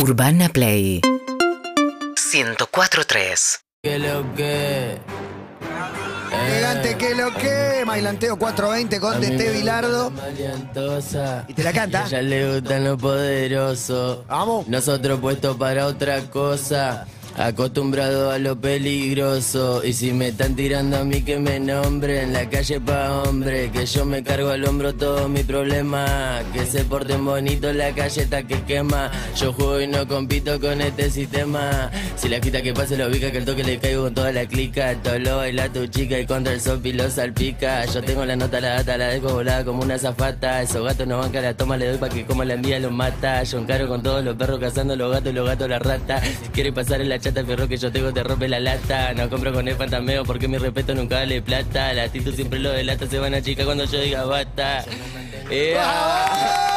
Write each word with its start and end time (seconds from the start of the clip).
Urbana 0.00 0.48
Play 0.48 1.00
104.3 1.02 3.58
Que 3.82 3.98
lo 3.98 4.32
que. 4.36 4.96
Elegante 6.46 6.96
que 6.96 7.16
lo 7.16 7.34
que, 7.34 7.82
Mailanteo 7.84 8.38
420 8.38 9.00
con 9.00 9.20
DT 9.20 9.54
Bilardo. 9.54 10.10
Maliantosa. 10.10 11.44
Y 11.48 11.54
te 11.54 11.64
la 11.64 11.72
canta. 11.72 12.04
A 12.04 12.06
ella 12.06 12.22
le 12.22 12.54
gustan 12.54 12.84
los 12.84 12.96
poderosos. 13.00 14.24
Vamos. 14.28 14.68
Nosotros 14.68 15.18
puestos 15.18 15.56
para 15.56 15.86
otra 15.86 16.20
cosa. 16.30 17.04
Acostumbrado 17.38 18.32
a 18.32 18.38
lo 18.38 18.60
peligroso. 18.60 19.84
Y 19.84 19.92
si 19.92 20.12
me 20.12 20.28
están 20.28 20.56
tirando 20.56 20.96
a 20.96 21.04
mí 21.04 21.22
que 21.22 21.38
me 21.38 21.60
nombren. 21.60 22.32
La 22.32 22.50
calle 22.50 22.80
pa' 22.80 23.22
hombre. 23.22 23.70
Que 23.70 23.86
yo 23.86 24.04
me 24.04 24.24
cargo 24.24 24.50
al 24.50 24.64
hombro 24.64 24.92
todos 24.96 25.30
mis 25.30 25.44
problemas. 25.44 26.42
Que 26.52 26.66
se 26.66 26.84
porten 26.84 27.24
bonito 27.24 27.72
la 27.72 27.92
calle 27.92 28.22
está 28.22 28.42
que 28.42 28.60
quema. 28.62 29.12
Yo 29.36 29.52
juego 29.52 29.80
y 29.80 29.86
no 29.86 30.08
compito 30.08 30.58
con 30.58 30.80
este 30.80 31.10
sistema. 31.10 31.92
Si 32.16 32.28
la 32.28 32.40
quita 32.40 32.60
que 32.60 32.74
pase 32.74 32.96
lo 32.96 33.06
ubica 33.06 33.30
que 33.30 33.38
el 33.38 33.44
toque 33.44 33.62
le 33.62 33.78
caigo 33.78 34.02
con 34.02 34.14
toda 34.14 34.32
la 34.32 34.44
clica. 34.46 35.00
Todo 35.00 35.20
lo 35.20 35.36
baila 35.36 35.72
tu 35.72 35.86
chica 35.86 36.18
y 36.18 36.26
contra 36.26 36.52
el 36.52 36.60
sopi 36.60 36.92
lo 36.92 37.08
salpica. 37.08 37.84
Yo 37.84 38.02
tengo 38.02 38.24
la 38.26 38.34
nota, 38.34 38.60
la 38.60 38.70
data, 38.70 38.98
la 38.98 39.10
dejo 39.10 39.28
volada 39.28 39.64
como 39.64 39.84
una 39.84 39.96
zafata. 39.96 40.60
Esos 40.60 40.82
gatos 40.84 41.06
no 41.06 41.18
bancan 41.18 41.44
la 41.44 41.54
toma, 41.54 41.76
le 41.76 41.86
doy 41.86 41.98
pa' 41.98 42.08
que 42.08 42.26
como 42.26 42.42
la 42.42 42.54
envía 42.54 42.80
los 42.80 42.90
mata. 42.90 43.44
Yo 43.44 43.58
encaro 43.58 43.86
con 43.86 44.02
todos 44.02 44.24
los 44.24 44.34
perros 44.34 44.58
cazando 44.58 44.96
los 44.96 45.12
gatos 45.12 45.32
los 45.32 45.46
gatos 45.46 45.70
la 45.70 45.78
rata. 45.78 46.20
Si 46.20 46.48
quieres 46.48 46.72
pasar 46.72 47.00
en 47.00 47.10
la 47.10 47.27
chata, 47.28 47.44
perro 47.44 47.68
que 47.68 47.76
yo 47.76 47.92
tengo, 47.92 48.12
te 48.12 48.22
rompe 48.22 48.48
la 48.48 48.60
lata. 48.60 49.12
No 49.14 49.28
compro 49.28 49.52
con 49.52 49.68
el 49.68 49.76
fantameo 49.76 50.24
porque 50.24 50.48
mi 50.48 50.58
respeto 50.58 50.94
nunca 50.94 51.16
vale 51.16 51.42
plata. 51.42 51.92
La 51.92 52.04
actitud 52.04 52.34
siempre 52.34 52.58
lo 52.58 52.70
delata, 52.70 53.06
se 53.06 53.18
van 53.18 53.34
a 53.34 53.42
chica 53.42 53.64
cuando 53.64 53.84
yo 53.84 54.00
diga 54.00 54.24
bata. 54.24 54.84
¡Ea! 55.50 56.67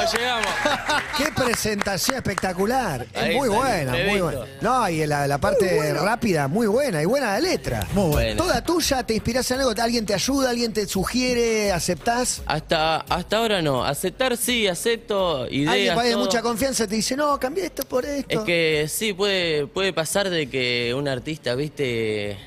Llegamos, 0.00 0.12
llegamos. 0.12 1.02
Qué 1.16 1.24
presentación 1.32 2.16
espectacular. 2.16 3.06
Es 3.12 3.36
muy 3.36 3.48
está, 3.48 3.60
buena, 3.60 3.92
muy 3.92 4.20
buena. 4.20 4.40
No, 4.60 4.88
y 4.88 5.06
la, 5.06 5.26
la 5.26 5.38
parte 5.38 5.92
rápida, 5.94 6.48
muy 6.48 6.66
buena. 6.66 7.02
Y 7.02 7.04
buena 7.04 7.32
la 7.32 7.40
letra. 7.40 7.86
Muy 7.92 8.10
buena. 8.10 8.36
Toda 8.36 8.62
tuya, 8.64 9.02
te 9.02 9.14
inspiras 9.14 9.50
en 9.50 9.60
algo, 9.60 9.72
alguien 9.80 10.06
te 10.06 10.14
ayuda, 10.14 10.50
alguien 10.50 10.72
te 10.72 10.86
sugiere, 10.86 11.72
aceptás. 11.72 12.42
Hasta, 12.46 12.98
hasta 12.98 13.36
ahora 13.36 13.62
no. 13.62 13.84
Aceptar 13.84 14.36
sí, 14.36 14.66
acepto. 14.66 15.46
Ideas, 15.48 15.72
Alguien 15.72 15.94
para 15.94 16.06
de 16.06 16.12
todo. 16.14 16.24
mucha 16.24 16.42
confianza 16.42 16.86
te 16.86 16.94
dice, 16.94 17.16
no, 17.16 17.38
cambié 17.38 17.66
esto 17.66 17.82
por 17.84 18.04
esto. 18.04 18.40
Es 18.40 18.46
que 18.46 18.86
sí, 18.88 19.12
puede, 19.12 19.66
puede 19.66 19.92
pasar 19.92 20.30
de 20.30 20.48
que 20.48 20.94
un 20.96 21.08
artista, 21.08 21.54
viste, 21.54 22.38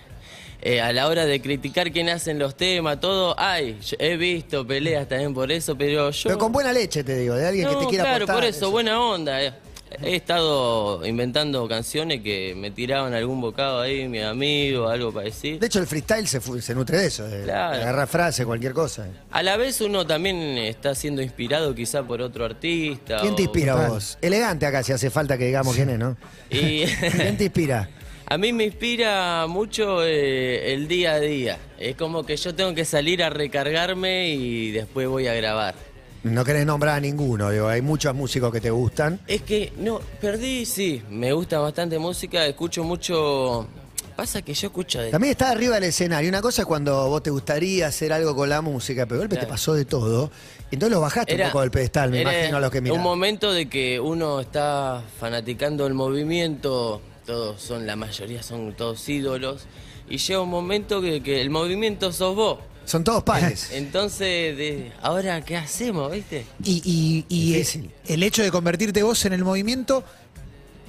eh, 0.66 0.80
a 0.80 0.94
la 0.94 1.08
hora 1.10 1.26
de 1.26 1.42
criticar 1.42 1.92
quién 1.92 2.08
hacen 2.08 2.40
los 2.40 2.56
temas, 2.56 3.00
todo, 3.02 3.36
ay, 3.38 3.78
he 4.00 4.16
visto 4.16 4.66
peleas 4.66 5.10
también 5.10 5.34
por 5.34 5.52
eso, 5.52 5.78
pero 5.78 6.10
yo... 6.10 6.30
Pero 6.30 6.38
con 6.40 6.54
buena 6.54 6.72
leche, 6.72 7.04
te 7.04 7.18
digo, 7.18 7.36
de 7.36 7.46
alguien 7.46 7.68
que 7.68 7.76
te 7.76 7.86
quiera 7.88 8.04
claro, 8.06 8.24
aportar, 8.24 8.36
por 8.36 8.46
eso, 8.46 8.72
buena 8.72 9.00
onda. 9.00 9.44
eh. 9.44 9.54
He 10.02 10.16
estado 10.16 11.06
inventando 11.06 11.68
canciones 11.68 12.22
que 12.22 12.56
me 12.56 12.72
tiraban 12.72 13.14
algún 13.14 13.42
bocado 13.42 13.82
ahí, 13.82 14.08
mi 14.08 14.22
amigo, 14.22 14.88
algo 14.88 15.12
para 15.12 15.26
decir. 15.26 15.60
De 15.60 15.68
hecho, 15.68 15.80
el 15.80 15.86
freestyle 15.86 16.28
se, 16.28 16.74
nutre 16.74 16.98
de 16.98 17.06
eso, 17.08 17.28
de, 17.28 17.44
Claro. 17.44 17.76
agarrar 17.76 18.08
frase, 18.08 18.46
cualquier 18.46 18.74
cosa. 18.74 19.06
A 19.32 19.44
la 19.44 19.56
vez 19.58 19.82
uno 19.82 20.08
también 20.08 20.38
está 20.58 20.96
siendo 20.96 21.22
inspirado 21.22 21.76
quizá 21.76 22.02
por 22.04 22.22
otro 22.22 22.46
artista. 22.46 23.20
¿Quién 23.22 23.36
te 23.36 23.44
inspira 23.44 23.76
vos? 23.88 24.18
Elegante 24.22 24.66
acá, 24.66 24.82
si 24.82 24.94
hace 24.94 25.10
falta 25.10 25.38
que 25.38 25.46
digamos 25.46 25.76
quién 25.76 25.90
es, 25.90 26.00
¿no? 26.00 26.18
Y 26.50 26.86
¿Quién 27.12 27.38
te 27.38 27.44
inspira? 27.44 27.90
A 28.26 28.38
mí 28.38 28.54
me 28.54 28.64
inspira 28.66 29.46
mucho 29.48 30.04
eh, 30.04 30.74
el 30.74 30.88
día 30.88 31.14
a 31.14 31.20
día. 31.20 31.60
Es 31.78 31.96
como 31.96 32.26
que 32.26 32.38
yo 32.38 32.56
tengo 32.56 32.74
que 32.74 32.86
salir 32.86 33.22
a 33.22 33.30
recargarme 33.30 34.30
y 34.30 34.72
después 34.72 35.08
voy 35.08 35.28
a 35.28 35.34
grabar. 35.34 35.76
No 36.24 36.46
querés 36.46 36.66
nombrar 36.66 36.96
a 36.96 37.00
ninguno, 37.02 37.52
digo, 37.52 37.68
hay 37.68 37.82
muchos 37.82 38.16
músicos 38.16 38.52
que 38.52 38.62
te 38.62 38.72
gustan. 38.72 39.20
Es 39.28 39.42
que, 39.42 39.74
no, 39.78 40.00
perdí, 40.22 40.66
sí, 40.66 41.04
me 41.10 41.34
gusta 41.34 41.60
bastante 41.60 42.00
música, 42.00 42.46
escucho 42.46 42.84
mucho... 42.84 43.68
Pasa 44.16 44.42
que 44.42 44.54
yo 44.54 44.68
escucho 44.68 45.02
de... 45.02 45.10
También 45.10 45.32
está 45.32 45.50
arriba 45.50 45.76
del 45.76 45.86
escenario. 45.86 46.30
Una 46.30 46.42
cosa 46.42 46.62
es 46.62 46.68
cuando 46.68 47.10
vos 47.10 47.24
te 47.24 47.32
gustaría 47.32 47.88
hacer 47.88 48.14
algo 48.14 48.36
con 48.36 48.48
la 48.48 48.62
música, 48.62 49.06
pero 49.06 49.16
de 49.20 49.28
golpe 49.28 49.38
te 49.38 49.48
pasó 49.48 49.74
de 49.74 49.86
todo. 49.86 50.32
Entonces 50.72 50.96
lo 50.96 51.02
bajaste 51.02 51.36
un 51.36 51.48
poco 51.48 51.62
del 51.62 51.72
pedestal, 51.72 52.12
me 52.12 52.22
imagino 52.22 52.58
a 52.58 52.60
los 52.60 52.72
que 52.72 52.80
miran. 52.80 52.98
Un 52.98 53.04
momento 53.04 53.52
de 53.52 53.68
que 53.68 54.00
uno 54.00 54.40
está 54.40 55.04
fanaticando 55.20 55.88
el 55.88 55.94
movimiento, 55.94 57.02
todos 57.26 57.62
son, 57.62 57.86
la 57.86 57.96
mayoría 57.96 58.44
son 58.44 58.74
todos 58.74 59.08
ídolos, 59.10 59.64
y 60.10 60.18
llega 60.18 60.42
un 60.42 60.50
momento 60.50 61.02
que, 61.02 61.22
que 61.24 61.42
el 61.42 61.50
movimiento 61.50 62.12
sos 62.12 62.36
vos. 62.36 62.60
Son 62.86 63.04
todos 63.04 63.24
pares. 63.24 63.70
Entonces, 63.74 64.58
de, 64.58 64.92
ahora, 65.02 65.44
¿qué 65.44 65.56
hacemos, 65.56 66.12
viste? 66.12 66.46
Y, 66.64 67.24
y- 67.30 67.64
el 68.08 68.24
hecho 68.24 68.44
de 68.44 68.52
convertirte 68.52 69.02
vos 69.04 69.24
en 69.26 69.34
el 69.34 69.44
movimiento 69.44 70.04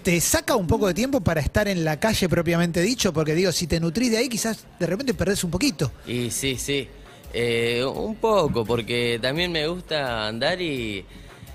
te 0.03 0.21
saca 0.21 0.55
un 0.56 0.67
poco 0.67 0.87
de 0.89 0.93
tiempo 0.95 1.21
para 1.21 1.41
estar 1.41 1.67
en 1.69 1.84
la 1.84 1.99
calle 1.99 2.28
propiamente 2.28 2.83
dicho, 2.83 3.12
porque 3.12 3.34
digo, 3.34 3.53
si 3.53 3.66
te 3.66 3.81
nutrís 3.81 4.11
de 4.11 4.19
ahí, 4.19 4.28
quizás 4.28 4.65
de 4.78 4.87
repente 4.87 5.15
perdés 5.15 5.45
un 5.45 5.51
poquito. 5.51 5.91
Y 6.06 6.31
sí, 6.31 6.56
sí, 6.59 6.89
Eh, 7.33 7.83
un 7.84 8.15
poco, 8.16 8.65
porque 8.65 9.19
también 9.22 9.51
me 9.51 9.66
gusta 9.66 10.27
andar 10.28 10.61
y 10.61 11.05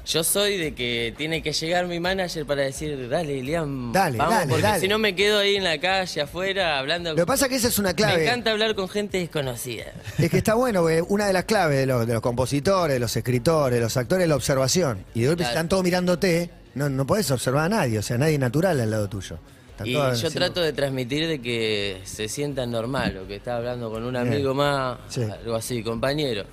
yo 0.09 0.23
soy 0.23 0.57
de 0.57 0.73
que 0.73 1.13
tiene 1.17 1.41
que 1.43 1.53
llegar 1.53 1.85
mi 1.87 1.99
manager 1.99 2.45
para 2.45 2.63
decir, 2.63 3.07
dale, 3.09 3.41
Liam, 3.43 3.91
Dale, 3.93 4.17
vamos, 4.17 4.33
dale, 4.35 4.47
porque 4.49 4.63
dale. 4.63 4.79
si 4.81 4.87
no 4.87 4.97
me 4.97 5.13
quedo 5.15 5.39
ahí 5.39 5.55
en 5.55 5.63
la 5.63 5.77
calle, 5.79 6.21
afuera, 6.21 6.79
hablando... 6.79 7.11
Lo 7.11 7.15
que 7.17 7.25
pasa 7.25 7.45
es 7.45 7.49
que 7.49 7.55
esa 7.57 7.67
es 7.67 7.77
una 7.77 7.89
Me 7.89 7.95
clave. 7.95 8.23
encanta 8.25 8.51
hablar 8.51 8.73
con 8.75 8.89
gente 8.89 9.19
desconocida. 9.19 9.85
Es 10.17 10.29
que 10.31 10.37
está 10.37 10.55
bueno, 10.55 10.81
porque 10.81 11.03
una 11.07 11.27
de 11.27 11.33
las 11.33 11.45
claves 11.45 11.77
de 11.77 11.85
los, 11.85 12.07
de 12.07 12.13
los 12.13 12.21
compositores, 12.21 12.93
de 12.95 12.99
los 12.99 13.15
escritores, 13.15 13.75
de 13.77 13.81
los 13.81 13.95
actores 13.97 14.23
es 14.23 14.29
la 14.29 14.35
observación. 14.35 15.05
Y 15.13 15.21
de 15.21 15.27
golpe 15.27 15.43
Claro. 15.43 15.51
están 15.51 15.69
todos 15.69 15.83
mirándote, 15.83 16.49
no, 16.75 16.89
no 16.89 17.05
podés 17.05 17.29
observar 17.31 17.65
a 17.65 17.69
nadie, 17.69 17.99
o 17.99 18.01
sea, 18.01 18.17
nadie 18.17 18.37
natural 18.39 18.79
al 18.79 18.89
lado 18.89 19.07
tuyo. 19.07 19.37
Están 19.71 19.87
Y 19.87 19.93
yo 19.93 20.31
trato 20.31 20.59
de 20.61 20.73
transmitir 20.73 21.27
de 21.27 21.39
que 21.41 22.01
se 22.03 22.27
sientan 22.27 22.71
normal, 22.71 23.17
o 23.23 23.27
que 23.27 23.35
está 23.37 23.57
hablando 23.57 23.89
con 23.91 24.03
un 24.03 24.15
amigo 24.17 24.53
más, 24.53 24.97
Sí. 25.07 25.21
algo 25.21 25.55
así, 25.55 25.81
compañero. 25.83 26.43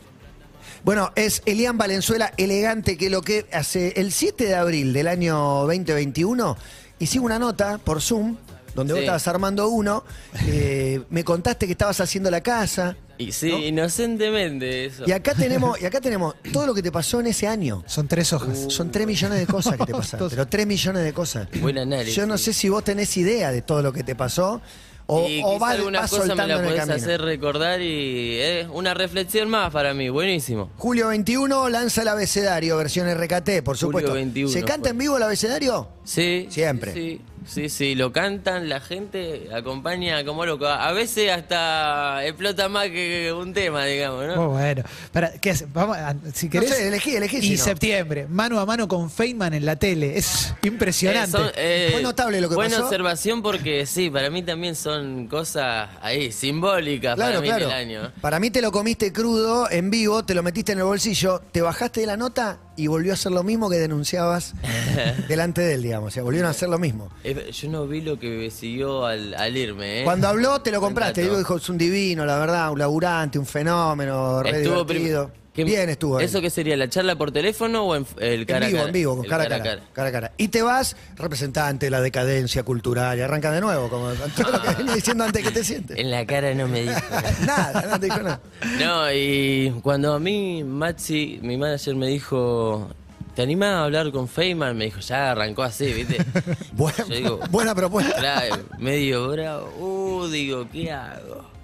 Bueno, 0.87 1.11
es 1.17 1.43
Elian 1.47 1.77
Valenzuela, 1.77 2.33
elegante, 2.37 2.97
que 2.97 3.11
lo 3.11 3.21
que 3.21 3.47
hace 3.53 3.95
el 3.97 4.13
7 4.13 4.45
de 4.45 4.55
abril 4.55 4.93
del 4.93 5.09
año 5.09 5.37
2021, 5.67 6.57
hicimos 7.01 7.27
una 7.27 7.41
nota 7.41 7.79
por 7.79 8.01
Zoom, 8.01 8.37
donde 8.73 8.93
vos 8.93 9.01
estabas 9.01 9.27
armando 9.27 9.69
uno, 9.69 10.05
eh, 10.47 11.03
me 11.11 11.25
contaste 11.25 11.67
que 11.67 11.73
estabas 11.73 11.99
haciendo 12.01 12.31
la 12.31 12.41
casa, 12.41 12.97
Y 13.19 13.33
sí, 13.33 13.51
¿No? 13.51 13.59
inocentemente 13.59 14.85
eso. 14.85 15.03
y 15.09 15.11
acá 15.11 15.35
tenemos, 15.35 15.81
y 15.83 15.87
acá 15.87 16.01
tenemos 16.01 16.37
todo 16.53 16.69
lo 16.69 16.73
que 16.73 16.83
te 16.85 16.93
pasó 16.93 17.19
en 17.19 17.27
ese 17.27 17.49
año. 17.49 17.83
Son 17.89 18.07
tres 18.07 18.33
hojas. 18.33 18.67
Son 18.69 18.93
3 18.93 19.09
millones 19.09 19.41
de 19.41 19.47
cosas 19.49 19.77
que 19.77 19.87
te 19.87 19.93
pasaron, 19.93 20.31
pero 20.31 20.47
3 20.47 20.69
millones 20.69 21.03
de 21.03 21.13
cosas. 21.13 21.49
Buen 21.61 21.79
análisis. 21.79 22.15
Yo 22.15 22.29
no 22.29 22.39
sé 22.39 22.53
si 22.53 22.69
vos 22.69 22.85
tenés 22.85 23.17
idea 23.17 23.51
de 23.51 23.61
todo 23.61 23.83
lo 23.83 23.93
que 23.93 24.05
te 24.05 24.15
pasó 24.15 24.63
o, 25.07 25.29
y 25.29 25.41
o 25.45 25.59
vas, 25.59 25.77
alguna 25.77 26.01
vas 26.01 26.11
cosa 26.11 26.35
me 26.35 26.47
la 26.47 26.63
podés 26.63 26.89
hacer 26.89 27.21
recordar 27.21 27.81
y 27.81 28.39
es 28.41 28.67
una 28.73 28.93
reflexión 28.95 29.49
más 29.49 29.73
para 29.73 29.95
mí, 29.95 30.09
buenísimo. 30.09 30.71
Julio 30.77 31.09
21 31.09 31.69
lanza 31.69 32.03
el 32.03 32.09
abecedario, 32.09 32.77
versión 32.77 33.09
RKT, 33.13 33.63
por 33.65 33.77
Julio 33.77 33.77
supuesto. 33.77 34.13
21 34.15 34.53
¿Se 34.53 34.63
canta 34.63 34.81
fue. 34.81 34.91
en 34.91 34.99
vivo 34.99 35.17
el 35.17 35.23
abecedario? 35.23 35.89
Sí. 36.05 36.47
Siempre. 36.51 36.93
Sí, 36.93 37.21
sí, 37.47 37.69
sí, 37.69 37.95
lo 37.95 38.13
cantan, 38.13 38.69
la 38.69 38.81
gente 38.81 39.49
acompaña 39.55 40.25
como 40.25 40.45
loco. 40.45 40.67
A 40.67 40.93
veces 40.93 41.31
hasta 41.31 42.25
explota 42.27 42.69
más 42.69 42.87
que 42.89 43.33
un 43.33 43.53
tema, 43.55 43.85
digamos, 43.85 44.27
¿no? 44.27 44.37
Muy 44.37 44.47
bueno. 44.61 44.83
Para, 45.13 45.33
¿qué 45.33 45.51
hace? 45.51 45.67
Vamos, 45.73 45.97
a- 45.97 46.15
si 46.35 46.49
querés. 46.49 46.71
sé, 46.71 46.89
elegí, 46.89 47.17
elegí, 47.17 47.41
si 47.41 47.55
Y 47.55 47.57
no. 47.57 47.65
septiembre, 47.65 48.27
mano 48.29 48.59
a 48.61 48.67
mano 48.67 48.87
con 48.89 49.11
Feynman 49.11 49.55
en 49.55 49.65
la 49.65 49.77
tele. 49.77 50.17
Es 50.19 50.55
impresionante. 50.63 51.29
Eh, 51.37 51.41
son, 51.41 51.51
eh, 51.57 51.89
Fue 51.93 52.03
notable 52.03 52.41
lo 52.41 52.49
que 52.49 52.55
buena 52.55 52.75
pasó. 52.77 52.85
observación 52.87 53.43
porque 53.43 53.87
sí, 53.87 54.11
para 54.11 54.31
mí 54.31 54.43
también 54.43 54.75
son 54.77 55.27
cosas 55.29 55.89
ahí, 56.03 56.33
simbólicas 56.33 57.15
Claro, 57.15 57.31
para 57.33 57.41
mí 57.41 57.47
claro. 57.49 57.67
del 57.69 57.75
año. 57.75 58.13
Para 58.21 58.41
mí 58.41 58.51
te 58.51 58.61
lo 58.61 58.73
comiste 58.73 59.13
crudo, 59.13 59.71
en 59.71 59.91
vivo, 59.91 60.25
te 60.25 60.35
lo 60.35 60.43
metiste 60.43 60.73
en 60.73 60.79
el 60.79 60.85
bolsillo, 60.85 61.41
te 61.53 61.63
bajaste 61.63 62.01
de 62.01 62.07
la 62.07 62.17
nota 62.17 62.59
y 62.77 62.87
volvió 62.89 63.13
a 63.13 63.15
hacer 63.15 63.33
lo 63.33 63.43
mismo 63.43 63.69
que 63.71 63.77
denunciabas 63.77 64.55
delante 65.29 65.63
de 65.63 65.75
él, 65.75 65.83
digamos. 65.83 66.09
O 66.09 66.11
sea, 66.11 66.23
volvieron 66.23 66.47
a 66.49 66.51
hacer 66.51 66.69
lo 66.69 66.79
mismo. 66.79 67.11
Eh, 67.25 67.51
Yo 67.53 67.69
no 67.71 67.87
vi 67.87 68.01
lo 68.03 68.19
que 68.19 68.51
siguió 68.51 69.05
al, 69.07 69.35
al 69.35 69.57
irme, 69.57 70.01
¿eh? 70.01 70.05
Cuando 70.05 70.29
habló, 70.29 70.61
te 70.61 70.71
lo 70.71 70.81
compraste. 70.81 71.23
Digo, 71.23 71.39
dijo, 71.39 71.57
es 71.57 71.69
un 71.69 71.79
divino, 71.79 72.25
la 72.27 72.39
verdad, 72.39 72.71
un 72.73 72.79
laburante, 72.79 73.39
un 73.39 73.47
fenómeno, 73.47 74.43
re 74.43 74.63
Estuvo 74.63 74.87
prim- 74.87 75.05
divertido. 75.05 75.46
¿Qué- 75.57 75.65
Bien 75.65 75.89
estuvo. 75.89 76.19
ahí. 76.19 76.25
¿Eso 76.27 76.41
qué 76.41 76.51
sería? 76.51 76.77
¿La 76.77 76.89
charla 76.89 77.17
por 77.17 77.33
teléfono 77.33 77.83
o 77.85 77.97
en 77.97 78.07
el 78.21 78.47
cara 78.47 78.67
en 78.67 78.73
vivo, 78.73 78.79
a 78.79 78.83
cara? 78.83 78.89
en 78.89 78.93
vivo, 78.93 79.17
con 79.17 79.25
El 79.25 79.31
cara 79.31 79.45
a 79.45 79.49
cara, 79.49 79.81
cara 79.93 80.09
a 80.09 80.13
cara. 80.13 80.33
Y 80.37 80.49
te 80.49 80.63
vas 80.63 80.97
representante 81.17 81.87
de 81.87 81.91
la 81.91 82.01
decadencia 82.01 82.63
cultural 82.63 83.19
y 83.19 83.23
arranca 83.23 83.51
de 83.51 83.61
nuevo, 83.61 83.89
como 83.89 84.11
todo 84.37 84.53
lo 84.53 84.63
que 84.63 84.69
venía 84.77 84.95
diciendo 84.95 85.25
antes 85.25 85.43
que 85.43 85.51
te 85.51 85.65
sientes. 85.65 85.99
En 85.99 86.11
la 86.11 86.25
cara 86.27 86.55
no 86.55 86.69
me 86.69 86.83
dijo. 86.83 87.01
nada, 87.47 87.87
no 87.91 87.99
te 87.99 88.07
dijo 88.07 88.23
nada. 88.23 88.41
No, 88.79 89.11
y 89.13 89.71
cuando 89.83 90.13
a 90.15 90.21
mí, 90.21 90.63
Maxi, 90.63 91.41
mi 91.43 91.57
manager, 91.57 91.95
me 91.97 92.07
dijo, 92.09 92.89
¿te 93.35 93.43
animás 93.43 93.69
a 93.71 93.85
hablar 93.85 94.13
con 94.13 94.29
Feynman? 94.29 94.77
Me 94.77 94.85
dijo, 94.87 95.01
ya 95.01 95.31
arrancó 95.33 95.63
así, 95.63 95.93
¿viste? 95.93 96.19
Buena, 96.73 96.99
Yo 97.09 97.15
digo, 97.15 97.41
buena 97.51 97.75
propuesta. 97.75 98.15
Claro, 98.19 98.57
medio 98.79 99.29
bravo. 99.31 99.73
Uh, 99.79 100.27
digo, 100.29 100.69
¿qué 100.71 100.93
hago? 100.93 101.56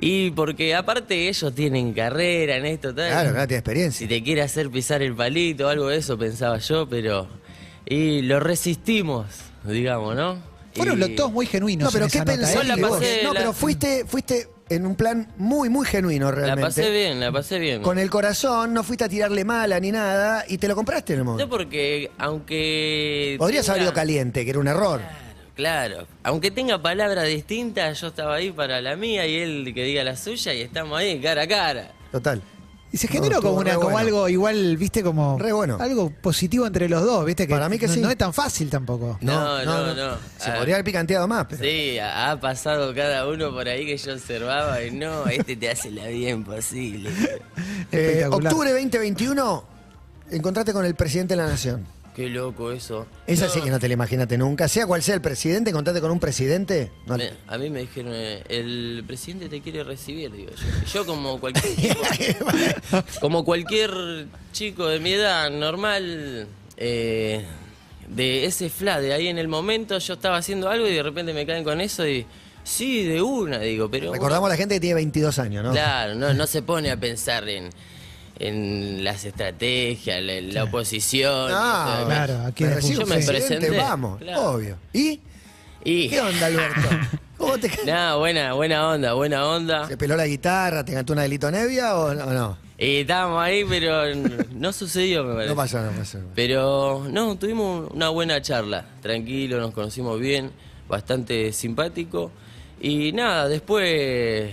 Y 0.00 0.30
porque 0.30 0.74
aparte 0.74 1.28
ellos 1.28 1.54
tienen 1.54 1.92
carrera 1.92 2.56
en 2.56 2.66
esto, 2.66 2.94
tal. 2.94 3.10
Claro, 3.10 3.30
claro, 3.32 3.46
tiene 3.48 3.58
experiencia. 3.58 3.98
Si 3.98 4.06
te 4.08 4.22
quiere 4.22 4.42
hacer 4.42 4.70
pisar 4.70 5.02
el 5.02 5.14
palito 5.14 5.66
o 5.66 5.68
algo 5.68 5.88
de 5.88 5.96
eso, 5.98 6.16
pensaba 6.16 6.58
yo, 6.58 6.88
pero 6.88 7.28
Y 7.86 8.22
lo 8.22 8.38
resistimos, 8.38 9.26
digamos, 9.64 10.14
¿no? 10.14 10.38
Fueron 10.74 10.98
Y- 10.98 11.00
los 11.00 11.16
dos 11.16 11.32
muy 11.32 11.46
genuinos. 11.46 11.86
No, 11.86 11.90
pero 11.90 12.04
en 12.04 12.10
¿qué 12.10 12.18
esa 12.18 12.24
nota, 12.26 12.36
pensaste? 12.36 12.60
¿eh? 12.60 12.76
la 12.76 12.88
pasé- 12.88 13.22
no, 13.24 13.32
la- 13.32 13.40
pero 13.40 13.52
fuiste, 13.54 14.04
fuiste 14.06 14.48
en 14.68 14.84
un 14.86 14.94
plan 14.94 15.26
muy, 15.38 15.70
muy 15.70 15.86
genuino 15.86 16.26
La 16.26 16.32
realmente. 16.32 16.62
pasé 16.68 16.90
bien, 16.90 17.18
la 17.18 17.32
pasé 17.32 17.58
bien. 17.58 17.80
Con 17.82 17.98
el 17.98 18.10
corazón, 18.10 18.74
no 18.74 18.84
fuiste 18.84 19.04
a 19.04 19.08
tirarle 19.08 19.42
mala 19.44 19.80
ni 19.80 19.90
nada 19.90 20.44
y 20.46 20.58
te 20.58 20.68
lo 20.68 20.74
compraste 20.76 21.14
en 21.14 21.20
el 21.20 21.24
No 21.24 21.32
momento. 21.32 21.48
porque, 21.50 22.10
aunque... 22.18 23.36
Podrías 23.38 23.66
haber 23.70 23.82
tenga- 23.84 23.94
caliente, 23.94 24.44
que 24.44 24.50
era 24.50 24.58
un 24.58 24.68
error. 24.68 25.00
Claro. 25.58 26.06
Aunque 26.22 26.52
tenga 26.52 26.80
palabras 26.80 27.26
distintas, 27.26 28.00
yo 28.00 28.06
estaba 28.06 28.36
ahí 28.36 28.52
para 28.52 28.80
la 28.80 28.94
mía 28.94 29.26
y 29.26 29.34
él 29.34 29.72
que 29.74 29.82
diga 29.82 30.04
la 30.04 30.16
suya 30.16 30.54
y 30.54 30.60
estamos 30.62 30.96
ahí 30.96 31.20
cara 31.20 31.42
a 31.42 31.48
cara. 31.48 31.90
Total. 32.12 32.40
Y 32.92 32.96
se 32.96 33.08
No, 33.08 33.12
generó 33.14 33.34
estuvo 33.34 33.50
como, 33.50 33.60
una, 33.62 33.70
re 33.70 33.74
como 33.76 33.90
bueno. 33.90 33.98
algo 33.98 34.28
igual, 34.28 34.76
viste, 34.76 35.02
como 35.02 35.36
Re 35.36 35.52
bueno. 35.52 35.76
algo 35.80 36.10
positivo 36.22 36.64
entre 36.64 36.88
los 36.88 37.02
dos, 37.04 37.24
viste, 37.26 37.48
que, 37.48 37.52
Para 37.52 37.68
mí 37.68 37.76
que 37.76 37.88
no, 37.88 37.92
sí. 37.92 38.00
no 38.00 38.08
es 38.08 38.16
tan 38.16 38.32
fácil 38.32 38.70
tampoco. 38.70 39.18
No, 39.20 39.64
no, 39.64 39.94
no. 39.96 40.14
Se 40.38 40.50
Ah. 40.52 40.54
podría 40.58 40.76
haber 40.76 40.84
picanteado 40.84 41.26
más, 41.26 41.44
pero. 41.50 41.60
Sí, 41.64 41.98
ha 41.98 42.30
ha 42.30 42.40
pasado 42.40 42.94
cada 42.94 43.26
uno 43.28 43.50
por 43.50 43.66
ahí 43.68 43.84
que 43.84 43.96
yo 43.98 44.14
observaba 44.14 44.80
y 44.82 44.92
no, 44.92 45.26
este 45.26 45.56
te 45.56 45.70
hace 45.70 45.90
la 45.90 46.06
vida 46.06 46.30
imposible. 46.30 47.10
Eh, 47.90 48.20
Espectacular. 48.20 48.52
octubre 48.52 48.70
2021, 48.72 49.64
encontraste 50.30 50.72
con 50.72 50.84
el 50.86 50.94
presidente 50.94 51.34
de 51.34 51.42
la 51.42 51.48
nación. 51.48 51.84
Qué 52.18 52.28
loco 52.28 52.72
eso. 52.72 53.06
Esa 53.28 53.46
No, 53.46 53.52
sí 53.52 53.60
que 53.60 53.70
no 53.70 53.78
te 53.78 53.86
la 53.86 53.94
imaginaste 53.94 54.36
nunca. 54.36 54.66
Sea 54.66 54.88
cual 54.88 55.04
sea 55.04 55.14
el 55.14 55.20
presidente, 55.20 55.70
encontrate 55.70 56.00
con 56.00 56.10
un 56.10 56.18
presidente. 56.18 56.90
No, 57.06 57.16
me- 57.16 57.30
a 57.46 57.56
mí 57.58 57.70
me 57.70 57.82
dijeron, 57.82 58.10
eh, 58.12 58.42
el 58.48 59.04
presidente 59.06 59.48
te 59.48 59.60
quiere 59.60 59.84
recibir, 59.84 60.32
digo 60.32 60.50
yo. 60.50 60.66
Yo 60.92 61.06
como 61.06 61.38
cualquier 61.38 61.76
chico, 61.76 62.46
como 63.20 63.44
cualquier 63.44 64.26
chico 64.52 64.88
de 64.88 64.98
mi 64.98 65.12
edad 65.12 65.48
normal, 65.50 66.48
eh, 66.76 67.44
de 68.08 68.46
ese 68.46 68.68
fla, 68.68 69.00
de 69.00 69.12
ahí 69.14 69.28
en 69.28 69.38
el 69.38 69.46
momento 69.46 69.96
yo 69.98 70.14
estaba 70.14 70.38
haciendo 70.38 70.68
algo 70.68 70.88
y 70.88 70.94
de 70.94 71.02
repente 71.04 71.32
me 71.32 71.46
caen 71.46 71.62
con 71.62 71.80
eso 71.80 72.04
y 72.04 72.26
sí, 72.64 73.04
de 73.04 73.22
una, 73.22 73.60
digo, 73.60 73.88
pero... 73.92 74.12
Recordamos 74.12 74.48
a 74.48 74.50
la 74.50 74.56
gente 74.56 74.74
que 74.74 74.80
tiene 74.80 74.96
22 74.96 75.38
años, 75.38 75.62
¿no? 75.62 75.70
Claro, 75.70 76.16
no, 76.16 76.34
no 76.34 76.46
se 76.48 76.62
pone 76.62 76.90
a 76.90 76.96
pensar 76.96 77.48
en, 77.48 77.70
en 78.38 79.02
las 79.04 79.24
estrategias, 79.24 80.22
la, 80.22 80.40
la 80.40 80.64
oposición. 80.64 81.50
Ah, 81.52 81.88
y 81.92 81.96
todo. 81.98 82.06
claro, 82.06 82.38
aquí 82.46 82.64
un 82.64 82.70
Yo 82.80 83.06
me 83.06 83.16
presidente, 83.16 83.32
presenté, 83.32 83.70
vamos, 83.76 84.18
claro. 84.20 84.50
obvio. 84.52 84.76
¿Y 84.92 85.20
Y, 85.84 86.08
qué 86.08 86.20
onda, 86.20 86.46
Alberto? 86.46 86.88
¿Cómo 87.38 87.56
te 87.58 87.70
nada, 87.86 88.16
buena, 88.16 88.52
buena 88.54 88.88
onda, 88.88 89.12
buena 89.14 89.46
onda. 89.46 89.86
¿Se 89.86 89.96
peló 89.96 90.16
la 90.16 90.26
guitarra? 90.26 90.84
¿Te 90.84 90.92
cantó 90.92 91.12
una 91.12 91.22
delito 91.22 91.50
nevia 91.52 91.96
o 91.96 92.12
no? 92.12 92.26
No, 92.32 92.58
Y 92.76 92.96
estábamos 93.02 93.40
ahí, 93.42 93.64
pero 93.68 94.12
no 94.52 94.72
sucedió, 94.72 95.22
me 95.22 95.34
parece. 95.34 95.50
no 95.50 95.56
pasó, 95.56 95.80
no 95.80 95.92
pasó. 95.92 96.18
Pero 96.34 97.06
no, 97.10 97.36
tuvimos 97.36 97.90
una 97.92 98.08
buena 98.08 98.42
charla, 98.42 98.86
tranquilo, 99.00 99.58
nos 99.60 99.72
conocimos 99.72 100.18
bien, 100.18 100.50
bastante 100.88 101.52
simpático. 101.52 102.32
Y 102.80 103.12
nada, 103.12 103.48
después, 103.48 104.52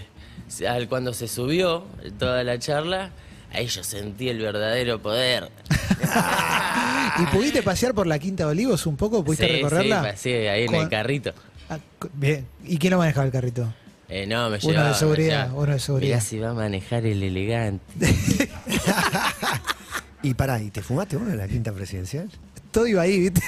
al- 0.67 0.87
cuando 0.87 1.11
se 1.13 1.27
subió 1.27 1.85
toda 2.19 2.43
la 2.43 2.59
charla, 2.59 3.09
ahí 3.55 3.67
yo 3.67 3.83
sentí 3.83 4.29
el 4.29 4.39
verdadero 4.39 5.01
poder. 5.01 5.49
¿Y 7.19 7.25
pudiste 7.27 7.63
pasear 7.63 7.93
por 7.93 8.07
la 8.07 8.19
Quinta 8.19 8.43
de 8.45 8.49
Olivos 8.51 8.85
un 8.85 8.97
poco? 8.97 9.23
¿Pudiste 9.23 9.47
Sí, 9.47 9.53
recorrerla? 9.53 10.01
Sí, 10.01 10.07
pasé 10.11 10.49
ahí 10.49 10.61
en 10.63 10.67
Con- 10.67 10.75
el 10.81 10.89
carrito. 10.89 11.33
Ah, 11.69 11.79
bien. 12.13 12.45
¿Y 12.63 12.77
quién 12.77 12.91
lo 12.91 12.97
manejaba 12.99 13.25
el 13.25 13.31
carrito? 13.31 13.73
Eh, 14.07 14.27
no, 14.27 14.49
me 14.49 14.57
Uno 14.57 14.57
de 14.57 14.59
llevaba, 14.73 14.93
seguridad, 14.93 15.43
llevaba. 15.47 15.61
uno 15.63 15.73
de 15.73 15.79
seguridad. 15.79 16.09
Mirá 16.17 16.21
si 16.21 16.37
va 16.39 16.49
a 16.51 16.53
manejar 16.53 17.05
el 17.05 17.23
elegante. 17.23 18.15
Y 20.21 20.33
pará, 20.33 20.59
¿y 20.59 20.71
te 20.71 20.81
fumaste 20.81 21.17
uno 21.17 21.29
en 21.31 21.37
la 21.37 21.47
quinta 21.47 21.71
presidencial? 21.71 22.27
Todo 22.71 22.87
iba 22.87 23.03
ahí, 23.03 23.19
¿viste? 23.19 23.41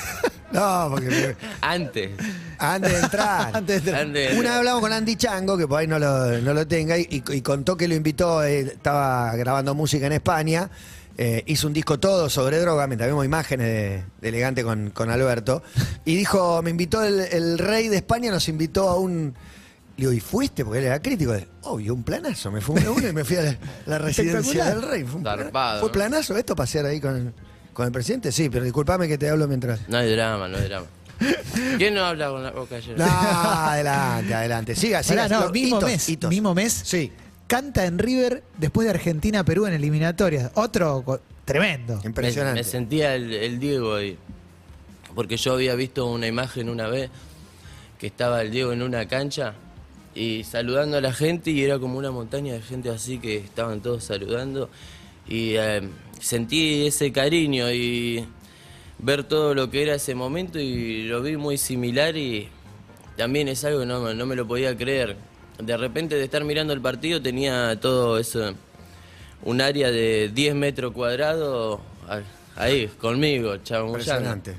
No, 0.52 0.88
porque 0.92 1.36
Antes. 1.62 2.12
antes 2.58 2.92
de 2.94 3.00
entrar. 3.00 3.52
Antes 3.56 3.84
de 3.84 3.90
entrar. 3.92 4.06
Antes. 4.08 4.32
Una 4.34 4.50
vez 4.50 4.58
hablamos 4.60 4.82
con 4.82 4.94
Andy 4.94 5.16
Chango, 5.16 5.58
que 5.58 5.68
por 5.68 5.80
ahí 5.80 5.88
no 5.88 6.00
lo, 6.00 6.38
no 6.40 6.54
lo 6.54 6.66
tenga, 6.68 6.98
y, 6.98 7.08
y 7.10 7.42
contó 7.42 7.76
que 7.76 7.88
lo 7.88 7.96
invitó, 7.96 8.44
eh, 8.44 8.62
estaba 8.62 9.36
grabando 9.36 9.76
música 9.76 10.08
en 10.08 10.14
España, 10.14 10.70
eh, 11.18 11.44
hizo 11.48 11.68
un 11.68 11.74
disco 11.74 12.00
todo 12.00 12.30
sobre 12.30 12.60
droga, 12.60 12.88
mientras 12.88 13.10
vemos 13.10 13.26
imágenes 13.26 13.68
de, 13.68 14.04
de 14.22 14.30
elegante 14.30 14.64
con, 14.64 14.92
con 14.92 15.10
Alberto, 15.10 15.64
y 16.06 16.16
dijo, 16.16 16.62
me 16.62 16.70
invitó 16.70 17.04
el, 17.04 17.20
el 17.20 17.58
rey 17.58 17.90
de 17.90 17.98
España, 17.98 18.32
nos 18.32 18.48
invitó 18.48 18.88
a 18.90 18.98
un... 18.98 19.34
Le 19.98 20.02
digo, 20.04 20.14
¿y 20.14 20.20
fuiste? 20.20 20.64
Porque 20.64 20.78
él 20.78 20.86
era 20.86 21.02
crítico. 21.02 21.34
Obvio, 21.64 21.96
un 21.96 22.04
planazo. 22.04 22.52
Me 22.52 22.62
fumé 22.62 22.88
uno 22.88 23.08
y 23.08 23.14
me 23.14 23.24
fui 23.26 23.36
a 23.38 23.42
la, 23.42 23.58
la 23.88 23.98
residencia 23.98 24.40
Espectacular. 24.40 24.80
del 24.80 24.90
rey. 24.92 25.04
Fue, 25.04 25.16
un 25.18 25.24
plana- 25.24 25.44
Zarpado, 25.46 25.80
¿Fue 25.80 25.90
¿no? 25.90 25.94
planazo 25.94 26.38
esto, 26.38 26.56
pasear 26.56 26.86
ahí 26.86 27.02
con, 27.02 27.34
con 27.78 27.86
el 27.86 27.92
presidente? 27.92 28.32
Sí, 28.32 28.50
pero 28.50 28.64
discúlpame 28.66 29.08
que 29.08 29.20
te 29.20 29.30
hablo 29.30 29.48
mientras... 29.48 29.88
No 29.88 29.98
hay 29.98 30.12
drama, 30.12 30.48
no 30.48 30.58
hay 30.58 30.64
drama. 30.64 30.88
¿Quién 31.78 31.94
no 31.94 32.04
habla 32.06 32.30
con 32.30 32.42
la 32.42 32.50
boca 32.50 32.78
ayer? 32.78 32.98
No, 32.98 33.06
adelante, 33.06 34.34
adelante. 34.34 34.76
Siga, 34.76 35.04
siga. 35.04 35.24
Pará, 35.28 35.36
no, 35.36 35.44
Los 35.44 35.52
mismo 35.54 35.78
hitos, 35.78 35.90
mes. 35.92 36.10
hitos. 36.10 36.30
Mismo 36.32 36.56
mes. 36.56 36.74
Sí. 36.74 37.12
Canta 37.46 37.86
en 37.86 38.00
River 38.00 38.42
después 38.58 38.86
de 38.86 38.96
Argentina-Perú 38.96 39.68
en 39.68 39.74
eliminatorias. 39.76 40.50
Otro 40.56 41.04
co- 41.06 41.20
tremendo. 41.46 42.00
Me, 42.02 42.08
Impresionante. 42.08 42.62
me 42.62 42.64
sentía 42.64 43.14
el, 43.14 43.32
el 43.32 43.60
Diego 43.60 43.94
ahí. 43.94 44.18
Porque 45.14 45.38
yo 45.38 45.54
había 45.54 45.76
visto 45.76 46.08
una 46.08 46.26
imagen 46.26 46.70
una 46.70 46.88
vez 46.88 47.12
que 48.00 48.08
estaba 48.08 48.42
el 48.42 48.50
Diego 48.50 48.74
en 48.74 48.82
una 48.82 49.08
cancha 49.08 49.54
y 50.16 50.44
saludando 50.46 50.98
a 50.98 51.02
la 51.02 51.14
gente 51.14 51.52
y 51.52 51.64
era 51.64 51.78
como 51.78 52.00
una 52.00 52.10
montaña 52.10 52.54
de 52.54 52.62
gente 52.64 52.90
así 52.90 53.20
que 53.20 53.38
estaban 53.38 53.82
todos 53.82 54.04
saludando 54.04 54.68
y 55.28 55.54
eh, 55.58 55.88
sentí 56.20 56.88
ese 56.88 57.12
cariño 57.12 57.72
y 57.72 58.26
ver 59.00 59.24
todo 59.24 59.54
lo 59.54 59.70
que 59.70 59.84
era 59.84 59.96
ese 59.96 60.16
momento 60.16 60.60
y 60.60 61.04
lo 61.04 61.22
vi 61.22 61.38
muy 61.38 61.58
similar 61.58 62.18
y 62.18 62.50
también 63.16 63.48
es 63.48 63.64
algo 63.66 63.82
que 63.82 63.86
no, 63.86 64.02
me- 64.02 64.14
no 64.16 64.26
me 64.26 64.36
lo 64.36 64.48
podía 64.48 64.76
creer. 64.76 65.16
De 65.60 65.76
repente 65.78 66.16
de 66.16 66.24
estar 66.24 66.44
mirando 66.44 66.74
el 66.74 66.82
partido 66.82 67.22
tenía 67.22 67.80
todo 67.80 68.18
eso, 68.20 68.54
un 69.44 69.62
área 69.62 69.90
de 69.92 70.30
10 70.34 70.54
metros 70.56 70.94
cuadrados 70.94 71.80
ah, 72.08 72.20
ahí 72.56 72.88
conmigo, 73.00 73.58
chamullando. 73.58 74.00
Impresionante. 74.00 74.56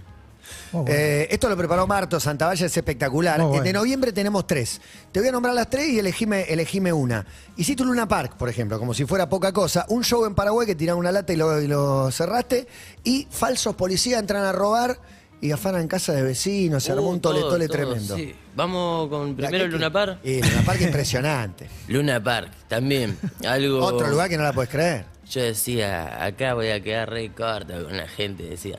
Bueno. 0.73 0.89
Eh, 0.91 1.29
esto 1.31 1.49
lo 1.49 1.56
preparó 1.56 1.87
Marto 1.87 2.19
Santavalla, 2.21 2.67
es 2.67 2.77
espectacular. 2.77 3.41
Bueno. 3.41 3.62
De 3.62 3.73
noviembre 3.73 4.12
tenemos 4.12 4.47
tres. 4.47 4.81
Te 5.12 5.21
voy 5.21 5.29
a 5.29 5.33
nombrar 5.33 5.55
las 5.55 5.71
tres 5.71 5.89
y 5.89 5.99
elegime, 5.99 6.43
elegime 6.43 6.93
una. 6.93 7.25
Hiciste 7.56 7.83
un 7.83 7.89
Luna 7.89 8.06
Park, 8.09 8.37
por 8.37 8.49
ejemplo, 8.49 8.79
como 8.79 8.95
si 8.95 9.05
fuera 9.05 9.29
poca 9.29 9.53
cosa. 9.53 9.87
Un 9.89 10.05
show 10.05 10.25
en 10.27 10.35
Paraguay 10.35 10.67
que 10.67 10.75
tiraron 10.75 10.99
una 11.00 11.12
lata 11.12 11.33
y 11.33 11.37
lo, 11.37 11.61
y 11.61 11.67
lo 11.67 12.11
cerraste. 12.11 12.67
Y 13.05 13.27
falsos 13.31 13.75
policías 13.75 14.21
entran 14.21 14.45
a 14.45 14.53
robar 14.53 14.99
y 15.41 15.53
afanan 15.53 15.87
casa 15.87 16.12
de 16.12 16.23
vecinos. 16.23 16.83
Se 16.85 16.93
armó 16.93 17.05
Uh, 17.09 17.12
un 17.12 17.21
tole 17.21 17.41
todo, 17.41 17.50
tole 17.50 17.67
todo, 17.69 17.77
tremendo. 17.77 18.17
sí. 18.17 18.35
Vamos 18.57 19.09
con 19.09 19.37
primero 19.37 19.64
que- 19.67 19.71
Luna 19.71 19.93
Park. 19.93 20.19
Y 20.25 20.43
Luna 20.43 20.62
Park 20.67 20.81
impresionante. 20.83 21.69
Luna 21.87 22.23
Park, 22.23 22.50
también. 22.67 23.17
Algo. 23.47 23.85
Otro 23.85 24.09
lugar 24.09 24.28
que 24.28 24.37
no 24.37 24.43
la 24.43 24.52
puedes 24.52 24.69
creer. 24.71 25.05
Yo 25.31 25.43
decía, 25.43 26.25
acá 26.25 26.55
voy 26.55 26.71
a 26.71 26.81
quedar 26.83 27.11
re 27.11 27.31
corto 27.33 27.85
con 27.85 27.97
la 27.97 28.09
gente, 28.09 28.43
decía. 28.45 28.78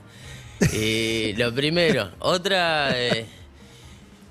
Y 0.73 1.33
lo 1.33 1.53
primero, 1.53 2.11
otra 2.19 2.91
eh, 2.99 3.25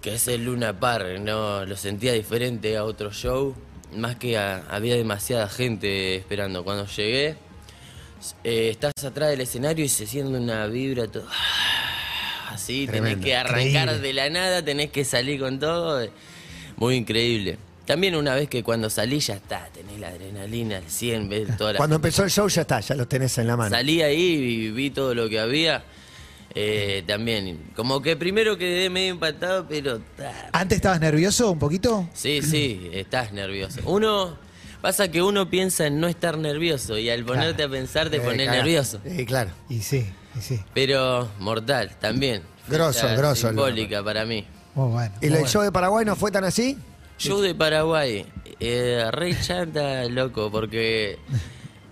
que 0.02 0.14
es 0.14 0.28
el 0.28 0.44
Luna 0.44 0.78
Park, 0.78 1.18
no 1.20 1.64
lo 1.64 1.76
sentía 1.76 2.12
diferente 2.12 2.76
a 2.76 2.84
otro 2.84 3.10
show, 3.12 3.54
más 3.96 4.16
que 4.16 4.36
a- 4.36 4.64
había 4.70 4.94
demasiada 4.96 5.48
gente 5.48 6.16
esperando. 6.16 6.64
Cuando 6.64 6.86
llegué, 6.86 7.36
eh, 8.44 8.68
estás 8.70 8.92
atrás 9.04 9.30
del 9.30 9.40
escenario 9.40 9.84
y 9.84 9.88
se 9.88 10.06
siente 10.06 10.36
una 10.38 10.66
vibra 10.66 11.06
todo. 11.08 11.26
Así, 12.50 12.86
Tremendo, 12.86 13.10
tenés 13.20 13.24
que 13.24 13.36
arrancar 13.36 13.66
increíble. 13.66 13.98
de 13.98 14.12
la 14.14 14.30
nada, 14.30 14.64
tenés 14.64 14.90
que 14.90 15.04
salir 15.04 15.38
con 15.40 15.58
todo. 15.58 16.02
eh, 16.02 16.10
Muy 16.76 16.96
increíble. 16.96 17.58
También 17.86 18.14
una 18.16 18.34
vez 18.34 18.48
que 18.50 18.62
cuando 18.62 18.90
salí 18.90 19.18
ya 19.20 19.34
está, 19.34 19.66
tenés 19.72 19.98
la 19.98 20.08
adrenalina 20.08 20.76
al 20.76 20.88
100, 20.90 21.28
ves 21.28 21.56
toda 21.56 21.72
la 21.72 21.76
Cuando 21.78 21.96
empezó 21.96 22.22
el 22.24 22.30
show 22.30 22.46
ya 22.48 22.60
está, 22.62 22.80
ya 22.80 22.94
los 22.94 23.08
tenés 23.08 23.36
en 23.38 23.46
la 23.46 23.56
mano. 23.56 23.70
Salí 23.74 24.02
ahí 24.02 24.20
y 24.20 24.70
vi 24.70 24.90
todo 24.90 25.14
lo 25.14 25.28
que 25.28 25.40
había. 25.40 25.82
Eh, 26.60 27.04
también, 27.06 27.70
como 27.76 28.02
que 28.02 28.16
primero 28.16 28.58
quedé 28.58 28.90
medio 28.90 29.12
impactado, 29.14 29.66
pero... 29.68 30.00
¿Antes 30.50 30.76
estabas 30.76 30.98
nervioso 31.00 31.52
un 31.52 31.58
poquito? 31.60 32.08
Sí, 32.14 32.42
sí, 32.42 32.90
estás 32.92 33.32
nervioso. 33.32 33.80
Uno, 33.84 34.36
pasa 34.80 35.08
que 35.08 35.22
uno 35.22 35.48
piensa 35.48 35.86
en 35.86 36.00
no 36.00 36.08
estar 36.08 36.36
nervioso 36.36 36.98
y 36.98 37.10
al 37.10 37.24
ponerte 37.24 37.62
a 37.62 37.68
pensar 37.68 38.10
te 38.10 38.16
Eh, 38.16 38.20
pones 38.20 38.50
nervioso. 38.50 39.00
Sí, 39.08 39.24
claro. 39.24 39.50
Y 39.68 39.82
sí, 39.82 40.04
y 40.36 40.40
sí. 40.40 40.60
Pero 40.74 41.28
mortal, 41.38 41.92
también. 42.00 42.42
Grosso, 42.66 43.02
Fecha 43.02 43.14
grosso, 43.14 43.46
Simbólica 43.48 44.02
para 44.02 44.24
mí. 44.24 44.44
Muy 44.74 44.90
bueno. 44.90 45.14
¿Y 45.20 45.26
muy 45.26 45.26
el 45.26 45.32
bueno. 45.34 45.46
show 45.48 45.62
de 45.62 45.70
Paraguay 45.70 46.04
no 46.04 46.16
fue 46.16 46.32
tan 46.32 46.42
así? 46.42 46.76
Show 47.18 47.40
de 47.40 47.54
Paraguay, 47.54 48.26
eh, 48.58 49.04
re 49.12 49.40
chanta, 49.40 50.04
loco, 50.06 50.50
porque 50.50 51.18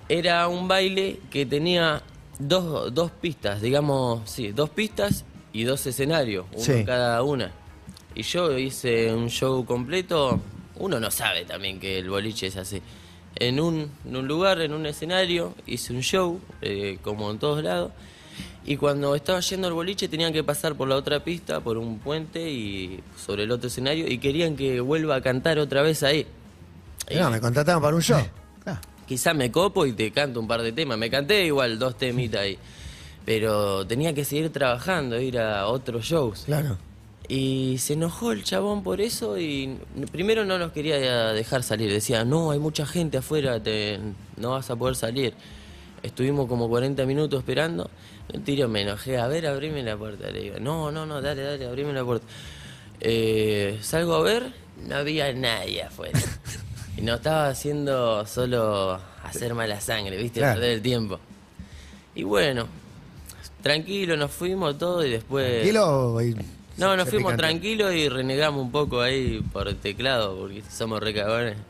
era 0.08 0.49
un 0.49 0.66
baile 0.66 1.20
que 1.30 1.46
tenía 1.46 2.02
dos, 2.38 2.93
dos 2.95 3.11
pistas, 3.11 3.61
digamos, 3.61 4.28
sí, 4.28 4.52
dos 4.52 4.71
pistas 4.71 5.25
y 5.52 5.64
dos 5.64 5.87
escenarios, 5.87 6.47
uno 6.52 6.62
Sí. 6.62 6.85
cada 6.85 7.23
una. 7.23 7.52
Y 8.14 8.23
yo 8.23 8.57
hice 8.59 9.12
un 9.14 9.28
show 9.28 9.64
completo, 9.64 10.40
uno 10.76 11.00
no 11.00 11.11
sabe 11.11 11.45
también 11.45 11.78
que 11.81 11.99
el 11.99 12.09
boliche 12.11 12.47
es 12.49 12.57
así. 12.57 12.81
En 13.38 13.61
un, 13.61 13.90
en 14.07 14.16
un 14.16 14.26
lugar, 14.26 14.61
en 14.62 14.73
un 14.73 14.87
escenario, 14.87 15.55
hice 15.66 15.93
un 15.93 16.00
show, 16.00 16.40
eh, 16.62 16.99
como 17.02 17.31
en 17.31 17.38
todos 17.38 17.62
lados. 17.62 17.93
Y 18.64 18.76
cuando 18.78 19.14
estaba 19.14 19.38
yendo 19.40 19.69
al 19.69 19.75
boliche 19.75 20.09
tenían 20.09 20.33
que 20.33 20.43
pasar 20.43 20.75
por 20.75 20.88
la 20.88 20.97
otra 20.97 21.23
pista, 21.23 21.61
por 21.61 21.76
un 21.78 21.99
puente 21.99 22.50
y 22.50 23.00
sobre 23.16 23.45
el 23.45 23.50
otro 23.52 23.69
escenario 23.69 24.09
y 24.11 24.19
querían 24.19 24.57
que 24.57 24.81
vuelva 24.81 25.16
a 25.16 25.21
cantar 25.21 25.59
otra 25.59 25.83
vez 25.83 26.02
ahí. 26.02 26.26
Y 27.09 27.14
No, 27.16 27.31
me 27.31 27.40
contrataron 27.40 27.81
para 27.83 27.95
un 27.95 28.02
show. 28.02 28.21
Claro. 28.64 28.81
Quizá 29.07 29.35
me 29.35 29.51
copo 29.53 29.87
y 29.87 29.93
te 29.93 30.11
canto 30.11 30.41
un 30.41 30.49
par 30.49 30.63
de 30.63 30.73
temas. 30.73 30.99
Me 30.99 31.11
canté 31.11 31.47
igual 31.47 31.79
dos 31.79 31.97
temitas 31.97 32.41
ahí. 32.41 32.59
Pero 33.25 33.87
tenía 33.87 34.15
que 34.15 34.25
seguir 34.25 34.51
trabajando, 34.51 35.21
ir 35.21 35.39
a 35.39 35.67
otros 35.67 36.05
shows. 36.05 36.45
Claro. 36.47 36.79
Y 37.29 37.77
se 37.79 37.95
enojó 37.95 38.31
el 38.31 38.45
chabón 38.45 38.85
por 38.85 39.01
eso 39.01 39.37
y 39.39 39.79
primero 40.13 40.45
no 40.45 40.59
nos 40.59 40.73
quería 40.73 41.33
dejar 41.33 41.63
salir. 41.63 41.91
Decía, 41.91 42.25
no, 42.25 42.53
hay 42.53 42.59
mucha 42.59 42.87
gente 42.87 43.19
afuera, 43.19 43.61
te, 43.61 43.99
no 44.37 44.51
vas 44.51 44.71
a 44.71 44.77
poder 44.77 44.95
salir. 44.95 45.35
Estuvimos 46.03 46.47
como 46.47 46.69
40 46.69 47.05
minutos 47.05 47.41
esperando. 47.41 47.91
El 48.33 48.43
tiro 48.43 48.69
me 48.69 48.83
enojé, 48.83 49.19
a 49.19 49.27
ver, 49.27 49.47
abrime 49.47 49.83
la 49.83 49.97
puerta. 49.97 50.31
Le 50.31 50.41
digo, 50.41 50.61
no, 50.61 50.93
no, 50.93 51.05
no, 51.05 51.21
dale, 51.21 51.43
dale, 51.43 51.67
abrime 51.67 51.93
la 51.93 52.05
puerta. 52.05 52.27
Eh, 53.01 53.79
salgo 53.83 54.15
a 54.15 54.23
ver, 54.23 54.53
no 54.87 54.95
había 54.95 55.33
nadie 55.33 55.83
afuera. 55.83 56.19
y 56.97 57.03
no 57.03 57.15
estaba 57.17 57.49
haciendo 57.49 58.26
solo 58.26 58.99
hacer 59.23 59.55
mala 59.55 59.81
sangre, 59.81 60.17
¿viste? 60.17 60.41
Claro. 60.41 60.55
Perder 60.61 60.71
el 60.76 60.83
tiempo. 60.83 61.19
Y 62.15 62.23
bueno, 62.23 62.67
tranquilo, 63.62 64.17
nos 64.17 64.31
fuimos 64.31 64.79
todo 64.79 65.05
y 65.05 65.11
después... 65.11 65.47
Tranquilo. 65.62 66.23
y- 66.23 66.35
No, 66.79 66.97
nos 66.97 67.09
fuimos 67.09 67.33
picante. 67.33 67.43
tranquilos 67.43 67.95
y 67.95 68.09
renegamos 68.09 68.62
un 68.62 68.71
poco 68.71 69.00
ahí 69.00 69.41
por 69.53 69.73
teclado 69.75 70.37
porque 70.38 70.62
somos 70.71 71.00
recagones. 71.00 71.57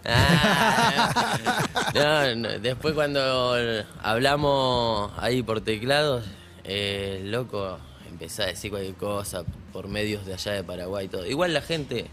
Ah, 1.99 2.33
no, 2.35 2.35
no, 2.37 2.59
Después 2.59 2.95
cuando 2.95 3.65
hablamos 4.03 5.13
ahí 5.19 5.43
por 5.43 5.61
teclados, 5.61 6.25
eh, 6.65 7.21
el 7.23 7.31
loco 7.33 7.79
empezó 8.09 8.43
a 8.43 8.47
decir 8.47 8.71
cualquier 8.71 8.95
cosa 8.95 9.45
por 9.73 9.89
medios 9.89 10.25
de 10.27 10.35
allá 10.35 10.53
de 10.53 10.65
Paraguay 10.65 11.07
y 11.07 11.09
todo. 11.09 11.27
Igual 11.27 11.53
la 11.55 11.63
gente 11.63 12.07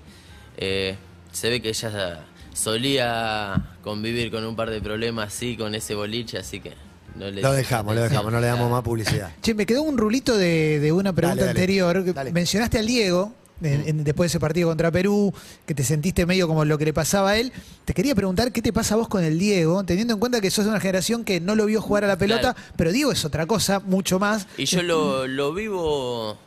eh, 0.57 0.95
se 1.31 1.49
ve 1.49 1.61
que 1.61 1.73
ya 1.73 2.25
solía 2.53 3.75
convivir 3.83 4.31
con 4.31 4.45
un 4.45 4.55
par 4.55 4.69
de 4.69 4.81
problemas 4.81 5.27
así 5.33 5.57
con 5.57 5.75
ese 5.75 5.95
boliche, 5.95 6.37
así 6.37 6.59
que 6.59 6.73
no 7.15 7.29
le 7.29 7.41
Lo 7.41 7.51
dejamos, 7.51 7.93
lo 7.95 8.01
dejamos, 8.01 8.31
no 8.31 8.39
le 8.39 8.47
damos 8.47 8.71
más 8.71 8.81
publicidad. 8.83 9.31
Che, 9.41 9.53
me 9.53 9.65
quedó 9.65 9.83
un 9.83 9.97
rulito 9.97 10.37
de, 10.37 10.79
de 10.79 10.91
una 10.91 11.13
pregunta 11.13 11.41
Dale, 11.41 11.47
dale. 11.47 11.59
anterior. 11.59 12.03
que 12.05 12.13
Dale. 12.13 12.31
Mencionaste 12.31 12.79
al 12.79 12.87
Diego. 12.87 13.33
en- 13.61 13.87
en- 13.87 14.03
después 14.03 14.29
de 14.29 14.31
ese 14.35 14.39
partido 14.41 14.67
contra 14.67 14.91
Perú, 14.91 15.33
que 15.65 15.73
te 15.73 15.83
sentiste 15.85 16.25
medio 16.25 16.47
como 16.49 16.65
lo 16.65 16.77
que 16.77 16.83
le 16.85 16.91
pasaba 16.91 17.29
a 17.31 17.37
él. 17.37 17.53
Te 17.85 17.93
quería 17.93 18.13
preguntar 18.13 18.51
qué 18.51 18.61
te 18.61 18.73
pasa 18.73 18.95
a 18.95 18.97
vos 18.97 19.07
con 19.07 19.23
el 19.23 19.39
Diego, 19.39 19.83
teniendo 19.85 20.13
en 20.15 20.19
cuenta 20.19 20.41
que 20.41 20.51
sos 20.51 20.65
de 20.65 20.71
una 20.71 20.81
generación 20.81 21.23
que 21.23 21.39
no 21.39 21.55
lo 21.55 21.65
vio 21.67 21.81
jugar 21.81 22.03
a 22.03 22.07
la 22.07 22.17
pelota, 22.17 22.53
Claro. 22.55 22.73
pero 22.75 22.91
Diego 22.91 23.11
es 23.13 23.23
otra 23.23 23.45
cosa, 23.45 23.79
mucho 23.79 24.19
más. 24.19 24.47
Y 24.57 24.65
yo 24.65 24.83
lo, 24.83 25.27
lo 25.27 25.53
vivo 25.53 26.37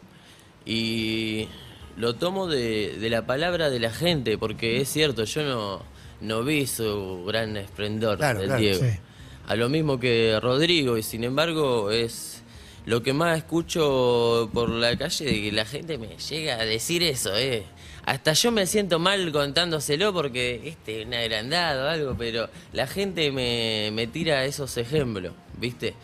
y 0.66 1.48
lo 1.96 2.16
tomo 2.16 2.48
de, 2.48 2.98
de 3.00 3.08
la 3.08 3.24
palabra 3.24 3.70
de 3.70 3.78
la 3.78 3.92
gente, 3.92 4.36
porque 4.36 4.80
es 4.82 4.88
cierto, 4.90 5.24
yo 5.24 5.42
no, 5.42 5.82
no 6.20 6.42
vi 6.44 6.66
su 6.66 7.24
gran 7.26 7.56
esplendor 7.56 8.18
Claro, 8.18 8.38
del 8.40 8.48
claro, 8.48 8.62
Diego. 8.62 8.80
sí. 8.80 8.98
A 9.46 9.54
lo 9.56 9.68
mismo 9.68 9.98
que 10.00 10.38
Rodrigo, 10.40 10.96
y 10.98 11.02
sin 11.02 11.22
embargo 11.24 11.90
es 11.90 12.42
lo 12.84 13.02
que 13.02 13.12
más 13.12 13.36
escucho 13.38 14.48
por 14.52 14.68
la 14.70 14.96
calle 14.96 15.24
de 15.24 15.42
que 15.42 15.52
la 15.52 15.64
gente 15.64 15.98
me 15.98 16.16
llega 16.16 16.54
a 16.60 16.64
decir 16.64 17.02
eso, 17.02 17.36
eh. 17.36 17.64
Hasta 18.04 18.32
yo 18.34 18.52
me 18.52 18.66
siento 18.66 19.00
mal 19.00 19.32
contándoselo 19.32 20.12
porque 20.12 20.62
este 20.64 21.00
es 21.02 21.06
un 21.08 21.14
agrandado 21.14 21.86
o 21.86 21.88
algo, 21.88 22.14
pero 22.16 22.48
la 22.72 22.86
gente 22.86 23.32
me, 23.32 23.90
me 23.92 24.06
tira 24.06 24.44
esos 24.44 24.76
ejemplos, 24.76 25.32
¿viste? 25.58 25.94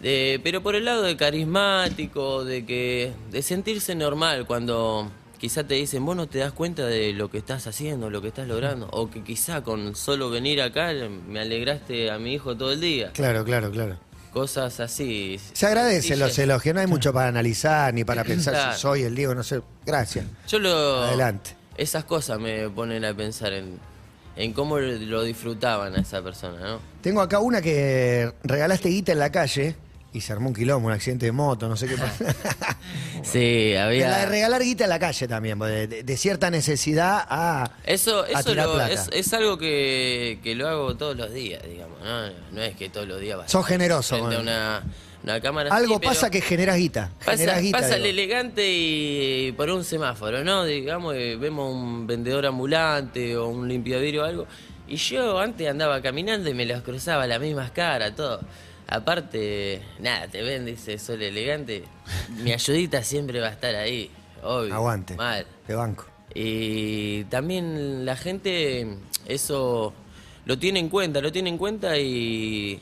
De- 0.00 0.40
pero 0.44 0.62
por 0.62 0.76
el 0.76 0.84
lado 0.84 1.02
de 1.02 1.16
carismático, 1.16 2.44
de 2.44 2.64
que 2.64 3.12
de 3.30 3.42
sentirse 3.42 3.94
normal 3.96 4.46
cuando 4.46 5.10
quizá 5.40 5.64
te 5.66 5.74
dicen, 5.74 6.04
vos 6.04 6.14
no 6.14 6.28
te 6.28 6.38
das 6.38 6.52
cuenta 6.52 6.86
de 6.86 7.12
lo 7.14 7.30
que 7.30 7.38
estás 7.38 7.66
haciendo, 7.66 8.10
lo 8.10 8.20
que 8.20 8.28
estás 8.28 8.46
logrando, 8.46 8.88
o 8.92 9.10
que 9.10 9.24
quizá 9.24 9.62
con 9.62 9.96
solo 9.96 10.28
venir 10.30 10.60
acá 10.60 10.92
me 11.26 11.40
alegraste 11.40 12.10
a 12.10 12.18
mi 12.18 12.34
hijo 12.34 12.56
todo 12.56 12.72
el 12.72 12.80
día. 12.80 13.10
Claro, 13.14 13.44
claro, 13.44 13.70
claro. 13.70 13.96
Cosas 14.32 14.78
así. 14.78 15.40
Se 15.54 15.66
agradecen 15.66 16.18
los 16.20 16.38
elogios, 16.38 16.74
no 16.74 16.80
hay 16.80 16.86
mucho 16.86 17.12
para 17.12 17.28
analizar 17.28 17.92
ni 17.92 18.04
para 18.04 18.22
pensar 18.22 18.54
Claro. 18.54 18.74
si 18.74 18.80
soy 18.80 19.02
el 19.02 19.16
Diego, 19.16 19.34
no 19.34 19.42
sé. 19.42 19.60
Gracias. 19.84 20.24
Yo 20.46 20.58
lo. 20.60 21.02
Adelante. 21.02 21.56
Esas 21.76 22.04
cosas 22.04 22.38
me 22.38 22.68
ponen 22.68 23.04
a 23.04 23.12
pensar 23.14 23.52
en, 23.54 23.78
en 24.36 24.52
cómo 24.52 24.78
lo 24.78 25.22
disfrutaban 25.24 25.96
a 25.96 26.00
esa 26.02 26.22
persona, 26.22 26.60
¿no? 26.60 26.80
Tengo 27.00 27.22
acá 27.22 27.40
una 27.40 27.60
que 27.62 28.32
regalaste 28.44 28.90
guita 28.90 29.12
en 29.12 29.18
la 29.18 29.32
calle 29.32 29.74
y 30.12 30.20
se 30.22 30.32
armó 30.32 30.48
un 30.48 30.54
quilombo, 30.54 30.88
un 30.88 30.92
accidente 30.92 31.26
de 31.26 31.32
moto, 31.32 31.68
no 31.68 31.76
sé 31.76 31.86
qué 31.86 31.96
pasó. 31.96 32.24
Sí, 33.22 33.72
La 33.74 33.88
de 33.88 34.04
había. 34.04 34.26
regalar 34.26 34.62
guita 34.62 34.84
en 34.84 34.90
la 34.90 34.98
calle 34.98 35.28
también, 35.28 35.58
de, 35.58 35.86
de- 35.86 36.02
de 36.02 36.16
cierta 36.16 36.50
necesidad 36.50 37.24
a. 37.28 37.70
Eso, 37.84 38.22
a 38.24 38.40
eso 38.40 38.50
tirar 38.50 38.66
lo- 38.66 38.74
plata. 38.74 38.92
es, 38.92 39.08
es 39.12 39.32
algo 39.34 39.58
que, 39.58 40.40
que 40.42 40.54
lo 40.54 40.68
hago 40.68 40.96
todos 40.96 41.16
los 41.16 41.32
días, 41.32 41.62
digamos. 41.68 41.98
No, 42.02 42.28
no 42.52 42.62
es 42.62 42.74
que 42.76 42.88
todos 42.88 43.06
los 43.06 43.20
días 43.20 43.38
vas 43.38 43.50
Sos 43.50 43.66
generoso, 43.66 44.16
frente 44.16 44.36
a 44.36 44.38
bueno. 44.38 44.50
una, 44.50 44.82
una 45.22 45.40
cámara. 45.40 45.74
Algo 45.74 46.00
pasa 46.00 46.30
que 46.30 46.40
generas 46.40 46.76
guita. 46.76 47.10
Pasa, 47.24 47.58
guita, 47.60 47.78
pasa 47.78 47.96
el 47.96 48.06
elegante 48.06 48.66
y 48.68 49.52
por 49.52 49.70
un 49.70 49.84
semáforo, 49.84 50.42
¿no? 50.42 50.64
Digamos, 50.64 51.14
eh, 51.14 51.36
vemos 51.38 51.72
un 51.72 52.06
vendedor 52.06 52.46
ambulante 52.46 53.36
o 53.36 53.48
un 53.48 53.68
limpiavidrio 53.68 54.22
o 54.22 54.24
algo. 54.26 54.46
Y 54.88 54.96
yo 54.96 55.38
antes 55.38 55.68
andaba 55.68 56.02
caminando 56.02 56.50
y 56.50 56.54
me 56.54 56.66
los 56.66 56.82
cruzaba 56.82 57.24
las 57.28 57.38
mismas 57.40 57.70
caras, 57.70 58.16
todo. 58.16 58.40
Aparte, 58.90 59.80
nada, 60.00 60.26
te 60.26 60.42
ven, 60.42 60.66
dice, 60.66 60.98
soy 60.98 61.14
el 61.14 61.22
elegante. 61.22 61.84
Mi 62.42 62.52
ayudita 62.54 63.04
siempre 63.04 63.40
va 63.40 63.46
a 63.46 63.52
estar 63.52 63.72
ahí, 63.76 64.10
obvio. 64.42 64.74
Aguante. 64.74 65.14
Mal. 65.14 65.46
De 65.68 65.74
banco. 65.76 66.06
Y 66.34 67.22
también 67.24 68.04
la 68.04 68.16
gente 68.16 68.96
eso 69.26 69.92
lo 70.44 70.58
tiene 70.58 70.80
en 70.80 70.88
cuenta, 70.88 71.20
lo 71.20 71.30
tiene 71.30 71.50
en 71.50 71.58
cuenta 71.58 71.96
y 71.98 72.80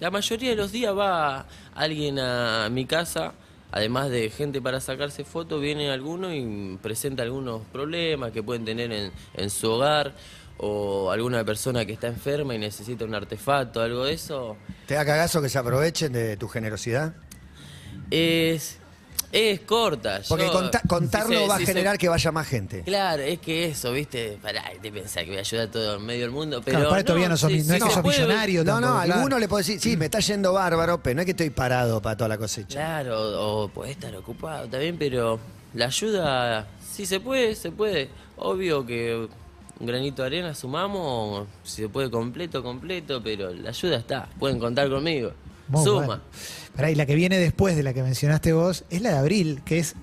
la 0.00 0.10
mayoría 0.10 0.50
de 0.50 0.56
los 0.56 0.72
días 0.72 0.96
va 0.96 1.46
alguien 1.74 2.18
a 2.18 2.68
mi 2.68 2.84
casa, 2.84 3.34
además 3.70 4.10
de 4.10 4.30
gente 4.30 4.60
para 4.60 4.80
sacarse 4.80 5.22
fotos, 5.22 5.60
viene 5.60 5.92
alguno 5.92 6.34
y 6.34 6.76
presenta 6.82 7.22
algunos 7.22 7.62
problemas 7.72 8.32
que 8.32 8.42
pueden 8.42 8.64
tener 8.64 8.90
en, 8.90 9.12
en 9.34 9.50
su 9.50 9.70
hogar 9.70 10.12
o 10.62 11.10
alguna 11.10 11.42
persona 11.44 11.86
que 11.86 11.92
está 11.94 12.06
enferma 12.08 12.54
y 12.54 12.58
necesita 12.58 13.04
un 13.04 13.14
artefacto, 13.14 13.80
algo 13.80 14.04
de 14.04 14.12
eso. 14.12 14.56
¿Te 14.86 14.94
da 14.94 15.04
cagazo 15.04 15.40
que 15.40 15.48
se 15.48 15.58
aprovechen 15.58 16.12
de 16.12 16.36
tu 16.36 16.48
generosidad? 16.48 17.14
Es, 18.10 18.76
es 19.32 19.60
corta. 19.60 20.20
Porque 20.28 20.46
yo- 20.46 20.52
conta- 20.52 20.82
contarlo 20.86 21.28
si 21.36 21.42
se- 21.42 21.48
va 21.48 21.54
a 21.54 21.58
si 21.58 21.66
se- 21.66 21.72
generar 21.72 21.96
que 21.98 22.08
vaya 22.08 22.32
más 22.32 22.46
gente. 22.46 22.82
Claro, 22.82 23.22
es 23.22 23.38
que 23.38 23.66
eso, 23.66 23.92
¿viste? 23.92 24.38
Pará, 24.42 24.64
te 24.82 24.90
pensás 24.92 25.22
que 25.24 25.30
voy 25.30 25.36
a 25.38 25.40
ayudar 25.40 25.68
a 25.68 25.70
todo 25.70 25.94
el 25.94 26.00
medio 26.00 26.22
del 26.22 26.30
mundo, 26.30 26.60
pero. 26.64 26.76
Claro, 26.78 26.90
para 26.90 27.04
todavía 27.04 27.28
no 27.28 27.36
sos 27.36 27.50
mi- 27.52 27.62
no 27.62 27.74
es 27.74 27.82
que 27.84 27.90
sos 27.90 28.02
puede- 28.02 28.18
millonario. 28.18 28.64
No, 28.64 28.80
no, 28.80 28.88
claro. 29.02 29.14
alguno 29.14 29.38
le 29.38 29.48
puede 29.48 29.62
decir, 29.64 29.80
sí, 29.80 29.96
me 29.96 30.06
está 30.06 30.18
yendo 30.20 30.52
bárbaro, 30.52 31.02
pero 31.02 31.14
no 31.14 31.20
es 31.22 31.24
que 31.26 31.30
estoy 31.32 31.50
parado 31.50 32.02
para 32.02 32.16
toda 32.16 32.28
la 32.28 32.38
cosecha. 32.38 32.74
Claro, 32.78 33.18
o, 33.40 33.62
o 33.64 33.68
puede 33.68 33.92
estar 33.92 34.14
ocupado 34.16 34.68
también, 34.68 34.98
pero 34.98 35.38
la 35.74 35.86
ayuda, 35.86 36.66
sí 36.92 37.06
se 37.06 37.20
puede, 37.20 37.54
se 37.54 37.70
puede. 37.70 38.08
Obvio 38.36 38.84
que 38.84 39.28
un 39.80 39.86
granito 39.86 40.22
de 40.22 40.26
arena 40.26 40.54
sumamos, 40.54 41.48
si 41.64 41.82
se 41.82 41.88
puede 41.88 42.10
completo, 42.10 42.62
completo, 42.62 43.20
pero 43.22 43.52
la 43.52 43.70
ayuda 43.70 43.96
está, 43.96 44.28
pueden 44.38 44.58
contar 44.58 44.88
conmigo. 44.90 45.32
Muy 45.68 45.84
Suma. 45.84 46.06
bueno. 46.06 46.22
Pará, 46.76 46.90
y 46.90 46.94
la 46.94 47.06
que 47.06 47.14
viene 47.14 47.38
después 47.38 47.76
de 47.76 47.82
la 47.82 47.92
que 47.94 48.02
mencionaste 48.02 48.52
vos 48.52 48.84
es 48.90 49.00
la 49.02 49.10
de 49.12 49.18
abril, 49.18 49.62
que 49.64 49.78
es. 49.78 49.94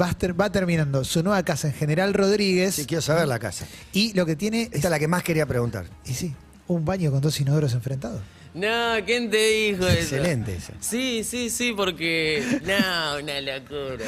Va, 0.00 0.12
ter- 0.14 0.38
va 0.40 0.50
terminando 0.52 1.02
su 1.04 1.22
nueva 1.22 1.42
casa 1.44 1.66
en 1.68 1.74
General 1.74 2.14
Rodríguez. 2.14 2.74
Sí, 2.76 2.86
quiero 2.86 3.02
saber 3.02 3.26
la 3.26 3.38
casa. 3.40 3.66
Y 3.92 4.12
lo 4.14 4.24
que 4.26 4.36
tiene. 4.36 4.62
Esta 4.64 4.76
es 4.78 4.90
la 4.90 4.98
que 4.98 5.08
más 5.08 5.22
quería 5.24 5.46
preguntar. 5.46 5.86
Y 6.04 6.14
sí, 6.14 6.32
un 6.68 6.84
baño 6.84 7.10
con 7.10 7.20
dos 7.20 7.40
inodoros 7.40 7.72
enfrentados. 7.72 8.20
No, 8.54 8.68
¿quién 9.06 9.30
te 9.30 9.36
dijo 9.48 9.86
eso? 9.86 10.16
Excelente 10.16 10.56
esa. 10.56 10.72
Sí, 10.80 11.22
sí, 11.24 11.50
sí, 11.50 11.72
porque. 11.76 12.60
No, 12.64 13.18
una 13.22 13.40
locura. 13.40 14.04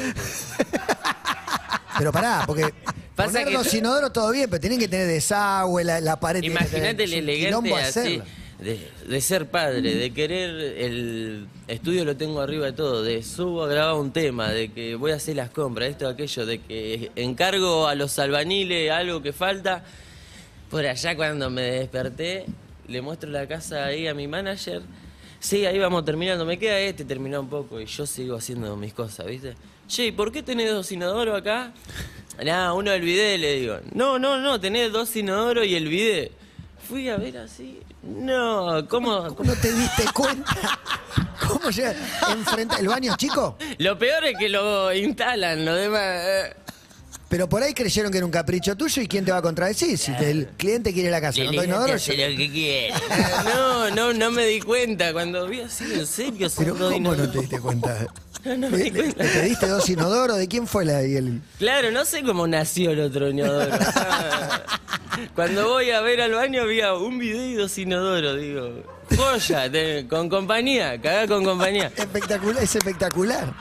Pero 1.97 2.11
pará, 2.11 2.43
porque 2.45 2.73
Pasa 3.15 3.31
poner 3.31 3.47
que- 3.49 3.53
dos 3.57 3.73
inodoros 3.73 4.11
todo 4.13 4.31
bien, 4.31 4.49
pero 4.49 4.59
tienen 4.59 4.79
que 4.79 4.87
tener 4.87 5.07
desagüe, 5.07 5.83
la, 5.83 6.01
la 6.01 6.19
pared 6.19 6.41
Imagínate 6.43 7.03
el 7.03 7.13
elegante 7.13 7.73
así, 7.75 8.21
de, 8.59 8.89
de 9.07 9.21
ser 9.21 9.47
padre, 9.49 9.81
de 9.95 10.11
querer 10.13 10.49
el 10.49 11.47
estudio 11.67 12.05
lo 12.05 12.15
tengo 12.15 12.41
arriba 12.41 12.65
de 12.67 12.73
todo, 12.73 13.03
de 13.03 13.21
subo 13.21 13.63
a 13.63 13.67
grabar 13.67 13.95
un 13.95 14.11
tema, 14.11 14.49
de 14.51 14.71
que 14.71 14.95
voy 14.95 15.11
a 15.11 15.15
hacer 15.15 15.35
las 15.35 15.49
compras, 15.49 15.89
esto, 15.89 16.07
aquello, 16.07 16.45
de 16.45 16.59
que 16.61 17.11
encargo 17.15 17.87
a 17.87 17.95
los 17.95 18.17
albaniles 18.19 18.89
algo 18.91 19.21
que 19.21 19.33
falta. 19.33 19.83
Por 20.71 20.85
allá 20.85 21.15
cuando 21.15 21.49
me 21.51 21.61
desperté, 21.61 22.45
le 22.87 23.01
muestro 23.01 23.29
la 23.29 23.47
casa 23.47 23.85
ahí 23.85 24.07
a 24.07 24.13
mi 24.15 24.27
manager. 24.27 24.81
Sí, 25.39 25.65
ahí 25.67 25.77
vamos 25.77 26.03
terminando. 26.05 26.45
Me 26.45 26.57
queda 26.57 26.79
este, 26.79 27.05
terminó 27.05 27.41
un 27.41 27.49
poco 27.49 27.79
y 27.79 27.85
yo 27.85 28.05
sigo 28.07 28.37
haciendo 28.37 28.75
mis 28.75 28.93
cosas, 28.93 29.27
¿viste? 29.27 29.53
Che, 29.87 30.07
¿y 30.07 30.11
¿por 30.13 30.31
qué 30.31 30.41
tenés 30.41 30.71
dos 30.71 30.91
inodoros 30.91 31.37
acá? 31.37 31.73
Nada, 32.43 32.73
uno 32.73 32.91
del 32.91 33.01
bidet, 33.01 33.39
le 33.39 33.55
digo. 33.59 33.79
No, 33.93 34.17
no, 34.19 34.39
no, 34.39 34.59
tenés 34.59 34.91
dos 34.91 35.15
inodoros 35.15 35.65
y 35.65 35.75
el 35.75 35.87
bidet. 35.87 36.31
Fui 36.87 37.07
a 37.09 37.17
ver 37.17 37.37
así. 37.37 37.79
No, 38.03 38.85
¿cómo? 38.89 39.33
¿Cómo 39.35 39.53
no 39.53 39.59
te 39.61 39.71
diste 39.71 40.03
cuenta? 40.13 40.51
¿Cómo 41.47 41.69
llega? 41.69 41.95
Enfrenta 42.31 42.77
el 42.77 42.87
baño 42.87 43.15
chico, 43.17 43.57
Lo 43.77 43.97
peor 43.97 44.25
es 44.25 44.37
que 44.37 44.49
lo 44.49 44.93
instalan, 44.93 45.63
lo 45.63 45.73
demás. 45.75 46.01
eh, 46.25 46.53
pero 47.29 47.49
por 47.49 47.63
ahí 47.63 47.73
creyeron 47.73 48.11
que 48.11 48.17
era 48.19 48.25
un 48.25 48.31
capricho 48.31 48.75
tuyo 48.75 49.01
y 49.01 49.07
quién 49.07 49.25
te 49.25 49.31
va 49.31 49.37
a 49.39 49.41
contradecir 49.41 49.97
si 49.97 50.15
te- 50.15 50.29
el 50.29 50.47
cliente 50.49 50.93
quiere 50.93 51.09
la 51.09 51.19
casa, 51.19 51.43
no 51.43 51.51
doy 51.51 51.65
inodoro, 51.65 51.93
hace 51.93 52.15
yo- 52.15 52.29
lo 52.29 52.37
que 52.37 52.51
quiere. 52.51 52.93
No, 53.45 53.89
no, 53.89 54.13
no 54.13 54.29
me 54.31 54.45
di 54.45 54.59
cuenta. 54.59 55.11
Cuando 55.13 55.47
vi 55.47 55.61
así, 55.61 55.83
en 55.93 56.05
serio, 56.05 56.47
son 56.49 56.63
Pero 56.65 56.75
dos 56.77 56.93
¿cómo 56.93 57.09
no 57.09 57.15
inodoros? 57.15 57.31
te 57.33 57.39
diste 57.39 57.59
cuenta? 57.59 58.07
No, 58.45 58.57
no 58.57 58.69
me 58.69 58.77
¿Le, 58.77 58.83
le- 58.85 58.91
cuenta. 58.91 59.23
le 59.23 59.29
pediste 59.29 59.67
dos 59.67 59.89
inodoros? 59.89 60.37
¿De 60.37 60.47
quién 60.47 60.67
fue 60.67 60.85
la 60.85 61.03
y 61.03 61.15
el 61.15 61.41
Claro, 61.59 61.91
no 61.91 62.03
sé 62.05 62.23
cómo 62.23 62.45
nació 62.47 62.91
el 62.91 62.99
otro 63.01 63.29
inodoro. 63.29 63.71
Cuando 65.35 65.67
voy 65.69 65.91
a 65.91 66.01
ver 66.01 66.21
al 66.21 66.33
baño 66.33 66.63
había 66.63 66.93
un 66.95 67.19
video 67.19 67.45
y 67.45 67.53
dos 67.53 67.77
inodoros, 67.77 68.39
digo. 68.39 68.83
Joya, 69.15 69.71
te- 69.71 70.07
con 70.07 70.27
compañía, 70.29 70.99
cagá 71.01 71.27
con 71.27 71.43
compañía. 71.43 71.91
espectacular? 71.95 72.63
Es 72.63 72.75
espectacular. 72.75 73.53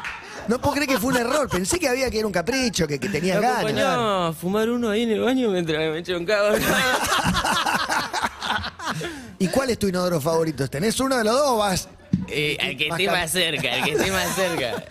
No 0.48 0.58
puedo 0.60 0.74
creer 0.74 0.88
que 0.88 0.98
fue 0.98 1.12
un 1.12 1.18
error. 1.18 1.48
Pensé 1.48 1.78
que 1.78 1.88
había 1.88 2.10
que 2.10 2.18
era 2.18 2.26
un 2.26 2.32
capricho, 2.32 2.88
que, 2.88 2.98
que 2.98 3.08
tenías 3.08 3.36
Me 3.40 3.46
ganas. 3.72 3.84
a 3.86 4.32
fumar 4.32 4.68
uno 4.70 4.90
ahí 4.90 5.02
en 5.04 5.12
el 5.12 5.20
baño 5.20 5.50
mientras 5.50 5.78
me 5.92 6.02
choncaba. 6.02 6.54
¿Y 9.38 9.48
cuál 9.48 9.70
es 9.70 9.78
tu 9.78 9.86
inodoro 9.88 10.20
favorito? 10.20 10.68
¿Tenés 10.68 10.98
uno 11.00 11.16
de 11.16 11.24
los 11.24 11.34
dos 11.34 11.46
o 11.46 11.56
vas? 11.58 11.88
Eh, 12.28 12.57
el 12.61 12.76
que 12.76 12.88
esté 12.88 13.07
más 13.07 13.31
cerca, 13.31 13.76
el 13.76 13.85
que 13.85 13.90
esté 13.92 14.11
más 14.11 14.35
cerca. 14.35 14.85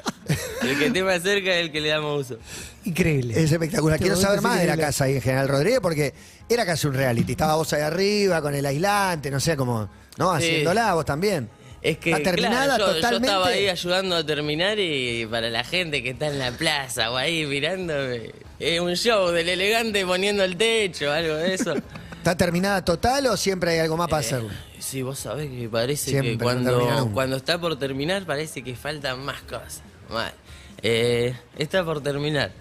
El 0.62 0.78
que 0.78 0.86
esté 0.88 1.04
más 1.04 1.22
cerca 1.24 1.52
es 1.56 1.66
el 1.66 1.72
que 1.72 1.82
le 1.82 1.90
damos 1.90 2.22
uso. 2.22 2.40
Increíble. 2.86 3.34
Es 3.42 3.52
espectacular. 3.52 3.96
Este 3.96 4.06
Quiero 4.06 4.20
saber 4.20 4.42
más 4.42 4.60
de 4.60 4.68
la 4.68 4.78
casa 4.78 5.06
ahí 5.06 5.16
en 5.16 5.22
General 5.22 5.48
Rodríguez 5.48 5.80
porque 5.82 6.14
era 6.50 6.66
casi 6.66 6.88
un 6.88 6.94
reality. 6.94 7.32
Estaba 7.32 7.56
vos 7.56 7.72
ahí 7.74 7.82
arriba 7.82 8.42
con 8.42 8.54
el 8.56 8.66
aislante, 8.66 9.32
no 9.32 9.40
sé 9.40 9.58
cómo. 9.58 9.90
¿No? 10.18 10.38
Sí. 10.40 10.46
Haciéndola 10.46 10.94
vos 10.94 11.06
también. 11.06 11.50
Es 11.82 11.98
que 11.98 12.12
Está 12.12 12.24
terminada 12.32 12.76
claro, 12.76 12.94
yo, 12.94 13.10
yo 13.10 13.18
estaba 13.18 13.48
ahí 13.48 13.68
ayudando 13.68 14.16
a 14.16 14.24
terminar 14.24 14.78
y 14.78 15.26
para 15.26 15.50
la 15.50 15.64
gente 15.64 16.04
que 16.04 16.12
está 16.12 16.28
en 16.28 16.38
la 16.38 16.52
plaza 16.52 17.10
o 17.10 17.18
ahí 17.18 17.48
mirándome, 17.48 18.32
es 18.60 18.80
un 18.80 18.96
show 18.96 19.32
del 19.32 19.50
elegante 19.50 20.06
poniendo 20.06 20.44
el 20.44 20.58
techo, 20.58 21.12
algo 21.12 21.36
de 21.36 21.56
eso. 21.56 21.74
¿Está 22.22 22.38
terminada 22.38 22.86
total 22.86 23.26
o 23.26 23.36
siempre 23.36 23.72
hay 23.72 23.80
algo 23.80 23.98
más 23.98 24.08
para 24.08 24.20
hacer? 24.20 24.44
Sí, 24.78 25.02
vos 25.02 25.18
sabés 25.18 25.50
que 25.50 25.68
parece 25.68 26.12
Siempre 26.12 26.38
que 26.38 26.38
no 26.38 26.50
termina 26.52 26.72
cuando, 26.76 27.00
nunca. 27.00 27.14
cuando 27.16 27.36
está 27.38 27.60
por 27.60 27.80
terminar 27.80 28.24
parece 28.28 28.62
que 28.64 28.76
faltan 28.76 29.26
más 29.26 29.42
cosas. 29.42 29.82
Mal. 30.08 30.32
Eh, 30.84 31.36
está 31.58 31.84
por 31.84 32.02
terminar 32.04 32.52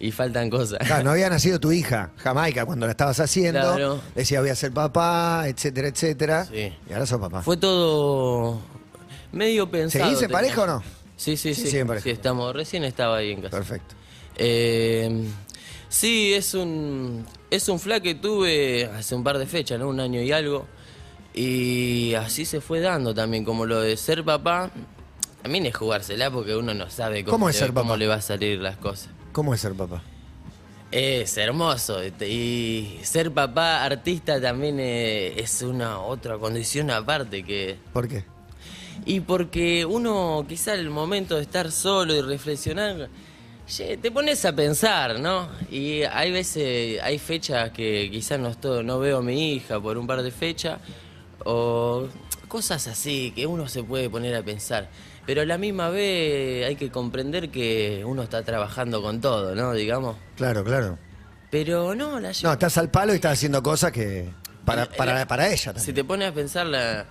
y 0.00 0.10
faltan 0.10 0.48
cosas. 0.48 0.78
Claro, 0.86 1.04
no 1.04 1.10
había 1.10 1.28
nacido 1.28 1.60
tu 1.60 1.70
hija, 1.70 2.12
Jamaica, 2.16 2.64
cuando 2.64 2.86
la 2.86 2.92
estabas 2.92 3.20
haciendo. 3.20 3.60
Claro. 3.60 4.00
Decía 4.14 4.40
voy 4.40 4.48
a 4.48 4.54
ser 4.54 4.72
papá, 4.72 5.44
etcétera, 5.48 5.88
etcétera. 5.88 6.46
Sí. 6.46 6.72
Y 6.88 6.92
ahora 6.94 7.04
sos 7.04 7.20
papá. 7.20 7.42
Fue 7.42 7.58
todo 7.58 8.58
medio 9.32 9.70
pensado. 9.70 10.04
¿Seguís 10.06 10.22
en 10.22 10.28
tenía. 10.28 10.36
pareja 10.38 10.62
o 10.62 10.66
no? 10.66 10.82
Sí, 11.16 11.36
sí, 11.36 11.54
Sí, 11.54 11.64
sí. 11.64 11.70
sí, 11.72 11.76
en 11.78 11.86
pareja. 11.88 12.04
Sí, 12.04 12.10
estamos. 12.10 12.54
Recién 12.54 12.84
estaba 12.84 13.18
ahí 13.18 13.32
en 13.32 13.42
casa. 13.42 13.54
Perfecto. 13.58 13.94
Eh, 14.36 15.26
sí, 15.90 16.32
es 16.32 16.54
un 16.54 17.26
es 17.54 17.68
un 17.68 17.78
fla 17.80 18.00
que 18.00 18.14
tuve 18.14 18.86
hace 18.86 19.14
un 19.14 19.24
par 19.24 19.38
de 19.38 19.46
fechas, 19.46 19.78
¿no? 19.78 19.88
Un 19.88 20.00
año 20.00 20.20
y 20.22 20.32
algo. 20.32 20.66
Y 21.34 22.14
así 22.14 22.44
se 22.44 22.60
fue 22.60 22.80
dando 22.80 23.14
también, 23.14 23.44
como 23.44 23.66
lo 23.66 23.80
de 23.80 23.96
ser 23.96 24.24
papá. 24.24 24.70
También 25.42 25.66
es 25.66 25.76
jugársela 25.76 26.30
porque 26.30 26.56
uno 26.56 26.72
no 26.74 26.88
sabe 26.90 27.24
cómo, 27.24 27.32
¿Cómo 27.36 27.48
es 27.50 27.56
se- 27.56 27.64
ser 27.66 27.74
cómo 27.74 27.96
le 27.96 28.06
va 28.06 28.14
a 28.14 28.20
salir 28.22 28.60
las 28.60 28.76
cosas. 28.76 29.10
¿Cómo 29.32 29.52
es 29.52 29.60
ser 29.60 29.74
papá? 29.74 30.02
Es 30.90 31.36
hermoso 31.38 32.00
este, 32.00 32.28
y 32.30 33.00
ser 33.02 33.32
papá 33.32 33.84
artista 33.84 34.40
también 34.40 34.78
eh, 34.78 35.34
es 35.40 35.60
una 35.62 35.98
otra 35.98 36.38
condición 36.38 36.88
aparte 36.92 37.42
que 37.42 37.76
¿Por 37.92 38.06
qué? 38.06 38.24
y 39.04 39.18
porque 39.18 39.84
uno 39.84 40.46
quizá 40.48 40.72
el 40.74 40.90
momento 40.90 41.34
de 41.34 41.42
estar 41.42 41.72
solo 41.72 42.14
y 42.14 42.20
reflexionar, 42.20 43.08
ye, 43.68 43.96
te 43.96 44.10
pones 44.10 44.44
a 44.44 44.52
pensar, 44.54 45.18
¿no? 45.20 45.48
Y 45.70 46.02
hay 46.02 46.30
veces, 46.32 47.00
hay 47.02 47.18
fechas 47.18 47.70
que 47.70 48.08
quizás 48.12 48.38
no, 48.38 48.48
estoy- 48.48 48.84
no 48.84 48.98
veo 48.98 49.18
a 49.18 49.22
mi 49.22 49.54
hija 49.54 49.80
por 49.80 49.96
un 49.98 50.06
par 50.06 50.22
de 50.22 50.30
fechas, 50.30 50.78
o 51.44 52.06
cosas 52.48 52.86
así 52.86 53.32
que 53.34 53.46
uno 53.46 53.68
se 53.68 53.82
puede 53.82 54.08
poner 54.10 54.34
a 54.34 54.42
pensar. 54.42 54.88
Pero 55.26 55.40
a 55.42 55.44
la 55.46 55.56
misma 55.58 55.88
vez 55.88 56.66
hay 56.66 56.76
que 56.76 56.90
comprender 56.90 57.50
que 57.50 58.02
uno 58.06 58.22
está 58.22 58.42
trabajando 58.42 59.00
con 59.02 59.20
todo, 59.20 59.54
¿no? 59.54 59.72
Digamos. 59.72 60.16
Claro, 60.36 60.62
claro. 60.62 60.98
Pero 61.50 61.94
no, 61.94 62.20
la 62.20 62.32
No, 62.42 62.52
estás 62.52 62.76
al 62.78 62.90
palo 62.90 63.12
y 63.12 63.16
estás 63.16 63.32
haciendo 63.34 63.62
cosas 63.62 63.90
que. 63.92 64.28
Para, 64.64 64.86
para, 64.86 65.26
para 65.26 65.46
ella 65.48 65.56
Si 65.56 65.64
también. 65.72 65.94
te 65.94 66.04
pones 66.04 66.28
a 66.28 66.32
pensar, 66.32 66.66
la, 66.66 67.06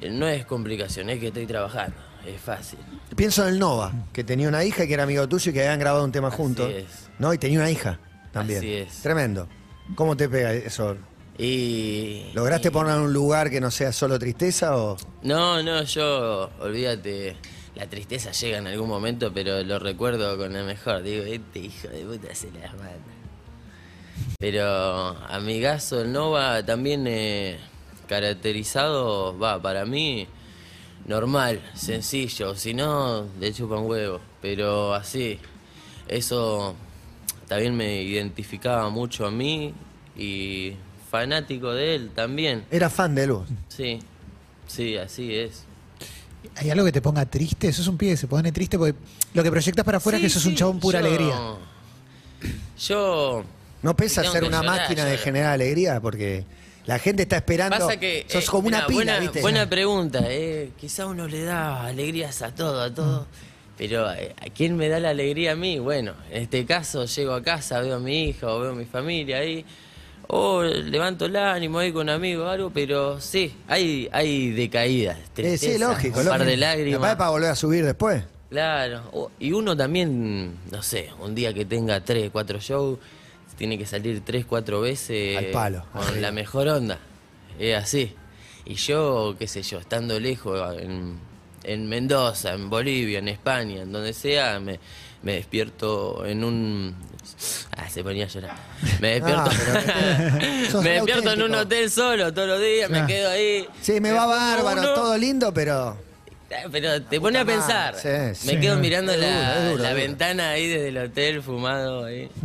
eh, 0.00 0.10
no 0.10 0.26
es 0.28 0.44
complicación, 0.46 1.10
es 1.10 1.20
que 1.20 1.28
estoy 1.28 1.46
trabajando, 1.46 1.96
es 2.26 2.40
fácil. 2.40 2.78
Pienso 3.16 3.42
en 3.46 3.54
el 3.54 3.58
Nova, 3.58 3.92
que 4.12 4.24
tenía 4.24 4.48
una 4.48 4.64
hija 4.64 4.86
que 4.86 4.94
era 4.94 5.02
amigo 5.04 5.28
tuyo 5.28 5.50
y 5.50 5.54
que 5.54 5.60
habían 5.60 5.78
grabado 5.80 6.04
un 6.04 6.12
tema 6.12 6.28
Así 6.28 6.36
juntos. 6.36 6.70
es. 6.70 6.86
¿No? 7.18 7.32
Y 7.34 7.38
tenía 7.38 7.58
una 7.58 7.70
hija 7.70 7.98
también. 8.32 8.58
Así 8.58 8.72
es. 8.74 9.02
Tremendo. 9.02 9.48
¿Cómo 9.94 10.16
te 10.16 10.28
pega 10.28 10.52
eso? 10.52 10.96
Y. 11.38 12.30
¿Lograste 12.34 12.68
y- 12.68 12.70
poner 12.70 12.96
en 12.96 13.02
un 13.02 13.12
lugar 13.12 13.48
que 13.50 13.60
no 13.60 13.70
sea 13.70 13.92
solo 13.92 14.18
tristeza 14.18 14.76
o.? 14.76 14.96
No, 15.22 15.62
no, 15.62 15.82
yo, 15.84 16.50
olvídate, 16.60 17.36
la 17.76 17.86
tristeza 17.86 18.32
llega 18.32 18.58
en 18.58 18.66
algún 18.66 18.88
momento, 18.88 19.32
pero 19.32 19.62
lo 19.62 19.78
recuerdo 19.78 20.36
con 20.36 20.52
la 20.52 20.62
mejor. 20.64 21.02
Digo, 21.02 21.24
este 21.24 21.60
hijo 21.60 21.88
de 21.88 22.04
puta 22.04 22.34
se 22.34 22.50
las 22.52 22.74
mata. 22.74 22.96
Pero 24.38 25.16
amigazo, 25.28 26.02
el 26.02 26.12
Nova 26.12 26.62
también 26.64 27.06
eh, 27.06 27.58
caracterizado, 28.08 29.38
va, 29.38 29.60
para 29.62 29.84
mí, 29.84 30.26
normal, 31.08 31.60
sencillo. 31.74 32.54
Si 32.54 32.74
no, 32.74 33.26
le 33.40 33.52
chupan 33.52 33.84
huevo. 33.86 34.20
Pero 34.40 34.94
así, 34.94 35.38
eso 36.06 36.76
también 37.48 37.74
me 37.76 38.02
identificaba 38.02 38.88
mucho 38.90 39.26
a 39.26 39.30
mí 39.32 39.74
y 40.16 40.74
fanático 41.10 41.72
de 41.72 41.94
él 41.96 42.10
también. 42.14 42.64
Era 42.70 42.88
fan 42.90 43.14
de 43.14 43.26
Luz. 43.26 43.48
Sí, 43.68 43.98
sí, 44.68 44.96
así 44.96 45.34
es. 45.34 45.64
¿Hay 46.56 46.70
algo 46.70 46.84
que 46.84 46.92
te 46.92 47.02
ponga 47.02 47.26
triste? 47.26 47.68
Eso 47.68 47.82
es 47.82 47.88
un 47.88 47.96
pibe 47.98 48.12
que 48.12 48.16
se 48.16 48.26
pone 48.28 48.52
triste 48.52 48.78
porque 48.78 48.94
lo 49.34 49.42
que 49.42 49.50
proyectas 49.50 49.84
para 49.84 49.98
afuera 49.98 50.18
Sí, 50.18 50.26
es 50.26 50.32
que 50.32 50.38
sos 50.38 50.46
un 50.46 50.52
sí, 50.52 50.56
chabón 50.58 50.78
pura 50.78 51.00
yo- 51.00 51.06
alegría. 51.06 51.36
Yo. 52.78 53.44
¿No 53.82 53.96
pesa 53.96 54.22
ser 54.24 54.44
una 54.44 54.60
llorar, 54.62 54.80
máquina 54.80 55.04
de 55.04 55.18
generar 55.18 55.52
alegría? 55.52 56.00
Porque 56.00 56.44
la 56.88 56.98
gente 56.98 57.24
está 57.24 57.36
esperando. 57.36 57.76
Pasa 57.76 58.00
que. 58.00 58.24
sos 58.26 58.44
eh, 58.44 58.46
como 58.46 58.66
una 58.66 58.78
mirá, 58.78 58.86
pila, 58.86 58.96
buena, 58.96 59.18
¿viste? 59.18 59.40
Buena 59.42 59.68
pregunta, 59.68 60.20
eh. 60.24 60.70
Quizá 60.80 61.04
uno 61.04 61.28
le 61.28 61.44
da 61.44 61.84
alegrías 61.84 62.40
a 62.40 62.54
todo, 62.54 62.80
a 62.80 62.92
todo. 62.92 63.26
Pero 63.76 64.10
eh, 64.10 64.34
¿a 64.40 64.48
quién 64.48 64.74
me 64.74 64.88
da 64.88 64.98
la 64.98 65.10
alegría 65.10 65.52
a 65.52 65.54
mí? 65.54 65.78
Bueno, 65.78 66.14
en 66.30 66.44
este 66.44 66.64
caso 66.64 67.04
llego 67.04 67.34
a 67.34 67.42
casa, 67.42 67.82
veo 67.82 67.96
a 67.96 67.98
mi 67.98 68.30
hija 68.30 68.46
o 68.48 68.60
veo 68.60 68.70
a 68.70 68.74
mi 68.74 68.86
familia 68.86 69.36
ahí. 69.36 69.66
O 70.28 70.62
levanto 70.62 71.26
el 71.26 71.36
ánimo 71.36 71.78
ahí 71.78 71.92
con 71.92 72.08
amigos 72.08 72.46
o 72.46 72.50
algo, 72.50 72.70
pero 72.70 73.20
sí, 73.20 73.54
hay, 73.66 74.08
hay 74.10 74.52
decaídas. 74.52 75.18
Eh, 75.18 75.22
tristeza, 75.34 75.72
sí, 75.72 75.78
lógico. 75.78 76.20
Un 76.20 76.26
par 76.26 76.38
lógico. 76.38 76.50
de 76.50 76.56
lágrimas. 76.56 77.00
Capaz 77.00 77.16
para 77.16 77.30
volver 77.30 77.50
a 77.50 77.54
subir 77.54 77.84
después. 77.84 78.24
Claro, 78.48 79.30
y 79.38 79.52
uno 79.52 79.76
también, 79.76 80.54
no 80.70 80.82
sé, 80.82 81.10
un 81.20 81.34
día 81.34 81.52
que 81.52 81.66
tenga 81.66 82.00
tres, 82.00 82.30
cuatro 82.32 82.58
shows, 82.58 82.98
tiene 83.58 83.76
que 83.76 83.84
salir 83.84 84.22
tres, 84.24 84.46
cuatro 84.46 84.80
veces 84.80 85.36
Al 85.36 85.46
palo, 85.46 85.84
con 85.92 86.22
la 86.22 86.32
mejor 86.32 86.68
onda. 86.68 86.98
Es 87.58 87.76
así. 87.76 88.14
Y 88.64 88.74
yo, 88.76 89.34
qué 89.38 89.46
sé 89.48 89.62
yo, 89.62 89.78
estando 89.78 90.18
lejos 90.20 90.80
en, 90.80 91.18
en 91.64 91.88
Mendoza, 91.88 92.54
en 92.54 92.70
Bolivia, 92.70 93.18
en 93.18 93.28
España, 93.28 93.82
en 93.82 93.92
donde 93.92 94.12
sea, 94.12 94.60
me, 94.60 94.78
me 95.22 95.32
despierto 95.34 96.24
en 96.24 96.44
un... 96.44 96.94
Ah, 97.76 97.88
se 97.90 98.02
ponía 98.02 98.24
a 98.24 98.28
llorar. 98.28 98.56
Me 99.00 99.20
despierto, 99.20 99.50
Ah, 99.50 100.38
pero 100.70 100.82
me 100.82 100.90
despierto 100.90 101.32
en 101.32 101.42
un 101.42 101.54
hotel 101.54 101.90
solo 101.90 102.32
todos 102.32 102.48
los 102.48 102.60
días, 102.60 102.88
me 102.90 103.00
Ah. 103.00 103.06
quedo 103.06 103.30
ahí. 103.30 103.66
Sí, 103.82 104.00
me 104.00 104.12
va 104.12 104.26
bárbaro, 104.26 104.80
uno. 104.82 104.94
todo 104.94 105.18
lindo, 105.18 105.52
pero. 105.52 105.96
Pero 106.72 107.02
te 107.02 107.20
pone 107.20 107.38
a 107.38 107.44
pensar. 107.44 107.94
sí, 107.96 108.08
Me 108.08 108.34
sí, 108.54 108.60
quedo 108.60 108.76
no. 108.76 108.80
mirando 108.80 109.14
la, 109.16 109.64
duro, 109.70 109.82
la 109.82 109.90
duro. 109.90 110.00
ventana 110.02 110.50
ahí 110.50 110.66
desde 110.66 110.88
el 110.88 110.98
hotel, 110.98 111.42
fumado 111.42 112.04
ahí. 112.06 112.28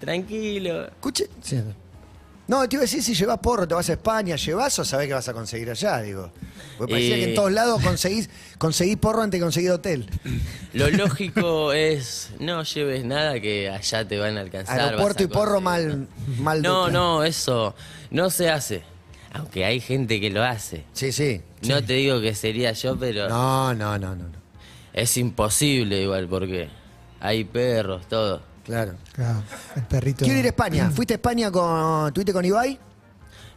Tranquilo. 0.00 0.86
Escuche. 0.86 1.28
Sí. 1.42 1.60
No, 2.46 2.66
te 2.66 2.76
iba 2.76 2.80
a 2.80 2.84
decir, 2.86 3.02
si 3.02 3.14
llevas 3.14 3.38
porro, 3.40 3.68
te 3.68 3.74
vas 3.74 3.90
a 3.90 3.92
España, 3.92 4.36
llevas 4.36 4.78
o 4.78 4.84
sabés 4.84 5.06
que 5.08 5.12
vas 5.12 5.28
a 5.28 5.34
conseguir 5.34 5.68
allá, 5.70 6.00
digo. 6.00 6.30
Porque 6.78 6.92
parecía 6.94 7.16
Eh. 7.16 7.20
que 7.20 7.28
en 7.30 7.34
todos 7.34 7.52
lados 7.52 7.82
conseguís, 7.82 8.30
conseguís 8.56 8.96
porro 8.96 9.20
antes 9.20 9.38
que 9.38 9.42
conseguir 9.42 9.70
hotel. 9.70 10.08
Lo 10.72 10.88
lógico 10.88 11.74
es 11.74 12.30
no 12.38 12.62
lleves 12.62 13.04
nada 13.04 13.38
que 13.38 13.68
allá 13.68 14.08
te 14.08 14.16
van 14.18 14.38
a 14.38 14.40
alcanzar. 14.40 14.80
Aeropuerto 14.80 15.24
y 15.24 15.26
a 15.26 15.28
porro 15.28 15.60
conseguir. 15.62 15.96
mal, 15.98 16.08
mal 16.38 16.62
No, 16.62 16.78
dupla. 16.84 16.92
no, 16.98 17.24
eso 17.24 17.74
no 18.10 18.30
se 18.30 18.48
hace. 18.48 18.82
Aunque 19.34 19.66
hay 19.66 19.80
gente 19.80 20.18
que 20.18 20.30
lo 20.30 20.42
hace. 20.42 20.84
Sí, 20.94 21.12
sí. 21.12 21.42
No 21.68 21.84
te 21.84 21.92
digo 21.94 22.18
que 22.22 22.34
sería 22.34 22.72
yo, 22.72 22.98
pero 22.98 23.28
No, 23.28 23.74
no, 23.74 23.98
no, 23.98 24.16
no, 24.16 24.24
no. 24.24 24.38
es 24.94 25.18
imposible 25.18 26.00
igual 26.00 26.26
porque 26.28 26.70
hay 27.20 27.44
perros, 27.44 28.08
todo. 28.08 28.40
Claro. 28.68 28.92
Claro, 29.14 29.42
el 29.76 29.82
perrito. 29.84 30.24
Quiero 30.26 30.38
ir 30.40 30.44
a 30.44 30.48
España. 30.48 30.90
¿Fuiste 30.94 31.14
a 31.14 31.16
España 31.16 31.50
con. 31.50 32.12
¿Tuviste 32.12 32.32
con 32.34 32.44
Ibai? 32.44 32.72
Eh, 32.72 32.78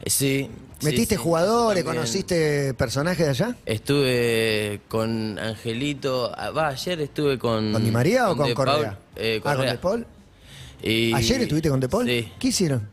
Sí. 0.10 0.50
sí, 0.80 0.86
¿Metiste 0.86 1.15
sí, 1.15 1.21
jugadores? 1.21 1.84
también. 1.84 1.97
¿Conociste 2.02 2.74
personajes 2.76 3.26
de 3.26 3.30
allá? 3.30 3.56
Estuve 3.65 4.82
con 4.88 5.38
Angelito. 5.38 6.32
ah, 6.36 6.50
Va, 6.52 6.69
ayer 6.69 7.02
estuve 7.02 7.38
con. 7.38 7.74
¿Con 7.74 7.84
Di 7.84 7.91
María 7.91 8.32
o 8.32 8.38
con 8.38 8.47
De 8.47 8.54
Correa? 8.54 8.74
Paul, 8.76 8.97
eh, 9.17 9.38
Ah, 9.39 9.43
¿con 9.43 9.56
Correa. 9.58 9.71
De 9.74 9.78
Paul? 9.78 10.06
Y- 10.82 11.13
¿Ayer 11.13 11.41
estuviste 11.41 11.69
con 11.69 11.80
De 11.82 11.89
Paul? 11.89 12.06
Sí. 12.08 12.32
¿Qué 12.39 12.47
hicieron? 12.47 12.89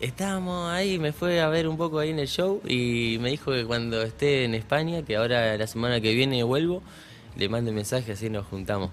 Estábamos 0.00 0.68
ahí, 0.72 0.98
me 0.98 1.12
fue 1.12 1.40
a 1.40 1.48
ver 1.48 1.68
un 1.68 1.76
poco 1.76 2.00
ahí 2.00 2.10
en 2.10 2.18
el 2.18 2.26
show 2.26 2.60
y 2.68 3.18
me 3.20 3.30
dijo 3.30 3.52
que 3.52 3.64
cuando 3.64 4.02
esté 4.02 4.44
en 4.44 4.54
España, 4.56 5.02
que 5.04 5.14
ahora 5.16 5.56
la 5.56 5.66
semana 5.68 6.00
que 6.00 6.12
viene 6.12 6.42
vuelvo, 6.42 6.82
le 7.36 7.48
mande 7.48 7.70
mensaje 7.70 8.10
así 8.12 8.28
nos 8.28 8.44
juntamos. 8.46 8.90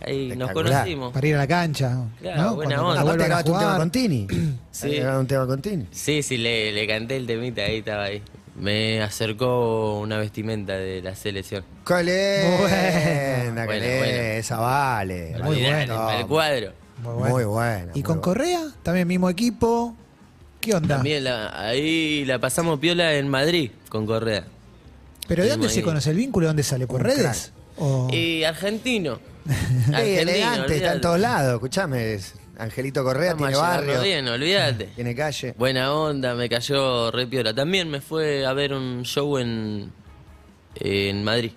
Ahí 0.00 0.34
nos 0.36 0.50
conocimos. 0.52 1.12
Para 1.12 1.26
ir 1.26 1.34
a 1.34 1.38
la 1.38 1.46
cancha. 1.46 1.96
Claro, 2.20 2.42
¿no? 2.42 2.54
buena 2.56 2.76
Cuando- 2.76 2.88
onda. 2.90 3.00
Aparte 3.02 3.22
a 3.22 3.26
grabaste 3.26 3.50
un 3.50 3.56
tema 3.58 3.70
jugar. 3.70 3.80
con 3.80 3.90
Tini. 3.90 4.26
Sí. 4.70 4.90
Grabaste 4.96 5.18
un 5.20 5.26
tema 5.26 5.46
con 5.46 5.62
Tini. 5.62 5.86
Sí, 5.90 6.22
sí, 6.22 6.36
le, 6.36 6.72
le 6.72 6.86
canté 6.86 7.16
el 7.16 7.26
temita, 7.26 7.62
ahí 7.62 7.78
estaba 7.78 8.04
ahí. 8.04 8.22
Me 8.58 9.02
acercó 9.02 9.98
una 10.00 10.18
vestimenta 10.18 10.74
de 10.74 11.02
la 11.02 11.14
selección. 11.14 11.62
¡Qué 11.86 11.94
linda, 12.02 12.56
Buena. 13.66 13.74
linda! 13.74 13.98
buena. 13.98 14.32
Esa 14.34 14.58
vale. 14.58 15.34
Muy 15.42 15.60
bueno. 15.62 16.08
Al 16.08 16.26
cuadro. 16.26 16.72
Muy 17.02 17.44
bueno. 17.44 17.50
Muy. 17.50 17.90
¿Y 17.94 17.98
muy 17.98 18.02
con. 18.02 18.20
Correa? 18.20 18.62
También 18.82 19.06
mismo 19.08 19.28
equipo. 19.28 19.94
¿Qué 20.60 20.74
onda? 20.74 20.96
También 20.96 21.24
la- 21.24 21.68
ahí 21.68 22.24
la 22.24 22.38
pasamos 22.38 22.78
piola 22.80 23.14
en 23.14 23.28
Madrid 23.28 23.70
con 23.88 24.06
Correa. 24.06 24.44
¿Pero 25.28 25.42
de 25.42 25.50
dónde 25.50 25.68
se 25.68 25.82
conoce 25.82 26.10
el 26.10 26.16
vínculo? 26.16 26.46
¿Dónde 26.46 26.62
sale? 26.62 26.86
¿Por 26.86 27.00
Un 27.00 27.06
redes? 27.08 27.52
O- 27.78 28.08
Y 28.10 28.44
argentino. 28.44 29.18
Elegante, 29.92 30.76
está 30.76 30.94
en 30.94 31.00
todos 31.00 31.20
lados. 31.20 31.54
Escuchame, 31.54 32.14
es- 32.14 32.34
Angelito 32.58 33.04
Correa 33.04 33.32
Estamos 33.32 33.48
tiene 33.50 33.60
barrio, 33.62 34.00
bien, 34.02 34.28
olvídate. 34.28 34.86
tiene 34.94 35.14
calle. 35.14 35.54
Buena 35.58 35.92
onda, 35.92 36.34
me 36.34 36.48
cayó 36.48 37.10
re 37.10 37.26
piola. 37.26 37.54
También 37.54 37.90
me 37.90 38.00
fue 38.00 38.46
a 38.46 38.52
ver 38.54 38.72
un 38.72 39.02
show 39.02 39.36
en, 39.36 39.92
en 40.76 41.22
Madrid. 41.22 41.52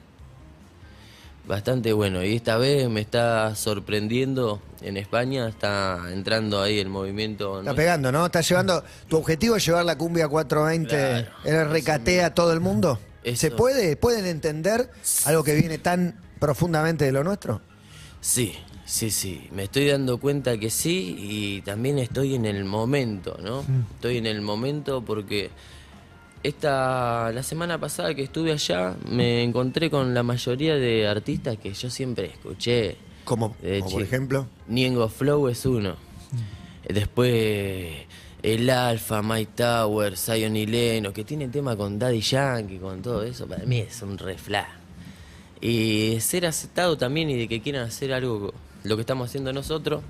Bastante 1.47 1.93
bueno. 1.93 2.21
Y 2.23 2.35
esta 2.35 2.57
vez 2.57 2.89
me 2.89 2.99
está 3.01 3.55
sorprendiendo 3.55 4.61
en 4.81 4.97
España. 4.97 5.47
Está 5.47 5.99
entrando 6.11 6.61
ahí 6.61 6.79
el 6.79 6.89
movimiento. 6.89 7.59
Está 7.59 7.73
pegando, 7.73 8.11
¿no? 8.11 8.25
Está 8.27 8.41
llevando. 8.41 8.83
¿Tu 9.07 9.17
objetivo 9.17 9.55
es 9.55 9.65
llevar 9.65 9.85
la 9.85 9.97
cumbia 9.97 10.27
420 10.27 11.27
Claro. 11.43 11.69
recatea 11.71 12.27
a 12.27 12.33
todo 12.35 12.51
el 12.53 12.59
mundo? 12.59 12.99
Eso. 13.23 13.39
¿Se 13.41 13.51
puede? 13.51 13.95
¿Pueden 13.95 14.25
entender 14.25 14.89
algo 15.25 15.43
que 15.43 15.55
viene 15.55 15.77
tan 15.77 16.19
profundamente 16.39 17.05
de 17.05 17.11
lo 17.13 17.23
nuestro? 17.23 17.61
Sí, 18.21 18.53
sí, 18.85 19.11
sí. 19.11 19.47
Me 19.51 19.63
estoy 19.63 19.87
dando 19.87 20.19
cuenta 20.19 20.57
que 20.57 20.69
sí 20.69 21.15
y 21.19 21.61
también 21.61 21.99
estoy 21.99 22.35
en 22.35 22.45
el 22.45 22.65
momento, 22.65 23.37
¿no? 23.41 23.63
Estoy 23.95 24.17
en 24.17 24.25
el 24.25 24.41
momento 24.41 25.03
porque 25.03 25.49
esta 26.43 27.31
la 27.33 27.43
semana 27.43 27.77
pasada 27.77 28.13
que 28.15 28.23
estuve 28.23 28.51
allá 28.51 28.95
me 29.09 29.43
encontré 29.43 29.89
con 29.89 30.13
la 30.13 30.23
mayoría 30.23 30.75
de 30.75 31.07
artistas 31.07 31.57
que 31.57 31.73
yo 31.73 31.89
siempre 31.89 32.27
escuché. 32.27 32.97
Como, 33.23 33.55
como 33.55 33.89
por 33.89 34.01
ejemplo. 34.01 34.47
Niengo 34.67 35.07
Flow 35.07 35.47
es 35.47 35.65
uno. 35.65 35.95
Después 36.87 38.07
el 38.41 38.69
Alfa, 38.69 39.21
Mike 39.21 39.51
Tower, 39.55 40.17
Zion 40.17 40.55
y 40.55 40.65
Leno, 40.65 41.11
que 41.11 41.23
tiene 41.23 41.49
tema 41.49 41.75
con 41.75 41.99
Daddy 41.99 42.21
Yankee, 42.21 42.77
con 42.77 43.01
todo 43.01 43.23
eso, 43.23 43.47
para 43.47 43.65
mí 43.65 43.79
es 43.79 44.01
un 44.01 44.17
refla. 44.17 44.78
Y 45.61 46.17
ser 46.21 46.45
aceptado 46.45 46.97
también 46.97 47.29
y 47.29 47.37
de 47.37 47.47
que 47.47 47.61
quieran 47.61 47.83
hacer 47.85 48.13
algo, 48.13 48.53
lo 48.83 48.95
que 48.95 49.01
estamos 49.01 49.29
haciendo 49.29 49.51
nosotros, 49.53 50.01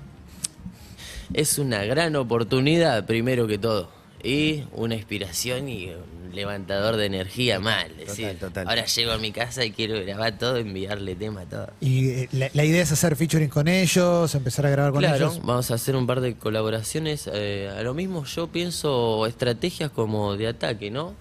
es 1.32 1.58
una 1.58 1.84
gran 1.84 2.16
oportunidad, 2.16 3.06
primero 3.06 3.46
que 3.46 3.58
todo. 3.58 3.90
Y 4.22 4.64
una 4.72 4.94
inspiración 4.96 5.68
y 5.68 5.86
un 5.88 6.34
levantador 6.34 6.96
de 6.96 7.06
energía 7.06 7.58
mal. 7.58 7.96
decir, 7.96 8.36
total. 8.38 8.68
Ahora 8.68 8.84
llego 8.84 9.12
a 9.12 9.18
mi 9.18 9.32
casa 9.32 9.64
y 9.64 9.70
quiero 9.72 10.00
grabar 10.04 10.36
todo, 10.38 10.56
enviarle 10.58 11.14
tema 11.16 11.40
a 11.40 11.44
todo. 11.46 11.70
Y 11.80 12.10
eh, 12.10 12.28
la, 12.32 12.50
la 12.52 12.64
idea 12.64 12.82
es 12.82 12.92
hacer 12.92 13.16
featuring 13.16 13.48
con 13.48 13.66
ellos, 13.66 14.34
empezar 14.34 14.66
a 14.66 14.70
grabar 14.70 14.92
con 14.92 15.00
Claro, 15.00 15.16
ellos. 15.16 15.40
vamos 15.42 15.70
a 15.70 15.74
hacer 15.74 15.96
un 15.96 16.06
par 16.06 16.20
de 16.20 16.34
colaboraciones. 16.34 17.28
eh, 17.32 17.72
a 17.76 17.82
lo 17.82 17.94
mismo 17.94 18.24
yo 18.26 18.46
pienso 18.48 19.26
estrategias 19.26 19.90
como 19.90 20.36
de 20.36 20.48
ataque, 20.48 20.90
¿no? 20.90 21.14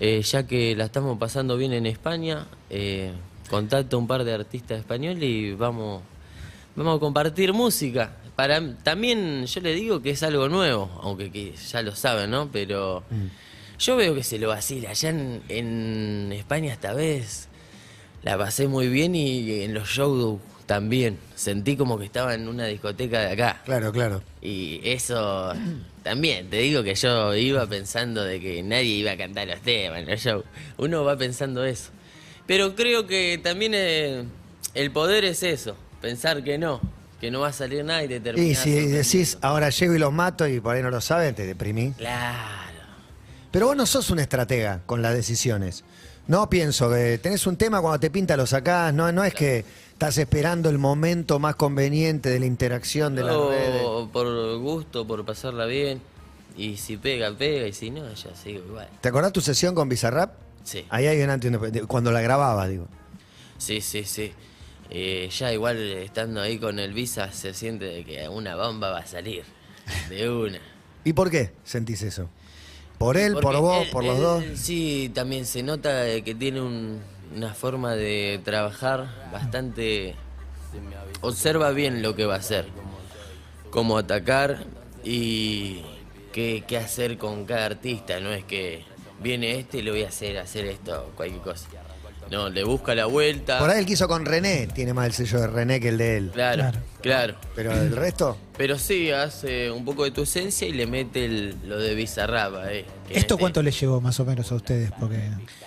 Eh, 0.00 0.22
ya 0.22 0.46
que 0.46 0.74
la 0.74 0.84
estamos 0.86 1.18
pasando 1.18 1.56
bien 1.56 1.72
en 1.72 1.84
España, 1.86 2.46
eh, 2.70 3.12
contacto 3.48 3.96
a 3.96 3.98
un 3.98 4.06
par 4.06 4.24
de 4.24 4.34
artistas 4.34 4.78
españoles 4.78 5.22
y 5.22 5.52
vamos, 5.52 6.02
vamos 6.76 6.96
a 6.96 7.00
compartir 7.00 7.52
música. 7.52 8.16
Para, 8.36 8.76
también 8.76 9.46
yo 9.46 9.60
le 9.60 9.74
digo 9.74 10.00
que 10.00 10.10
es 10.10 10.22
algo 10.22 10.48
nuevo, 10.48 10.90
aunque 11.02 11.30
que 11.30 11.54
ya 11.54 11.82
lo 11.82 11.96
saben, 11.96 12.30
¿no? 12.30 12.48
Pero 12.52 13.02
yo 13.78 13.96
veo 13.96 14.14
que 14.14 14.22
se 14.22 14.38
lo 14.38 14.48
vacila. 14.48 14.90
Allá 14.90 15.10
en, 15.10 15.42
en 15.48 16.32
España 16.32 16.72
esta 16.72 16.94
vez 16.94 17.48
la 18.22 18.38
pasé 18.38 18.68
muy 18.68 18.88
bien 18.88 19.14
y 19.14 19.62
en 19.62 19.74
los 19.74 19.88
shows 19.88 20.40
también. 20.66 21.18
Sentí 21.34 21.76
como 21.76 21.98
que 21.98 22.04
estaba 22.04 22.34
en 22.34 22.46
una 22.46 22.66
discoteca 22.66 23.20
de 23.20 23.32
acá. 23.32 23.62
Claro, 23.64 23.90
claro. 23.90 24.22
Y 24.40 24.80
eso 24.84 25.52
también, 26.04 26.48
te 26.48 26.58
digo 26.58 26.82
que 26.84 26.94
yo 26.94 27.34
iba 27.34 27.66
pensando 27.66 28.22
de 28.22 28.38
que 28.38 28.62
nadie 28.62 28.90
iba 28.90 29.12
a 29.12 29.16
cantar 29.16 29.48
los 29.48 29.60
temas 29.60 30.00
en 30.00 30.10
los 30.10 30.20
shows. 30.20 30.44
Uno 30.76 31.02
va 31.04 31.16
pensando 31.16 31.64
eso. 31.64 31.90
Pero 32.48 32.74
creo 32.74 33.06
que 33.06 33.38
también 33.42 33.72
eh, 33.74 34.24
el 34.72 34.90
poder 34.90 35.26
es 35.26 35.42
eso, 35.42 35.76
pensar 36.00 36.42
que 36.42 36.56
no, 36.56 36.80
que 37.20 37.30
no 37.30 37.40
va 37.40 37.48
a 37.48 37.52
salir 37.52 37.84
nada 37.84 38.02
y 38.02 38.08
te 38.08 38.16
Y 38.16 38.20
terminas 38.20 38.58
si 38.58 38.70
decís, 38.86 39.36
ahora 39.42 39.68
llego 39.68 39.94
y 39.94 39.98
los 39.98 40.14
mato 40.14 40.48
y 40.48 40.58
por 40.58 40.74
ahí 40.74 40.82
no 40.82 40.90
lo 40.90 41.02
saben, 41.02 41.34
te 41.34 41.44
deprimí. 41.44 41.92
Claro. 41.92 42.80
Pero 43.50 43.66
vos 43.66 43.76
no 43.76 43.84
sos 43.84 44.08
un 44.08 44.18
estratega 44.18 44.80
con 44.86 45.02
las 45.02 45.14
decisiones. 45.14 45.84
No 46.26 46.48
pienso 46.48 46.88
que 46.90 47.18
tenés 47.18 47.46
un 47.46 47.58
tema 47.58 47.82
cuando 47.82 48.00
te 48.00 48.10
pinta 48.10 48.34
lo 48.34 48.46
sacás, 48.46 48.94
no, 48.94 49.12
no 49.12 49.24
es 49.24 49.34
que 49.34 49.66
estás 49.92 50.16
esperando 50.16 50.70
el 50.70 50.78
momento 50.78 51.38
más 51.38 51.54
conveniente 51.54 52.30
de 52.30 52.40
la 52.40 52.46
interacción 52.46 53.14
de 53.14 53.24
las 53.24 53.34
Yo, 53.34 53.50
redes. 53.50 53.82
por 54.10 54.58
gusto, 54.58 55.06
por 55.06 55.22
pasarla 55.26 55.66
bien. 55.66 56.00
Y 56.56 56.78
si 56.78 56.96
pega, 56.96 57.30
pega, 57.36 57.66
y 57.66 57.74
si 57.74 57.90
no, 57.90 58.10
ya 58.14 58.34
sigo 58.34 58.64
igual. 58.66 58.88
¿Te 59.02 59.10
acordás 59.10 59.34
tu 59.34 59.42
sesión 59.42 59.74
con 59.74 59.90
Bizarrap? 59.90 60.47
Sí. 60.68 60.84
Ahí 60.90 61.06
hay 61.06 61.22
un 61.22 61.30
antes 61.30 61.46
y 61.46 61.48
un 61.48 61.52
después, 61.52 61.72
de- 61.72 61.86
cuando 61.86 62.12
la 62.12 62.20
grababa, 62.20 62.68
digo. 62.68 62.88
Sí, 63.56 63.80
sí, 63.80 64.04
sí. 64.04 64.32
Eh, 64.90 65.30
ya 65.30 65.50
igual 65.50 65.78
estando 65.78 66.42
ahí 66.42 66.58
con 66.58 66.78
el 66.78 66.92
Visa 66.92 67.32
se 67.32 67.54
siente 67.54 67.86
de 67.86 68.04
que 68.04 68.28
una 68.28 68.54
bomba 68.54 68.90
va 68.90 68.98
a 68.98 69.06
salir. 69.06 69.44
De 70.10 70.28
una. 70.28 70.58
¿Y 71.04 71.14
por 71.14 71.30
qué 71.30 71.52
sentís 71.64 72.02
eso? 72.02 72.28
¿Por 72.98 73.16
él, 73.16 73.32
por 73.32 73.56
vos, 73.58 73.86
él- 73.86 73.90
por 73.90 74.04
los 74.04 74.16
él 74.16 74.22
dos? 74.22 74.44
Sí, 74.56 75.10
también 75.14 75.46
se 75.46 75.62
nota 75.62 76.04
que 76.22 76.34
tiene 76.34 76.60
un- 76.60 77.00
una 77.34 77.54
forma 77.54 77.94
de 77.94 78.38
trabajar 78.44 79.08
bastante... 79.32 80.14
Observa 81.22 81.70
bien 81.70 82.02
lo 82.02 82.14
que 82.14 82.26
va 82.26 82.34
a 82.34 82.38
hacer. 82.38 82.66
Cómo 83.70 83.96
atacar 83.96 84.64
y 85.02 85.80
qué, 86.32 86.62
qué 86.68 86.76
hacer 86.76 87.16
con 87.16 87.46
cada 87.46 87.64
artista. 87.66 88.20
No 88.20 88.30
es 88.32 88.44
que 88.44 88.84
viene 89.20 89.58
este 89.58 89.78
y 89.78 89.82
le 89.82 89.90
voy 89.90 90.02
a 90.04 90.08
hacer 90.08 90.38
hacer 90.38 90.66
esto, 90.66 91.12
cualquier 91.16 91.42
cosa. 91.42 91.68
No, 92.30 92.48
le 92.50 92.62
busca 92.64 92.94
la 92.94 93.06
vuelta. 93.06 93.58
Por 93.58 93.70
ahí 93.70 93.80
el 93.80 93.86
que 93.86 93.94
hizo 93.94 94.06
con 94.08 94.24
René 94.26 94.66
tiene 94.68 94.92
más 94.92 95.06
el 95.06 95.12
sello 95.14 95.40
de 95.40 95.46
René 95.46 95.80
que 95.80 95.88
el 95.88 95.98
de 95.98 96.16
él. 96.18 96.30
Claro, 96.32 96.62
Claro. 96.62 96.78
claro. 97.00 97.34
Pero 97.54 97.72
el 97.72 97.96
resto, 97.96 98.36
Pero 98.56 98.78
sí, 98.78 99.10
hace 99.10 99.70
un 99.70 99.84
poco 99.84 100.04
de 100.04 100.10
tu 100.10 100.22
esencia 100.22 100.66
y 100.68 100.72
le 100.72 100.86
mete 100.86 101.24
el- 101.24 101.56
lo 101.64 101.78
de 101.78 101.94
Bizarrap 101.94 102.54
ahí. 102.56 102.82
que 103.06 103.14
en 103.14 103.18
¿Esto 103.18 103.34
este- 103.34 103.36
cuánto 103.36 103.62
les 103.62 103.78
llevó 103.80 104.00
más 104.00 104.18
o 104.20 104.24
menos 104.24 104.50
a 104.52 104.56
ustedes? 104.56 104.90
Porque 105.00 105.20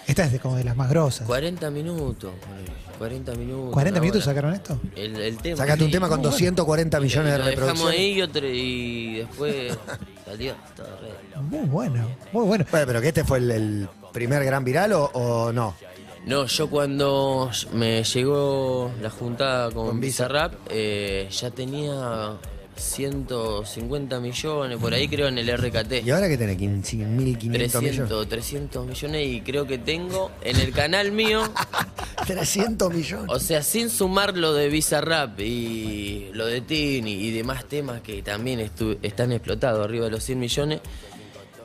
esta 0.08 0.26
es 0.26 0.32
de, 0.34 0.40
como 0.40 0.56
de 0.58 0.64
las 0.66 0.76
más 0.76 0.90
grosas. 0.90 1.26
40 1.26 1.72
minutos, 1.72 2.32
ponele, 2.46 2.72
40 3.00 3.34
minutos. 3.34 3.74
¿40 3.74 3.92
una 3.92 4.00
minutos 4.02 4.22
hora. 4.24 4.32
sacaron 4.32 4.54
esto? 4.54 4.80
El, 4.96 5.16
el 5.16 5.38
tema. 5.38 5.58
sacaste 5.58 5.84
un 5.84 5.90
sí. 5.90 5.94
tema 5.94 6.08
con 6.10 6.18
Muy 6.20 6.24
bueno. 6.26 6.32
240 6.32 6.98
Y 6.98 7.02
millones 7.02 7.32
de 7.32 7.38
lo 7.40 7.46
dejamos 7.46 7.70
reproducciones. 7.70 8.00
ahí 8.00 8.12
y, 8.18 8.22
otro, 8.22 8.48
y 8.48 9.14
después 9.20 9.78
salió 10.26 10.56
todo 10.76 10.88
re. 11.02 11.42
Muy 11.42 11.66
bueno, 11.68 12.08
muy 12.34 12.46
bueno. 12.46 12.66
Bueno, 12.72 12.86
pero 12.88 13.02
que 13.02 13.08
este 13.08 13.24
fue 13.24 13.38
el, 13.40 13.50
el 13.52 13.90
primer 14.12 14.44
gran 14.44 14.64
viral 14.66 14.92
o, 14.94 15.06
o 15.14 15.52
no. 15.54 15.76
No, 16.26 16.46
yo 16.46 16.70
cuando 16.70 17.50
me 17.74 18.04
llegó 18.04 18.92
la 19.02 19.10
juntada 19.10 19.72
con, 19.72 19.88
Con 19.88 20.00
Visa. 20.00 20.26
Bizarrap, 20.26 20.54
eh, 20.70 21.28
ya 21.32 21.50
tenía 21.50 22.38
150 22.76 24.20
millones, 24.20 24.78
por 24.78 24.94
ahí 24.94 25.08
creo 25.08 25.28
en 25.28 25.38
el 25.38 25.58
RKT. 25.58 26.06
¿Y 26.06 26.12
ahora 26.12 26.28
que 26.28 26.38
tenés? 26.38 26.58
15, 26.58 26.96
1500 26.98 27.82
millones. 27.82 28.10
300, 28.10 28.30
300 28.30 28.88
millones 28.88 29.28
y 29.28 29.42
creo 29.42 29.66
que 29.66 29.78
tengo 29.78 30.32
en 30.44 30.58
el 30.58 30.72
canal 30.72 31.12
mío, 31.12 31.42
300 32.28 32.94
millones. 32.94 33.26
o 33.30 33.40
sea, 33.40 33.64
sin 33.64 33.90
sumar 33.90 34.38
lo 34.38 34.54
de 34.54 34.70
Bizarrap 34.70 35.40
y 35.40 36.30
lo 36.34 36.46
de 36.46 36.62
Tini 36.62 37.14
y 37.14 37.32
demás 37.32 37.66
temas 37.66 38.02
que 38.02 38.22
también 38.22 38.60
están 39.02 39.32
explotados 39.32 39.84
arriba 39.84 40.06
de 40.06 40.12
los 40.12 40.24
100 40.24 40.40
millones, 40.40 40.82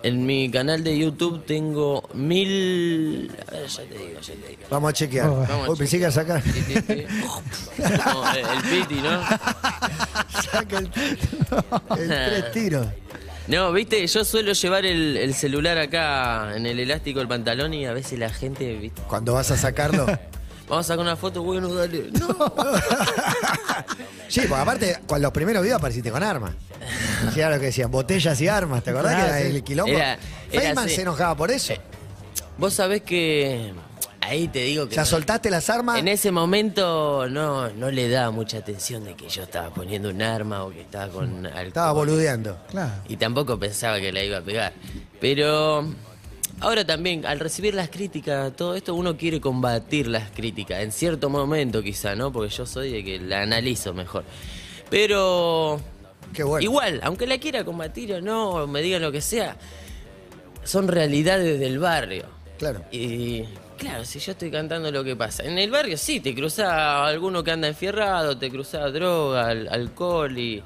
en 0.02 0.26
mi 0.26 0.50
canal 0.50 0.85
de 0.85 0.96
YouTube 0.98 1.44
tengo 1.44 2.09
mil... 2.14 3.30
A 3.48 3.50
ver, 3.52 3.66
ya 3.66 3.82
te 3.82 3.98
digo, 3.98 4.20
ya 4.20 4.35
te 4.35 4.48
digo. 4.48 4.62
Vamos 4.70 4.90
a 4.90 4.92
chequear. 4.92 5.28
Oh, 5.28 5.46
Vamos 5.48 5.68
a 5.68 5.70
Uy, 5.70 5.78
pensé 5.78 5.96
que 5.96 6.00
iba 6.00 6.09
a 6.09 6.12
sacar. 6.12 6.42
Sí, 6.42 6.52
sí, 6.52 6.74
sí. 6.87 7.04
No, 8.04 8.32
el 8.35 8.62
Piti, 8.70 9.00
¿no? 9.00 9.22
Saca 10.42 10.78
el, 10.78 10.90
el 11.98 12.09
tres 12.09 12.52
tiros. 12.52 12.87
No, 13.48 13.72
viste, 13.72 14.04
yo 14.06 14.24
suelo 14.24 14.52
llevar 14.52 14.85
el, 14.87 15.16
el 15.16 15.32
celular 15.35 15.78
acá 15.78 16.56
en 16.56 16.66
el 16.66 16.80
elástico 16.80 17.20
del 17.20 17.28
pantalón 17.28 17.74
y 17.74 17.87
a 17.87 17.92
veces 17.92 18.18
la 18.18 18.28
gente, 18.30 18.74
viste, 18.76 19.00
Cuando 19.09 19.35
vas 19.35 19.50
a 19.52 19.56
sacarlo. 19.56 20.06
Vamos 20.68 20.85
a 20.87 20.88
sacar 20.88 21.00
una 21.05 21.16
foto, 21.16 21.42
bueno, 21.42 21.72
dale. 21.72 22.11
No. 22.18 22.29
Sí, 24.29 24.40
porque 24.48 24.55
aparte, 24.62 24.98
con 25.07 25.22
los 25.22 25.31
primeros 25.33 25.62
videos 25.62 25.79
apareciste 25.79 26.11
con 26.11 26.22
armas. 26.22 26.52
Sí, 27.33 27.40
era 27.40 27.50
lo 27.50 27.61
que 27.61 27.66
decían, 27.66 27.90
botellas 27.90 28.40
y 28.40 28.48
armas, 28.48 28.83
¿te 28.83 28.90
acordás 28.90 29.14
Ah, 29.14 29.16
que 29.18 29.26
era 29.29 29.38
sí. 29.50 29.57
el 29.57 29.64
quilombo? 29.64 29.96
Era- 29.96 30.18
Feynman 30.50 30.88
se 30.88 31.02
enojaba 31.02 31.35
por 31.37 31.50
eso. 31.50 31.74
Vos 32.59 32.74
sabés 32.74 33.02
que 33.02 33.72
ahí 34.20 34.48
te 34.48 34.61
digo 34.61 34.85
O 34.85 34.88
que 34.88 34.94
sea, 34.94 35.05
no- 35.05 35.09
soltaste 35.11 35.50
las 35.50 35.70
armas. 35.70 35.98
en 35.98 36.09
ese 36.09 36.31
momento 36.33 37.29
no, 37.29 37.70
no 37.70 37.90
le 37.90 38.09
daba 38.09 38.31
mucha 38.33 38.59
atención 38.59 39.05
de 39.05 39.14
que 39.14 39.29
yo 39.29 39.44
estaba 39.44 39.70
poniendo 39.70 40.09
un 40.11 40.20
arma 40.22 40.64
o 40.64 40.70
que 40.70 40.81
estaba 40.81 41.09
con 41.12 41.46
alcohol. 41.46 41.66
Estaba 41.66 41.92
boludeando. 41.92 42.59
Claro. 42.70 42.92
Y 43.09 43.16
tampoco 43.16 43.59
pensaba 43.59 44.00
que 44.00 44.12
la 44.12 44.22
iba 44.24 44.38
a 44.38 44.42
pegar. 44.42 44.72
Pero 45.20 45.87
ahora 46.60 46.84
también, 46.84 47.24
al 47.26 47.38
recibir 47.40 47.74
las 47.74 47.88
críticas, 47.90 48.54
todo 48.56 48.74
esto, 48.74 48.94
uno 48.94 49.16
quiere 49.16 49.40
combatir 49.40 50.06
las 50.06 50.30
críticas. 50.30 50.80
En 50.82 50.92
cierto 50.92 51.28
momento 51.30 51.82
quizá, 51.82 52.14
¿no? 52.14 52.32
Porque 52.32 52.54
yo 52.54 52.66
soy 52.66 52.90
de 52.92 53.04
que 53.04 53.18
la 53.20 53.42
analizo 53.42 53.92
mejor. 53.94 54.24
Pero 54.90 55.80
Qué 56.32 56.42
bueno. 56.42 56.62
igual, 56.62 57.00
aunque 57.02 57.26
la 57.26 57.38
quiera 57.38 57.64
combatir 57.64 58.12
o 58.14 58.20
no, 58.20 58.50
o 58.50 58.66
me 58.66 58.82
digan 58.82 59.02
lo 59.02 59.12
que 59.12 59.20
sea, 59.20 59.56
son 60.64 60.88
realidades 60.88 61.58
del 61.58 61.78
barrio. 61.78 62.24
Claro. 62.58 62.82
Y 62.90 63.42
claro, 63.78 64.04
si 64.04 64.18
yo 64.18 64.32
estoy 64.32 64.50
cantando 64.50 64.90
lo 64.90 65.04
que 65.04 65.14
pasa. 65.16 65.44
En 65.44 65.58
el 65.58 65.70
barrio 65.70 65.96
sí, 65.98 66.20
te 66.20 66.34
cruza 66.34 67.06
alguno 67.06 67.44
que 67.44 67.50
anda 67.50 67.68
enfierrado, 67.68 68.36
te 68.38 68.50
cruza 68.50 68.78
droga, 68.90 69.48
al- 69.48 69.68
alcohol 69.68 70.36
y. 70.38 70.62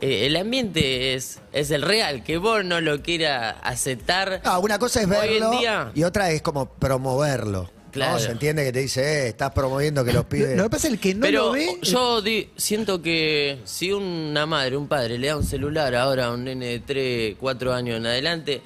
eh, 0.00 0.26
el 0.26 0.36
ambiente 0.36 1.14
es, 1.14 1.40
es 1.52 1.70
el 1.70 1.82
real, 1.82 2.22
que 2.24 2.38
vos 2.38 2.64
no 2.64 2.80
lo 2.80 3.02
quieras 3.02 3.56
aceptar. 3.62 4.40
Ah, 4.44 4.58
una 4.58 4.78
cosa 4.78 5.00
es 5.00 5.06
Hoy 5.06 5.12
en 5.14 5.20
verlo 5.40 5.50
día- 5.58 5.90
y 5.94 6.02
otra 6.04 6.30
es 6.30 6.42
como 6.42 6.66
promoverlo. 6.74 7.70
Claro. 7.92 8.14
¿no? 8.14 8.18
Se 8.18 8.32
entiende 8.32 8.64
que 8.64 8.72
te 8.72 8.80
dice, 8.80 9.02
eh, 9.02 9.28
estás 9.28 9.52
promoviendo 9.52 10.04
que 10.04 10.12
los 10.12 10.24
Lo, 10.24 10.28
pibes. 10.28 10.56
lo 10.56 10.64
que 10.64 10.70
pasa 10.70 10.88
es 10.88 10.94
el 10.94 10.98
que 10.98 11.14
no 11.14 11.20
Pero 11.20 11.46
lo 11.46 11.52
ve. 11.52 11.78
yo 11.82 12.20
di- 12.22 12.50
siento 12.56 13.00
que 13.00 13.60
si 13.64 13.92
una 13.92 14.46
madre, 14.46 14.76
un 14.76 14.88
padre 14.88 15.16
le 15.16 15.28
da 15.28 15.36
un 15.36 15.44
celular 15.44 15.94
ahora 15.94 16.26
a 16.26 16.32
un 16.32 16.42
nene 16.42 16.66
de 16.66 16.80
3, 16.80 17.36
4 17.38 17.72
años 17.72 17.96
en 17.98 18.06
adelante, 18.06 18.62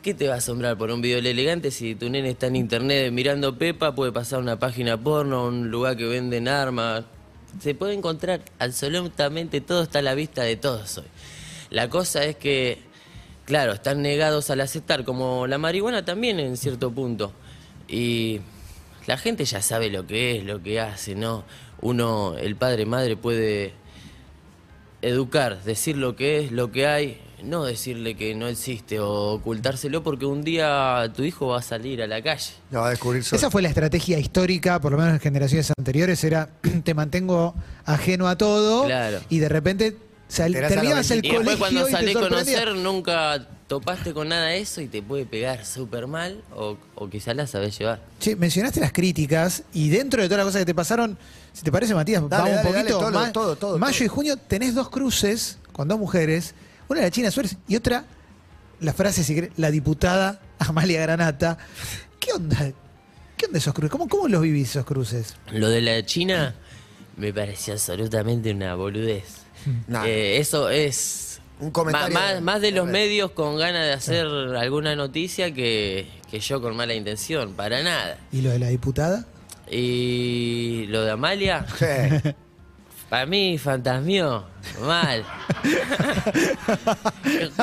¿qué 0.00 0.14
te 0.14 0.26
va 0.26 0.36
a 0.36 0.38
asombrar 0.38 0.78
por 0.78 0.90
un 0.90 1.02
video 1.02 1.18
elegante 1.18 1.70
si 1.70 1.94
tu 1.96 2.08
nene 2.08 2.30
está 2.30 2.46
en 2.46 2.56
internet 2.56 3.12
mirando 3.12 3.58
Pepa, 3.58 3.94
puede 3.94 4.10
pasar 4.10 4.38
a 4.38 4.42
una 4.42 4.58
página 4.58 4.96
porno, 4.98 5.44
un 5.48 5.70
lugar 5.70 5.94
que 5.98 6.06
venden 6.06 6.48
armas? 6.48 7.04
Se 7.60 7.74
puede 7.74 7.94
encontrar 7.94 8.40
absolutamente 8.58 9.60
todo, 9.60 9.82
está 9.82 10.00
a 10.00 10.02
la 10.02 10.14
vista 10.14 10.42
de 10.42 10.56
todos 10.56 10.98
hoy. 10.98 11.06
La 11.70 11.88
cosa 11.88 12.24
es 12.24 12.36
que, 12.36 12.78
claro, 13.44 13.72
están 13.72 14.02
negados 14.02 14.50
al 14.50 14.60
aceptar, 14.60 15.04
como 15.04 15.46
la 15.46 15.58
marihuana 15.58 16.04
también 16.04 16.40
en 16.40 16.56
cierto 16.56 16.90
punto. 16.90 17.32
Y 17.88 18.40
la 19.06 19.16
gente 19.16 19.44
ya 19.44 19.62
sabe 19.62 19.90
lo 19.90 20.06
que 20.06 20.36
es, 20.36 20.44
lo 20.44 20.62
que 20.62 20.80
hace, 20.80 21.14
¿no? 21.14 21.44
Uno, 21.80 22.36
el 22.38 22.56
padre, 22.56 22.86
madre 22.86 23.16
puede 23.16 23.72
educar, 25.02 25.62
decir 25.64 25.96
lo 25.96 26.14
que 26.14 26.40
es, 26.40 26.52
lo 26.52 26.70
que 26.70 26.86
hay, 26.86 27.20
no 27.44 27.64
decirle 27.64 28.14
que 28.16 28.34
no 28.34 28.46
existe 28.48 29.00
o 29.00 29.32
ocultárselo 29.34 30.02
porque 30.02 30.26
un 30.26 30.42
día 30.44 31.10
tu 31.14 31.22
hijo 31.22 31.48
va 31.48 31.58
a 31.58 31.62
salir 31.62 32.02
a 32.02 32.06
la 32.06 32.22
calle. 32.22 32.52
Lo 32.70 32.80
va 32.80 32.86
a 32.88 32.90
descubrir 32.90 33.24
solo. 33.24 33.38
Esa 33.38 33.50
fue 33.50 33.62
la 33.62 33.68
estrategia 33.68 34.18
histórica, 34.18 34.80
por 34.80 34.92
lo 34.92 34.98
menos 34.98 35.14
en 35.14 35.20
generaciones 35.20 35.72
anteriores, 35.76 36.22
era 36.24 36.48
te 36.84 36.94
mantengo 36.94 37.54
ajeno 37.84 38.28
a 38.28 38.36
todo 38.38 38.84
Claro. 38.86 39.20
y 39.28 39.38
de 39.38 39.48
repente 39.48 39.96
sal- 40.28 40.52
terminabas 40.52 41.10
el 41.10 41.24
Y 41.24 41.28
colegio 41.28 41.50
después 41.50 41.58
cuando 41.58 41.80
y 41.80 41.84
te 41.84 41.90
salís 41.90 42.16
a 42.16 42.20
conocer 42.20 42.74
nunca 42.76 43.46
topaste 43.68 44.12
con 44.12 44.28
nada 44.28 44.48
de 44.48 44.60
eso 44.60 44.82
y 44.82 44.86
te 44.88 45.00
puede 45.02 45.24
pegar 45.24 45.64
súper 45.64 46.06
mal 46.06 46.42
o, 46.54 46.76
o 46.94 47.08
quizás 47.08 47.34
la 47.34 47.46
sabés 47.46 47.78
llevar. 47.78 48.00
Che, 48.20 48.36
mencionaste 48.36 48.80
las 48.80 48.92
críticas 48.92 49.62
y 49.72 49.88
dentro 49.88 50.20
de 50.22 50.28
todas 50.28 50.38
las 50.38 50.46
cosas 50.46 50.60
que 50.60 50.66
te 50.66 50.74
pasaron, 50.74 51.16
si 51.54 51.62
te 51.62 51.72
parece, 51.72 51.94
Matías, 51.94 52.22
Dale, 52.28 52.50
vamos 52.50 52.66
un 52.66 52.72
poquito. 52.72 52.76
dale, 52.76 52.90
todo, 52.90 53.10
ma- 53.10 53.32
todo, 53.32 53.56
todo, 53.56 53.78
mayo 53.78 53.96
todo. 53.96 54.04
y 54.04 54.08
junio 54.08 54.36
tenés 54.36 54.74
dos 54.74 54.90
cruces 54.90 55.58
con 55.72 55.88
dos 55.88 55.98
mujeres, 55.98 56.54
una 56.88 57.00
la 57.00 57.10
China 57.10 57.30
Suárez 57.30 57.56
y 57.68 57.76
otra, 57.76 58.04
la 58.80 58.92
frase, 58.92 59.24
si 59.24 59.34
querés, 59.34 59.50
la 59.56 59.70
diputada 59.70 60.40
Amalia 60.58 61.00
Granata. 61.02 61.58
¿Qué 62.20 62.32
onda? 62.32 62.56
¿Qué 63.36 63.46
onda 63.46 63.58
esos 63.58 63.74
cruces? 63.74 63.90
¿Cómo, 63.90 64.08
cómo 64.08 64.28
los 64.28 64.42
vivís 64.42 64.70
esos 64.70 64.84
cruces? 64.84 65.36
Lo 65.50 65.68
de 65.68 65.80
la 65.80 66.04
China 66.04 66.54
me 67.16 67.32
pareció 67.32 67.74
absolutamente 67.74 68.50
una 68.52 68.74
boludez. 68.74 69.42
Nah. 69.86 70.06
Eh, 70.06 70.38
eso 70.38 70.68
es 70.70 71.40
Un 71.60 71.70
comentario 71.70 72.14
más, 72.14 72.40
más 72.42 72.60
de 72.60 72.72
los 72.72 72.86
medios 72.88 73.30
con 73.32 73.56
ganas 73.58 73.86
de 73.86 73.92
hacer 73.92 74.26
alguna 74.26 74.96
noticia 74.96 75.52
que, 75.54 76.08
que 76.30 76.40
yo 76.40 76.60
con 76.60 76.76
mala 76.76 76.94
intención, 76.94 77.54
para 77.54 77.82
nada. 77.82 78.18
¿Y 78.32 78.40
lo 78.42 78.50
de 78.50 78.58
la 78.58 78.68
diputada? 78.68 79.24
Y 79.70 80.86
lo 80.88 81.02
de 81.04 81.10
Amalia, 81.12 81.64
Sí. 81.78 81.86
para 83.08 83.26
mí 83.26 83.58
fantasmió, 83.58 84.44
mal. 84.80 85.24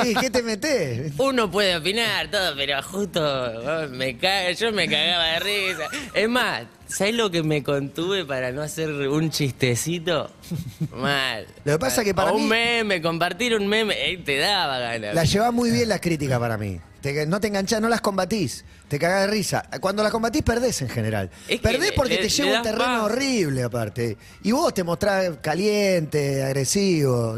Sí, 0.02 0.14
¿Qué 0.20 0.30
te 0.30 0.42
metés? 0.42 1.12
Uno 1.18 1.50
puede 1.50 1.76
opinar 1.76 2.30
todo, 2.30 2.54
pero 2.56 2.82
justo 2.82 3.20
oh, 3.22 3.88
me 3.90 4.16
ca- 4.16 4.50
yo 4.52 4.72
me 4.72 4.88
cagaba 4.88 5.24
de 5.26 5.40
risa. 5.40 5.84
Es 6.14 6.28
más, 6.28 6.62
¿sabes 6.88 7.14
lo 7.14 7.30
que 7.30 7.42
me 7.42 7.62
contuve 7.62 8.24
para 8.24 8.52
no 8.52 8.62
hacer 8.62 8.90
un 8.90 9.30
chistecito? 9.30 10.30
Mal. 10.92 11.46
Lo 11.64 11.72
que 11.74 11.78
pasa 11.78 12.04
que 12.04 12.14
para 12.14 12.32
O 12.32 12.36
un 12.36 12.48
meme, 12.48 13.02
compartir 13.02 13.54
un 13.54 13.66
meme, 13.66 13.94
eh, 14.12 14.18
te 14.18 14.38
daba 14.38 14.78
ganas. 14.78 15.14
La 15.14 15.24
llevas 15.24 15.52
muy 15.52 15.70
bien 15.70 15.88
las 15.88 16.00
críticas 16.00 16.38
para 16.38 16.56
mí. 16.56 16.80
Te- 17.00 17.24
no 17.26 17.40
te 17.40 17.46
enganchás, 17.48 17.80
no 17.80 17.88
las 17.88 18.02
combatís. 18.02 18.64
Te 18.88 18.98
cagás 18.98 19.22
de 19.22 19.26
risa. 19.28 19.62
Cuando 19.80 20.02
las 20.02 20.12
combatís, 20.12 20.42
perdés 20.42 20.82
en 20.82 20.88
general. 20.90 21.30
Es 21.48 21.58
perdés 21.60 21.92
porque 21.92 22.16
le- 22.16 22.22
te 22.22 22.28
lleva 22.28 22.50
le 22.50 22.56
un 22.58 22.62
terreno 22.62 22.84
paz. 22.84 23.02
horrible, 23.02 23.62
aparte. 23.62 24.16
Y 24.42 24.52
vos 24.52 24.74
te 24.74 24.84
mostrás 24.84 25.30
caliente, 25.40 26.42
agresivo, 26.42 26.89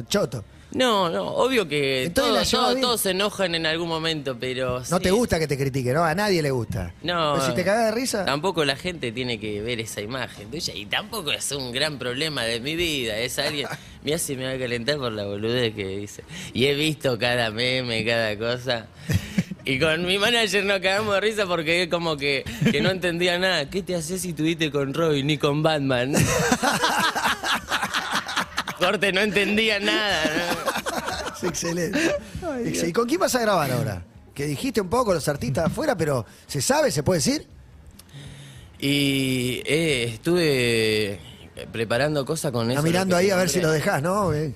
choto. 0.08 0.44
No, 0.74 1.10
no, 1.10 1.26
obvio 1.26 1.68
que 1.68 2.04
Entonces 2.04 2.50
llevas 2.50 2.70
bien. 2.70 2.80
todos 2.80 3.00
se 3.02 3.10
enojan 3.10 3.54
en 3.54 3.66
algún 3.66 3.88
momento, 3.88 4.38
pero... 4.40 4.78
No 4.78 4.96
sí. 4.96 5.02
te 5.02 5.10
gusta 5.10 5.38
que 5.38 5.46
te 5.46 5.58
critiquen, 5.58 5.92
¿no? 5.94 6.02
A 6.02 6.14
nadie 6.14 6.40
le 6.40 6.50
gusta. 6.50 6.94
No, 7.02 7.34
Pero 7.34 7.46
si 7.46 7.54
te 7.54 7.62
cagás 7.62 7.86
de 7.86 8.00
risa. 8.00 8.24
Tampoco 8.24 8.64
la 8.64 8.76
gente 8.76 9.12
tiene 9.12 9.38
que 9.38 9.60
ver 9.60 9.80
esa 9.80 10.00
imagen 10.00 10.50
tuya. 10.50 10.74
Y 10.74 10.86
tampoco 10.86 11.30
es 11.30 11.52
un 11.52 11.72
gran 11.72 11.98
problema 11.98 12.44
de 12.44 12.60
mi 12.60 12.74
vida. 12.74 13.18
Es 13.18 13.38
alguien. 13.38 13.68
Mira 14.02 14.16
si 14.18 14.34
me 14.34 14.46
va 14.46 14.52
a 14.52 14.58
calentar 14.58 14.96
por 14.96 15.12
la 15.12 15.24
boludez 15.26 15.74
que 15.74 15.86
dice. 15.86 16.24
Y 16.54 16.64
he 16.64 16.74
visto 16.74 17.18
cada 17.18 17.50
meme, 17.50 18.02
cada 18.06 18.38
cosa. 18.38 18.86
Y 19.66 19.78
con 19.78 20.06
mi 20.06 20.16
manager 20.18 20.64
nos 20.64 20.80
cagamos 20.80 21.14
de 21.14 21.20
risa 21.20 21.46
porque 21.46 21.82
él 21.82 21.88
como 21.90 22.16
que, 22.16 22.44
que 22.70 22.80
no 22.80 22.90
entendía 22.90 23.38
nada. 23.38 23.68
¿Qué 23.68 23.82
te 23.82 23.94
haces 23.94 24.22
si 24.22 24.30
estuviste 24.30 24.70
con 24.70 24.94
Robin 24.94 25.26
ni 25.26 25.36
con 25.36 25.62
Batman? 25.62 26.14
Corte, 28.84 29.12
no 29.12 29.20
entendía 29.20 29.78
nada. 29.80 30.24
¿no? 30.54 31.32
Es 31.36 31.44
excelente. 31.44 31.98
Ex- 32.64 32.84
¿Y 32.84 32.92
con 32.92 33.06
quién 33.08 33.18
vas 33.20 33.34
a 33.34 33.40
grabar 33.40 33.70
ahora? 33.72 34.04
Que 34.34 34.46
dijiste 34.46 34.80
un 34.80 34.88
poco 34.88 35.12
los 35.14 35.26
artistas 35.28 35.66
afuera, 35.66 35.96
pero 35.96 36.24
¿se 36.46 36.60
sabe? 36.62 36.90
¿Se 36.90 37.02
puede 37.02 37.18
decir? 37.18 37.46
Y 38.78 39.62
eh, 39.64 40.04
estuve 40.14 41.20
preparando 41.72 42.24
cosas 42.24 42.50
con 42.52 42.70
eso. 42.70 42.82
Mirando 42.82 43.16
ahí 43.16 43.30
a 43.30 43.36
ver 43.36 43.48
si 43.48 43.60
lo 43.60 43.70
dejás, 43.70 44.02
¿no? 44.02 44.32
Eh, 44.34 44.54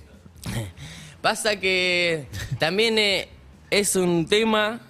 Pasa 1.20 1.56
que 1.58 2.28
también 2.60 2.98
eh, 2.98 3.28
es 3.70 3.96
un 3.96 4.28
tema 4.28 4.80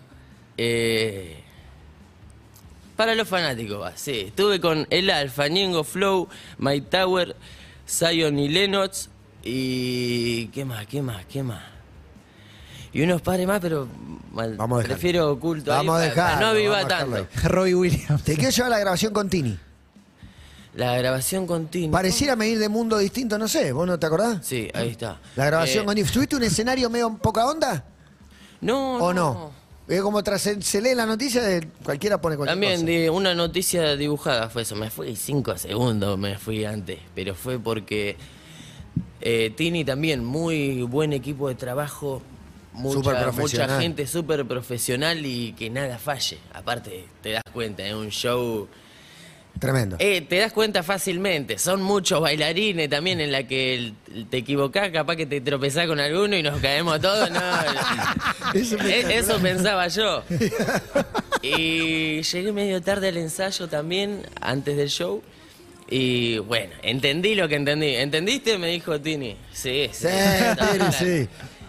eh, 0.59 1.39
para 2.95 3.15
los 3.15 3.27
fanáticos. 3.27 3.81
va, 3.81 3.97
Sí, 3.97 4.25
estuve 4.29 4.61
con 4.61 4.87
El 4.91 5.09
Alfa, 5.09 5.49
Ñengo 5.49 5.83
Flow, 5.83 6.29
My 6.59 6.83
Tower, 6.83 7.37
Zion 7.89 8.39
y 8.39 8.49
Lennox 8.51 9.09
y 9.49 10.47
qué 10.49 10.65
más, 10.65 10.87
qué 10.87 11.03
más, 11.03 11.25
qué 11.27 11.43
más. 11.43 11.63
Y 12.93 13.03
unos 13.03 13.21
padres 13.23 13.47
más, 13.47 13.61
pero 13.61 13.87
mal- 14.33 14.57
Vamos 14.57 14.77
a 14.79 14.83
dejarlo. 14.83 14.95
prefiero 14.97 15.31
oculto. 15.33 15.73
ahí 15.73 15.79
Vamos 15.87 16.01
a 16.01 16.05
dejarlo, 16.05 16.47
no 16.47 16.55
viva 16.55 16.77
vamos 16.77 16.93
a 16.93 16.95
dejarlo 16.97 17.17
tanto. 17.27 17.49
Robbie 17.49 17.75
Williams. 17.75 18.23
Te 18.23 18.35
quiero 18.37 18.51
llevar 18.51 18.71
la 18.71 18.79
grabación 18.79 19.13
con 19.13 19.29
Tini. 19.29 19.59
La 20.75 20.97
grabación 20.99 21.47
continua. 21.47 21.99
Pareciera 21.99 22.37
medir 22.37 22.59
de 22.59 22.69
mundo 22.69 22.99
distinto, 22.99 23.39
no 23.39 23.49
sé, 23.49 23.73
¿vos 23.73 23.87
no 23.87 23.99
te 23.99 24.07
acordás? 24.07 24.47
Sí, 24.47 24.69
ahí 24.75 24.91
está. 24.91 25.19
La 25.35 25.47
grabación 25.47 25.83
Eh, 25.83 25.87
con 25.87 25.95
Tini. 25.95 26.09
¿Tuviste 26.09 26.37
un 26.37 26.43
escenario 26.43 26.91
medio 26.91 27.17
poca 27.17 27.47
onda? 27.47 27.85
No, 28.61 28.97
¿O 28.97 29.13
no? 29.15 29.53
Es 29.89 30.03
como 30.03 30.23
tras 30.23 30.43
se 30.43 30.81
lee 30.83 30.95
la 30.95 31.07
noticia, 31.07 31.43
de 31.43 31.69
cualquiera 31.85 32.21
pone 32.21 32.37
cualquier 32.37 32.55
También 32.55 32.73
cosa. 32.81 32.87
de 32.87 33.09
una 33.11 33.35
noticia 33.35 33.95
dibujada 33.97 34.49
fue 34.51 34.63
eso. 34.63 34.75
Me 34.75 34.91
fui 34.91 35.15
cinco 35.17 35.57
segundos, 35.57 36.19
me 36.19 36.37
fui 36.39 36.65
antes. 36.65 36.99
Pero 37.15 37.35
fue 37.37 37.59
porque 37.61 38.17
eh, 39.21 39.53
Tini 39.57 39.85
también, 39.85 40.25
muy 40.25 40.83
buen 40.83 41.13
equipo 41.13 41.49
de 41.49 41.55
trabajo. 41.55 42.23
Mucha, 42.73 43.81
gente 43.81 44.07
súper 44.07 44.45
profesional 44.45 45.25
y 45.25 45.55
que 45.55 45.71
nada 45.71 45.99
falle. 45.99 46.39
Aparte, 46.53 47.07
te 47.23 47.31
das 47.31 47.43
cuenta, 47.51 47.87
es 47.87 47.95
un 47.95 48.11
show 48.11 48.69
Tremendo. 49.59 49.97
Eh, 49.99 50.21
te 50.21 50.39
das 50.39 50.53
cuenta 50.53 50.83
fácilmente, 50.83 51.59
son 51.59 51.81
muchos 51.83 52.21
bailarines 52.21 52.91
también 52.91 53.21
en 53.21 53.33
la 53.33 53.45
que 53.45 53.93
te 54.29 54.39
equivocás, 54.39 54.91
capaz 54.91 55.17
que 55.17 55.25
te 55.25 55.41
tropezás 55.41 55.87
con 55.87 55.99
alguno 55.99 56.37
y 56.37 56.43
nos 56.43 56.61
caemos 56.61 57.01
todos, 57.01 57.31
no. 57.31 57.41
Eso 58.55 58.77
Eh, 58.81 59.07
Eso 59.17 59.39
pensaba 59.39 59.89
yo. 59.89 60.23
Y 61.41 62.23
llegué 62.23 62.53
medio 62.53 62.83
tarde 62.83 63.09
al 63.09 63.17
ensayo 63.17 63.67
también, 63.69 64.27
antes 64.41 64.77
del 64.77 64.91
show. 64.91 65.23
Y 65.89 66.39
bueno, 66.39 66.75
entendí 66.83 67.35
lo 67.35 67.49
que 67.49 67.57
entendí. 67.57 67.95
¿Entendiste? 67.95 68.59
Me 68.59 68.69
dijo 68.69 69.01
Tini. 69.01 69.37
Sí, 69.53 69.89
sí. 69.93 70.09
Sí, 70.09 70.67
Tini, 70.73 70.93
sí. 70.93 71.29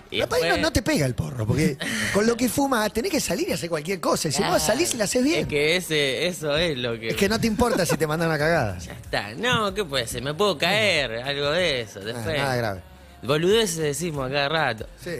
Y 0.09 0.19
Capaz 0.21 0.37
no, 0.59 0.71
te 0.71 0.81
pega 0.81 1.05
el 1.05 1.15
porro, 1.15 1.45
porque 1.45 1.77
con 2.13 2.25
lo 2.25 2.37
que 2.37 2.47
fumas 2.47 2.93
tenés 2.93 3.11
que 3.11 3.19
salir 3.19 3.49
y 3.49 3.51
hacer 3.51 3.69
cualquier 3.69 3.99
cosa. 3.99 4.29
Y 4.29 4.31
si 4.31 4.41
no 4.41 4.57
salís 4.57 4.93
y 4.93 4.97
la 4.97 5.03
haces 5.03 5.23
bien. 5.23 5.41
Es 5.41 5.47
que 5.47 5.75
ese, 5.75 6.27
eso 6.27 6.55
es 6.57 6.77
lo 6.77 6.97
que... 6.97 7.09
Es 7.09 7.15
que 7.15 7.27
no 7.27 7.39
te 7.39 7.47
importa 7.47 7.85
si 7.85 7.97
te 7.97 8.07
mandan 8.07 8.29
una 8.29 8.37
cagada. 8.37 8.77
Ya 8.79 8.93
está. 8.93 9.33
No, 9.33 9.73
¿qué 9.73 9.83
puede 9.83 10.07
ser? 10.07 10.23
Me 10.23 10.33
puedo 10.33 10.57
caer, 10.57 11.11
algo 11.11 11.51
de 11.51 11.81
eso. 11.81 11.99
Ah, 12.01 12.05
Después. 12.05 12.37
nada 12.37 12.55
grave. 12.55 12.81
Boludeces 13.21 13.77
decimos 13.77 14.29
a 14.29 14.33
cada 14.33 14.49
rato. 14.49 14.87
Sí. 15.03 15.17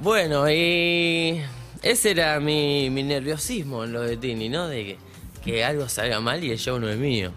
Bueno, 0.00 0.50
y 0.50 1.40
ese 1.82 2.10
era 2.10 2.40
mi, 2.40 2.90
mi 2.90 3.04
nerviosismo 3.04 3.84
en 3.84 3.92
lo 3.92 4.02
de 4.02 4.16
Tini, 4.16 4.48
¿no? 4.48 4.66
De 4.66 4.84
que, 4.84 4.98
que 5.44 5.64
algo 5.64 5.88
salga 5.88 6.18
mal 6.20 6.42
y 6.42 6.50
el 6.50 6.58
show 6.58 6.80
no 6.80 6.88
es 6.88 6.96
mío. 6.96 7.32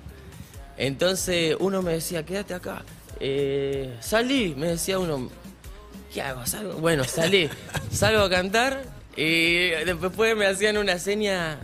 Entonces 0.80 1.58
uno 1.60 1.82
me 1.82 1.94
decía, 1.94 2.26
quédate 2.26 2.54
acá. 2.54 2.84
Eh, 3.20 3.98
salí, 4.00 4.56
me 4.58 4.68
decía 4.68 4.98
uno, 4.98 5.30
¿qué 6.14 6.22
hago? 6.22 6.46
¿Salgo? 6.48 6.74
Bueno, 6.76 7.04
salí, 7.04 7.50
salgo 7.92 8.22
a 8.22 8.30
cantar 8.30 8.82
y 9.16 9.70
después 9.70 10.38
me 10.38 10.48
hacían 10.48 10.78
una 10.78 10.98
seña 10.98 11.60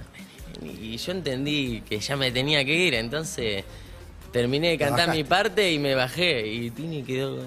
y 0.62 0.98
yo 0.98 1.12
entendí 1.14 1.82
que 1.88 2.00
ya 2.00 2.18
me 2.18 2.30
tenía 2.32 2.66
que 2.66 2.74
ir, 2.74 2.94
entonces 2.94 3.64
terminé 4.34 4.72
de 4.72 4.78
cantar 4.78 5.10
mi 5.10 5.24
parte 5.24 5.72
y 5.72 5.80
me 5.80 5.96
bajé 5.96 6.46
y 6.46 6.70
Tini 6.72 7.02
quedó... 7.04 7.40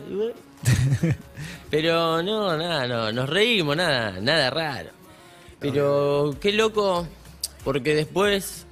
Pero 1.70 2.22
no, 2.22 2.56
nada, 2.56 2.86
no, 2.88 3.12
nos 3.12 3.28
reímos, 3.28 3.76
nada, 3.76 4.18
nada 4.22 4.48
raro. 4.48 4.88
Pero 5.60 6.34
qué 6.40 6.52
loco, 6.52 7.06
porque 7.62 7.94
después, 7.94 8.66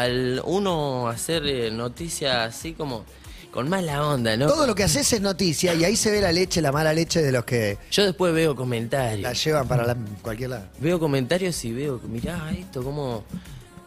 al 0.00 0.40
uno 0.44 1.08
hacer 1.08 1.44
eh, 1.46 1.70
noticias 1.70 2.34
así 2.54 2.72
como 2.72 3.04
con 3.50 3.68
mala 3.68 4.06
onda, 4.06 4.34
¿no? 4.36 4.46
Todo 4.46 4.66
lo 4.66 4.74
que 4.74 4.82
haces 4.84 5.12
es 5.12 5.20
noticia 5.20 5.74
y 5.74 5.84
ahí 5.84 5.94
se 5.96 6.10
ve 6.10 6.22
la 6.22 6.32
leche, 6.32 6.62
la 6.62 6.72
mala 6.72 6.94
leche 6.94 7.20
de 7.20 7.30
los 7.32 7.44
que 7.44 7.76
Yo 7.90 8.04
después 8.04 8.32
veo 8.32 8.52
la 8.52 8.56
comentarios. 8.56 9.44
llevan 9.44 9.68
para 9.68 9.86
la- 9.86 9.96
cualquier 10.22 10.50
lado. 10.50 10.66
Veo 10.80 10.98
comentarios 10.98 11.62
y 11.66 11.72
veo, 11.72 12.00
mirá 12.08 12.50
esto 12.58 12.82
como 12.82 13.24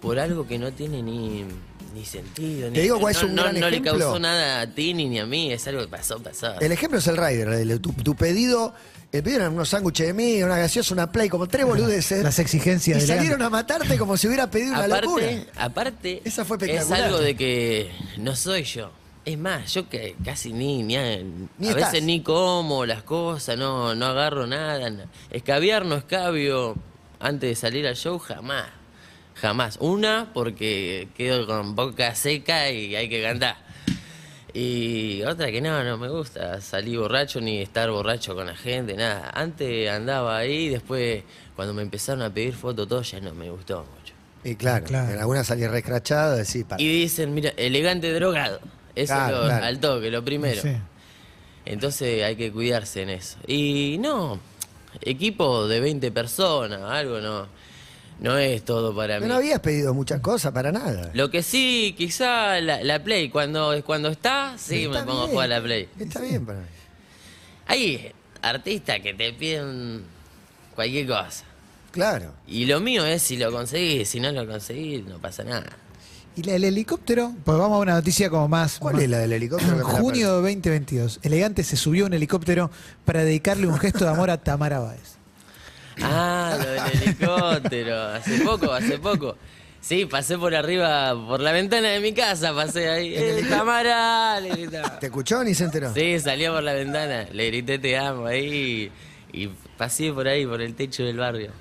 por 0.02 0.20
algo 0.20 0.48
que 0.48 0.60
no 0.60 0.72
tiene 0.72 1.02
ni, 1.02 1.44
ni 1.96 2.06
sentido. 2.06 2.66
Te 2.68 2.72
ni- 2.72 2.80
digo 2.82 3.00
cuál 3.00 3.16
es 3.16 3.22
no, 3.24 3.28
un 3.30 3.36
no- 3.36 3.42
gran 3.42 3.60
no 3.60 3.70
le 3.72 3.78
ejemplo. 3.78 3.98
causó 3.98 4.20
nada 4.20 4.62
a 4.62 4.68
ti 4.68 4.94
ni, 4.94 5.10
ni 5.10 5.18
a 5.20 5.26
mí, 5.26 5.52
es 5.52 5.68
algo 5.68 5.82
que 5.82 5.88
pasó, 5.88 6.20
pasó. 6.22 6.60
El 6.60 6.72
ejemplo 6.72 7.00
es 7.00 7.08
el 7.08 7.18
rider. 7.18 7.48
el- 7.50 7.82
tu, 7.82 7.92
tu 7.94 8.16
pedido, 8.16 8.76
el 9.18 9.24
pedido 9.24 9.42
eran 9.42 9.54
unos 9.54 9.70
sándwiches 9.70 10.08
de 10.08 10.14
mí, 10.14 10.42
una 10.44 10.58
gaseosa, 10.58 10.94
una 10.94 11.12
play, 11.12 11.30
como 11.30 11.48
tres 11.48 11.66
boludeces. 11.66 12.24
Las 12.24 12.40
exigencias 12.40 12.98
Y 12.98 13.02
de 13.02 13.08
salieron 13.08 13.42
a 13.42 13.50
matarte 13.50 13.98
como 13.98 14.18
si 14.18 14.28
hubiera 14.28 14.50
pedido 14.50 14.74
una 14.74 14.88
locura. 14.88 15.28
aparte, 15.58 16.22
Esa 16.26 16.46
fue 16.46 16.58
es 16.62 16.92
algo 16.92 17.20
de 17.20 17.36
que 17.36 17.92
no 18.18 18.36
soy 18.36 18.64
yo. 18.64 18.92
Es 19.26 19.40
más, 19.40 19.74
yo 19.74 19.90
que 19.90 20.16
casi 20.24 20.54
ni, 20.54 20.84
ni 20.84 20.96
a, 20.98 21.18
Ni 21.58 21.68
a 21.68 21.72
estás. 21.72 21.92
veces 21.94 22.04
ni 22.06 22.22
como 22.22 22.86
las 22.86 23.02
cosas, 23.02 23.58
no, 23.58 23.96
no 23.96 24.06
agarro 24.06 24.46
nada. 24.46 24.90
no. 24.92 25.04
Escabiar 25.32 25.84
no 25.86 25.96
escabio 25.96 26.76
antes 27.20 27.50
de 27.50 27.56
salir 27.56 27.88
al 27.88 27.96
show, 27.96 28.20
jamás. 28.20 28.66
Jamás. 29.34 29.78
Una, 29.82 30.30
porque 30.34 31.08
quedo 31.18 31.48
con 31.48 31.76
boca 31.76 32.14
seca 32.16 32.70
y 32.70 32.96
hay 32.96 33.10
que 33.10 33.22
cantar. 33.24 33.58
Y 34.58 35.22
otra 35.24 35.52
que 35.52 35.60
no, 35.60 35.84
no 35.84 35.98
me 35.98 36.08
gusta 36.08 36.62
salir 36.62 36.98
borracho 36.98 37.42
ni 37.42 37.62
estar 37.62 37.92
borracho 37.92 38.34
con 38.36 38.48
la 38.48 38.56
gente, 38.56 38.96
nada. 38.96 39.30
Antes 39.34 39.90
andaba 39.90 40.38
ahí, 40.38 40.70
después 40.70 41.24
cuando 41.58 41.74
me 41.74 41.82
empezaron 41.82 42.22
a 42.22 42.34
pedir 42.34 42.54
fotos, 42.54 42.88
todo 42.88 43.02
ya 43.02 43.20
no 43.20 43.34
me 43.34 43.50
gustó 43.50 43.80
mucho. 43.80 44.14
Y 44.46 44.56
claro, 44.56 44.86
Claro. 44.86 45.12
en 45.12 45.20
algunas 45.20 45.46
salí 45.48 45.68
rescrachado, 45.68 46.38
decís, 46.38 46.64
para. 46.64 46.82
Y 46.82 46.88
dicen, 46.88 47.34
mira, 47.34 47.52
elegante 47.58 48.14
drogado. 48.14 48.62
Eso 48.96 49.14
Claro, 49.14 49.36
es 49.36 49.42
lo, 49.42 49.48
claro. 49.50 49.66
al 49.66 49.80
toque, 49.82 50.10
lo 50.10 50.24
primero. 50.24 50.62
Sí. 50.62 50.72
Entonces 51.66 52.24
hay 52.24 52.38
que 52.38 52.50
cuidarse 52.54 53.02
en 53.02 53.10
eso. 53.10 53.38
Y 53.48 53.98
no, 54.00 54.40
equipo 55.02 55.68
de 55.68 55.82
20 55.82 56.12
personas, 56.12 56.80
algo 56.82 57.20
no, 57.20 57.48
no 58.20 58.38
es 58.38 58.64
todo 58.64 58.96
para 58.96 59.20
mí. 59.20 59.28
No 59.28 59.36
habías 59.36 59.60
pedido 59.60 59.94
muchas 59.94 60.20
cosas 60.22 60.52
para 60.52 60.72
nada. 60.72 61.12
Lo 61.14 61.30
que 61.30 61.44
sí, 61.44 61.94
quizá 61.98 62.60
la, 62.62 62.84
la 62.84 63.04
Play, 63.04 63.30
cuando, 63.30 63.74
cuando 63.86 64.10
está, 64.10 64.56
sí 64.58 64.86
Está 64.86 65.00
me 65.02 65.06
pongo 65.06 65.24
a 65.24 65.28
jugar 65.28 65.52
a 65.52 65.60
la 65.60 65.64
Play. 65.64 65.90
Está 66.00 66.22
bien 66.22 66.46
para 66.46 66.60
mí. 66.60 66.66
Hay 67.68 68.12
artistas 68.42 69.00
que 69.02 69.14
te 69.14 69.34
piden 69.34 70.04
cualquier 70.76 71.08
cosa. 71.08 71.44
Claro. 71.92 72.34
Y 72.48 72.66
lo 72.66 72.80
mío 72.82 73.06
es 73.06 73.22
si 73.22 73.38
lo 73.38 73.52
conseguís, 73.52 74.10
si 74.10 74.20
no 74.20 74.32
lo 74.32 74.46
conseguís, 74.46 75.06
no 75.06 75.18
pasa 75.20 75.44
nada. 75.44 75.66
¿Y 76.38 76.44
la 76.44 76.52
del 76.54 76.66
helicóptero? 76.66 77.32
Pues 77.46 77.58
vamos 77.58 77.78
a 77.78 77.80
una 77.80 77.94
noticia 77.94 78.30
como 78.30 78.50
más. 78.50 78.78
¿Cuál 78.80 78.96
más- 78.96 79.04
es 79.04 79.10
la 79.10 79.20
del 79.20 79.32
helicóptero? 79.32 79.82
Junio 79.86 80.28
de 80.28 80.34
2022. 80.42 81.20
Elegante 81.24 81.64
se 81.64 81.78
subió 81.78 82.04
a 82.04 82.08
un 82.08 82.14
helicóptero 82.14 82.70
para 83.06 83.24
dedicarle 83.24 83.68
un 83.68 83.78
gesto 83.80 84.04
de 84.04 84.12
amor 84.12 84.30
a 84.30 84.38
Tamara 84.38 84.80
Báez. 84.80 85.15
Ah, 86.02 86.58
lo 86.60 86.70
del 86.70 87.02
helicóptero. 87.02 88.02
Hace 88.02 88.40
poco, 88.44 88.72
hace 88.72 88.98
poco. 88.98 89.36
Sí, 89.82 90.06
pasé 90.06 90.38
por 90.38 90.56
arriba, 90.56 91.14
por 91.28 91.40
la 91.42 91.52
ventana 91.52 91.90
de 91.90 92.00
mi 92.00 92.12
casa, 92.14 92.54
pasé 92.56 92.90
ahí. 92.90 93.14
¡Eh, 93.16 93.46
Tamara! 93.50 94.40
Le 94.40 94.50
gritaba. 94.50 95.00
¿Te 95.00 95.06
escuchó 95.08 95.44
ni 95.44 95.54
se 95.54 95.66
enteró? 95.66 95.94
Sí, 95.94 96.20
salía 96.20 96.52
por 96.52 96.64
la 96.64 96.74
ventana, 96.74 97.28
le 97.32 97.48
grité 97.48 97.78
te 97.78 97.96
amo 97.96 98.26
ahí 98.26 98.92
y 99.32 99.48
pasé 99.78 100.12
por 100.12 100.28
ahí, 100.28 100.46
por 100.48 100.60
el 100.62 100.74
techo 100.76 101.04
del 101.04 101.18
barrio. 101.18 101.52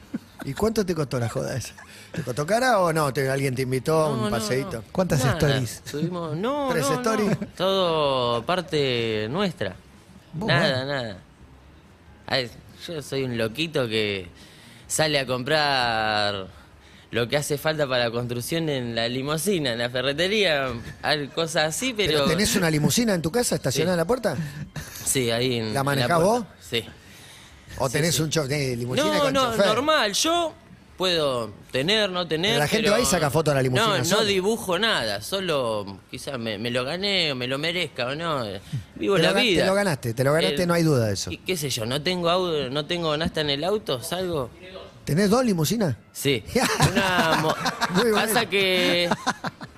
¿Y 0.47 0.55
cuánto 0.55 0.87
te 0.87 0.95
costó 0.95 1.19
la 1.21 1.29
joda 1.29 1.55
esa? 1.57 1.75
¿Te 2.13 2.23
costó 2.23 2.47
cara 2.47 2.79
o 2.81 2.93
no? 2.95 3.13
¿Te- 3.13 3.29
¿Alguien 3.29 3.55
te 3.55 3.63
invitó 3.63 4.05
a 4.05 4.09
No, 4.09 4.15
un 4.15 4.21
no, 4.25 4.31
paseíto? 4.31 4.79
no. 4.79 4.85
¿Cuántas 4.91 5.23
Nada, 5.25 5.33
stories? 5.39 5.83
Subimos, 5.85 6.35
no, 6.37 6.69
¿Tres 6.73 6.85
no, 6.89 6.91
no. 6.95 6.97
stories? 7.03 7.39
Todo 7.57 8.43
parte 8.47 9.27
nuestra. 9.31 9.75
Vos, 10.33 10.49
nada, 10.49 10.85
nada. 10.87 11.17
Ay, 12.27 12.51
yo 12.87 13.03
soy 13.03 13.25
un 13.25 13.37
loquito 13.39 13.89
que 13.89 14.29
sale 14.87 15.19
a 15.19 15.27
comprar 15.27 16.47
lo 17.11 17.29
que 17.29 17.37
hace 17.37 17.59
falta 17.59 17.87
para 17.87 18.05
la 18.07 18.11
construcción 18.11 18.69
en 18.69 18.95
la 18.95 19.09
limusina, 19.09 19.73
en 19.73 19.79
la 19.79 19.89
ferretería, 19.89 20.69
cosas 21.35 21.75
así, 21.77 21.95
pero... 21.97 22.13
¿Pero 22.13 22.25
tenés 22.27 22.57
una 22.57 22.71
limusina 22.71 23.15
en 23.15 23.23
tu 23.23 23.31
casa 23.31 23.55
estacionada 23.55 23.93
Sí. 23.93 23.95
en 23.95 23.99
la 23.99 24.05
puerta? 24.07 24.37
Sí, 25.05 25.31
ahí 25.31 25.59
en 25.59 25.73
¿La 25.75 25.81
en 25.81 25.87
manejás 25.87 26.19
puerta. 26.19 26.25
vos? 26.25 26.45
Sí. 26.61 26.85
¿O 27.79 27.89
tenés 27.89 28.17
sí. 28.17 28.23
un 28.23 28.31
chofer 28.31 28.49
de 28.51 28.77
limusina 28.77 29.15
No, 29.15 29.21
con 29.21 29.33
no, 29.33 29.51
chofer? 29.53 29.67
normal. 29.67 30.13
Yo 30.13 30.55
puedo 30.97 31.51
tener, 31.73 32.11
no 32.11 32.27
tener. 32.27 32.53
Pero 32.53 32.59
la 32.61 32.69
gente 32.69 32.83
pero 32.85 32.95
va 32.97 33.01
y 33.01 33.05
saca 33.07 33.31
foto 33.31 33.51
a 33.51 33.55
la 33.55 33.63
limusina 33.63 33.89
No, 33.89 33.99
no 33.99 34.05
sola. 34.05 34.23
dibujo 34.25 34.79
nada. 34.79 35.21
Solo 35.21 36.01
quizás 36.11 36.39
me, 36.39 36.59
me 36.59 36.71
lo 36.71 36.85
gané 36.85 37.33
o 37.33 37.35
me 37.35 37.47
lo 37.47 37.59
merezca 37.59 38.07
o 38.07 38.15
no. 38.15 38.45
Vivo 38.95 39.17
Te 39.17 39.23
la 39.23 39.33
lo 39.33 39.41
vida. 39.41 39.63
te 39.63 39.67
lo 39.69 39.75
ganaste, 39.75 40.15
te 40.15 40.25
lo 40.25 40.33
ganaste, 40.33 40.63
Eh, 40.63 40.67
no 40.67 40.75
hay 40.75 40.83
duda 40.83 41.07
de 41.07 41.15
eso. 41.15 41.31
y 41.31 41.39
¿Qué 41.39 41.57
sé 41.57 41.71
yo? 41.71 41.85
¿No 41.87 42.01
tengo 42.03 42.31
auto, 42.31 42.71
no 42.71 42.87
tengo 42.87 43.17
nasta 43.17 43.41
en 43.41 43.51
el 43.51 43.65
auto? 43.65 44.03
¿Salgo? 44.03 44.51
¿Tenés 45.05 45.29
dos 45.29 45.45
limusinas? 45.45 45.97
Sí. 46.13 46.43
Una 46.93 47.39
mo-. 47.43 47.55
Pasa 48.15 48.47
que 48.47 49.11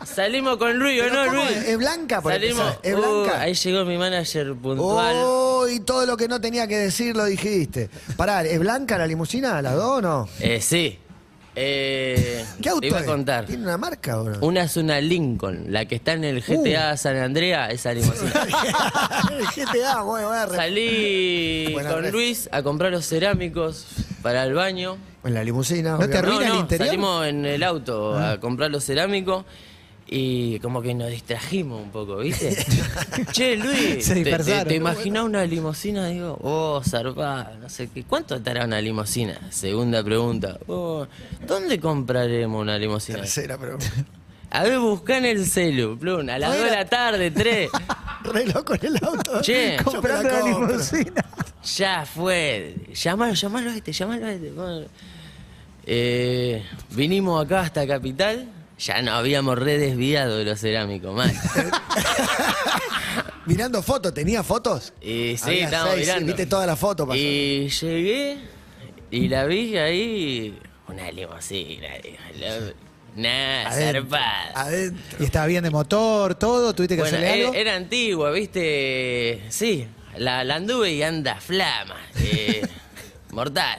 salimos 0.04 0.56
con 0.56 0.78
Luis, 0.78 1.02
¿o 1.02 1.08
no, 1.12 1.26
¿cómo 1.26 1.42
Luis? 1.44 1.50
es? 1.56 1.68
¿Es 1.70 1.78
blanca, 1.78 2.20
por 2.22 2.32
Salimos. 2.32 2.74
¿Es 2.82 2.94
Uh, 2.94 2.98
blanca? 3.22 3.40
ahí 3.40 3.54
llegó 3.54 3.84
mi 3.84 3.98
manager 3.98 4.54
puntual. 4.54 5.16
Oh, 5.18 5.66
y 5.68 5.80
todo 5.80 6.06
lo 6.06 6.16
que 6.16 6.28
no 6.28 6.40
tenía 6.40 6.68
que 6.68 6.76
decir 6.78 7.16
lo 7.16 7.24
dijiste. 7.24 7.90
Pará, 8.16 8.42
¿es 8.44 8.58
blanca 8.60 8.98
la 8.98 9.06
limusina? 9.08 9.60
¿Las 9.62 9.74
dos 9.74 9.98
o 9.98 10.00
no? 10.00 10.28
Eh, 10.38 10.60
sí. 10.60 10.98
Eh, 11.58 12.44
¿Qué 12.60 12.68
auto 12.68 12.80
te 12.82 12.88
iba 12.88 12.98
a 12.98 13.00
es? 13.00 13.06
contar. 13.06 13.46
¿Tiene 13.46 13.62
una 13.62 13.78
marca 13.78 14.20
o 14.20 14.28
no? 14.28 14.38
Una 14.46 14.64
es 14.64 14.76
una 14.76 15.00
Lincoln, 15.00 15.64
la 15.72 15.86
que 15.86 15.94
está 15.94 16.12
en 16.12 16.24
el 16.24 16.42
GTA 16.42 16.92
Uh. 16.92 16.96
San 16.98 17.16
Andrea, 17.16 17.70
esa 17.70 17.94
limusina. 17.94 18.30
El 19.30 19.46
GTA, 19.66 20.02
bueno, 20.02 20.28
bueno, 20.28 20.46
re- 20.46 20.56
Salí 20.56 21.72
Buena 21.72 21.92
con. 21.92 22.10
Luis 22.10 22.48
a 22.52 22.62
comprar 22.62 22.90
los 22.92 23.06
cerámicos 23.06 23.86
para 24.22 24.44
el 24.44 24.52
baño. 24.52 24.98
En 25.24 25.32
la 25.34 25.42
limusina. 25.42 25.92
¿No 25.92 25.98
te 26.00 26.04
obviamente. 26.04 26.18
arruina 26.28 26.52
el 26.52 26.56
interior? 26.60 26.86
salimos 26.88 27.26
en 27.26 27.46
el 27.46 27.62
auto 27.62 28.14
Ah. 28.16 28.32
a 28.32 28.40
comprar 28.40 28.70
los 28.70 28.84
cerámicos 28.84 29.44
y 30.08 30.60
como 30.60 30.82
que 30.82 30.94
nos 30.94 31.10
distrajimos 31.10 31.82
un 31.82 31.90
poco, 31.90 32.18
¿viste? 32.18 32.56
che, 33.32 33.56
Luis, 33.56 34.04
Se 34.04 34.22
¿te, 34.22 34.64
te, 34.64 34.74
imaginás 34.76 35.24
una 35.24 35.44
limusina? 35.44 36.06
Digo, 36.06 36.38
oh, 36.42 36.80
zarpada, 36.84 37.56
no 37.60 37.68
sé 37.68 37.88
qué. 37.88 38.04
¿Cuánto 38.04 38.36
estará 38.36 38.64
una 38.64 38.80
limusina? 38.80 39.38
Segunda 39.50 40.04
pregunta. 40.04 40.58
Oh, 40.68 41.06
¿Dónde 41.44 41.80
compraremos 41.80 42.62
una 42.62 42.78
limusina? 42.78 43.18
Tercera, 43.18 43.58
pero. 43.58 43.78
A 44.50 44.62
ver, 44.62 44.78
buscá 44.78 45.18
en 45.18 45.24
el 45.24 45.44
celu, 45.44 45.98
plum, 45.98 46.28
a 46.28 46.38
las 46.38 46.56
2 46.56 46.64
de 46.66 46.70
la 46.70 46.84
tarde, 46.84 47.30
3. 47.32 47.70
Re 48.32 48.46
loco 48.46 48.74
en 48.74 48.86
el 48.86 49.04
auto. 49.04 49.40
Che. 49.42 49.76
Comprando 49.82 50.22
la 50.22 50.40
compro. 50.40 50.68
limusina. 50.68 51.24
Ya 51.76 52.06
fue. 52.06 52.76
Llamalo, 52.94 53.34
llamalo 53.34 53.70
a 53.70 53.74
este, 53.74 53.92
llamalo 53.92 54.26
a 54.26 54.32
este. 54.32 54.52
Eh, 55.84 56.64
vinimos 56.90 57.44
acá 57.44 57.60
hasta 57.60 57.86
Capital 57.86 58.48
Ya 58.78 59.00
nos 59.02 59.14
habíamos 59.14 59.58
re 59.58 59.78
desviado 59.78 60.36
de 60.38 60.44
los 60.44 60.60
cerámicos, 60.60 61.14
mal. 61.14 61.32
Mirando 63.46 63.82
fotos, 63.82 64.12
¿tenía 64.12 64.42
fotos? 64.42 64.92
Y 65.00 65.36
sí, 65.36 65.44
Había 65.44 65.64
estábamos 65.66 65.94
seis, 65.94 66.06
mirando. 66.08 66.26
viste 66.26 66.46
todas 66.46 66.66
las 66.66 66.78
fotos. 66.78 67.06
pasó. 67.06 67.18
Y 67.18 67.68
llegué 67.68 68.38
y 69.10 69.28
la 69.28 69.44
vi 69.44 69.76
ahí, 69.78 70.58
una 70.88 71.10
limusina, 71.12 71.86
digo, 72.02 72.16
lo- 72.40 73.22
nada, 73.22 73.68
Adentro, 73.70 74.02
zarpada. 74.02 74.50
Adentro. 74.54 75.16
¿Y 75.20 75.24
estaba 75.24 75.46
bien 75.46 75.62
de 75.62 75.70
motor, 75.70 76.34
todo? 76.34 76.74
¿Tuviste 76.74 76.96
que 76.96 77.02
Bueno, 77.02 77.16
hacerle 77.16 77.38
era, 77.38 77.46
algo? 77.48 77.58
era 77.58 77.76
antigua, 77.76 78.30
viste, 78.32 79.42
sí, 79.48 79.86
la, 80.18 80.42
la 80.42 80.56
anduve 80.56 80.92
y 80.92 81.02
anda 81.04 81.36
flama, 81.40 81.96
eh, 82.20 82.66
mortal. 83.30 83.78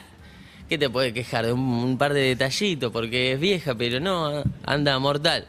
¿Qué 0.68 0.76
te 0.78 0.90
puede 0.90 1.12
quejar 1.14 1.46
de 1.46 1.52
un, 1.52 1.60
un 1.60 1.96
par 1.98 2.12
de 2.14 2.20
detallitos? 2.20 2.92
Porque 2.92 3.32
es 3.32 3.40
vieja, 3.40 3.74
pero 3.74 4.00
no, 4.00 4.42
anda 4.64 4.98
mortal. 4.98 5.46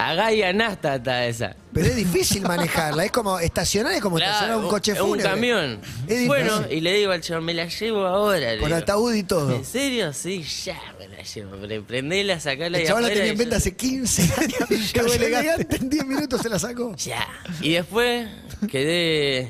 A 0.00 0.14
Gaia 0.14 0.52
Nasta 0.52 0.94
está 0.96 1.26
esa. 1.26 1.56
Pero 1.72 1.86
es 1.88 1.96
difícil 1.96 2.42
manejarla. 2.42 3.04
Es 3.04 3.10
como 3.10 3.38
estacionar, 3.40 3.94
es 3.94 4.00
como 4.00 4.18
estacionar 4.18 4.56
un 4.58 4.68
coche 4.68 4.92
un 4.92 4.98
fúnebre. 5.08 5.22
camión. 5.30 5.80
Es 6.02 6.06
difícil. 6.06 6.26
Bueno, 6.28 6.64
y 6.70 6.80
le 6.80 6.92
digo 6.94 7.10
al 7.10 7.20
chaval, 7.20 7.42
me 7.42 7.52
la 7.54 7.66
llevo 7.66 8.06
ahora. 8.06 8.58
Con 8.58 8.72
ataúd 8.72 9.12
y 9.14 9.24
todo. 9.24 9.52
¿En 9.56 9.64
serio? 9.64 10.12
Sí, 10.12 10.44
ya 10.64 10.80
me 11.00 11.08
la 11.08 11.20
llevo. 11.22 11.56
Pre- 11.56 11.80
Prendela, 11.80 12.38
sacala 12.38 12.78
El 12.78 12.86
chaval 12.86 13.02
la 13.04 13.08
tenía 13.08 13.24
en 13.24 13.32
yo- 13.32 13.38
venta 13.38 13.56
hace 13.56 13.74
15 13.74 14.22
años. 14.38 14.92
Cayó 14.94 15.12
elegante, 15.14 15.76
en 15.76 15.90
10 15.90 16.06
minutos 16.06 16.42
se 16.42 16.48
la 16.48 16.60
sacó. 16.60 16.94
Ya. 16.94 17.26
Y 17.60 17.72
después 17.72 18.28
quedé. 18.70 19.48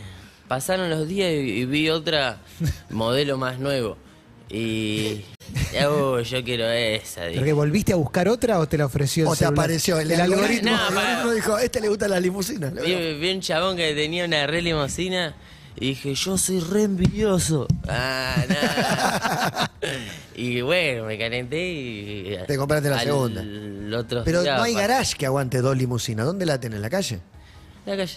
Pasaron 0.48 0.88
los 0.88 1.06
días 1.06 1.30
y, 1.30 1.36
y 1.36 1.64
vi 1.66 1.90
otra 1.90 2.38
modelo 2.88 3.36
más 3.36 3.58
nuevo. 3.58 3.98
Y. 4.50 5.24
ya, 5.72 5.90
"Uy, 5.90 6.24
yo 6.24 6.42
quiero 6.42 6.68
esa. 6.70 7.20
¿Pero 7.20 7.32
dije. 7.32 7.44
que 7.44 7.52
volviste 7.52 7.92
a 7.92 7.96
buscar 7.96 8.28
otra 8.28 8.58
o 8.58 8.66
te 8.66 8.78
la 8.78 8.86
ofreció 8.86 9.24
el 9.24 9.28
O 9.28 9.32
te 9.32 9.38
celular? 9.40 9.58
apareció 9.64 9.98
el, 10.00 10.10
El 10.10 10.20
algoritmo. 10.20 10.70
algoritmo. 10.70 10.70
No, 10.70 10.88
el 10.88 10.94
para- 10.94 11.08
algoritmo 11.10 11.32
dijo, 11.34 11.54
a 11.56 11.62
este 11.62 11.80
le 11.80 11.88
gusta 11.88 12.08
la 12.08 12.18
limusina. 12.20 12.70
Vi, 12.70 13.14
vi 13.18 13.30
un 13.32 13.40
chabón 13.40 13.76
que 13.76 13.94
tenía 13.94 14.24
una 14.24 14.46
re 14.46 14.62
limusina 14.62 15.34
y 15.76 15.88
dije, 15.90 16.14
yo 16.14 16.38
soy 16.38 16.60
re 16.60 16.82
envidioso. 16.84 17.66
Ah, 17.88 18.42
nada. 18.48 19.70
y 20.34 20.60
bueno, 20.62 21.04
me 21.04 21.18
calenté 21.18 21.68
y. 21.72 22.38
Te 22.46 22.56
compraste 22.56 22.88
la 22.88 22.96
al 23.00 23.04
segunda. 23.04 23.44
otro 23.98 24.24
Pero 24.24 24.42
día 24.42 24.56
no 24.56 24.62
hay 24.62 24.74
pa- 24.74 24.80
garage 24.80 25.14
que 25.16 25.26
aguante 25.26 25.60
dos 25.60 25.76
limusinas. 25.76 26.24
¿Dónde 26.24 26.46
la 26.46 26.58
tenés? 26.58 26.76
¿En 26.76 26.82
la 26.82 26.90
calle? 26.90 27.20
La 27.84 27.96
calle. 27.96 28.14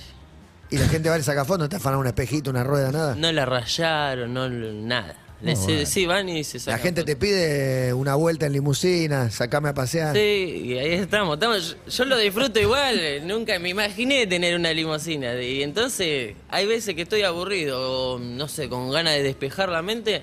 Y 0.70 0.78
la 0.78 0.88
gente 0.88 1.10
va 1.10 1.16
a 1.16 1.18
ir 1.18 1.24
saca 1.26 1.44
fondo, 1.44 1.68
te 1.68 1.76
afanan 1.76 2.00
un 2.00 2.08
espejito, 2.08 2.50
una 2.50 2.64
rueda, 2.64 2.94
nada. 2.94 3.16
No 3.16 3.30
la 3.34 3.46
rayaron, 3.46 4.34
no 4.34 4.48
nada. 4.50 5.16
Se- 5.56 5.86
Sí, 5.88 6.06
van 6.06 6.30
y 6.30 6.44
se 6.44 6.58
La 6.60 6.64
sacan. 6.64 6.80
gente 6.82 7.04
te 7.04 7.16
pide 7.16 7.94
una 7.94 8.14
vuelta 8.16 8.46
en 8.46 8.54
limusina, 8.54 9.32
sacame 9.32 9.70
a 9.70 9.74
pasear. 9.74 10.16
Sí, 10.16 10.62
y 10.66 10.78
ahí 10.78 10.92
estamos. 10.94 11.34
estamos- 11.36 11.78
yo, 11.88 11.92
yo 11.92 12.06
lo 12.06 12.18
disfruto 12.18 12.60
igual. 12.60 13.00
Nunca 13.28 13.58
me 13.58 13.70
imaginé 13.70 14.28
tener 14.28 14.56
una 14.56 14.72
limusina. 14.72 15.42
Y 15.42 15.64
entonces, 15.64 16.36
hay 16.50 16.68
veces 16.68 16.94
que 16.96 17.02
estoy 17.04 17.24
aburrido, 17.24 18.14
o, 18.16 18.20
no 18.20 18.48
sé, 18.48 18.70
con 18.70 18.92
ganas 18.92 19.14
de 19.16 19.24
despejar 19.24 19.70
la 19.70 19.82
mente. 19.82 20.22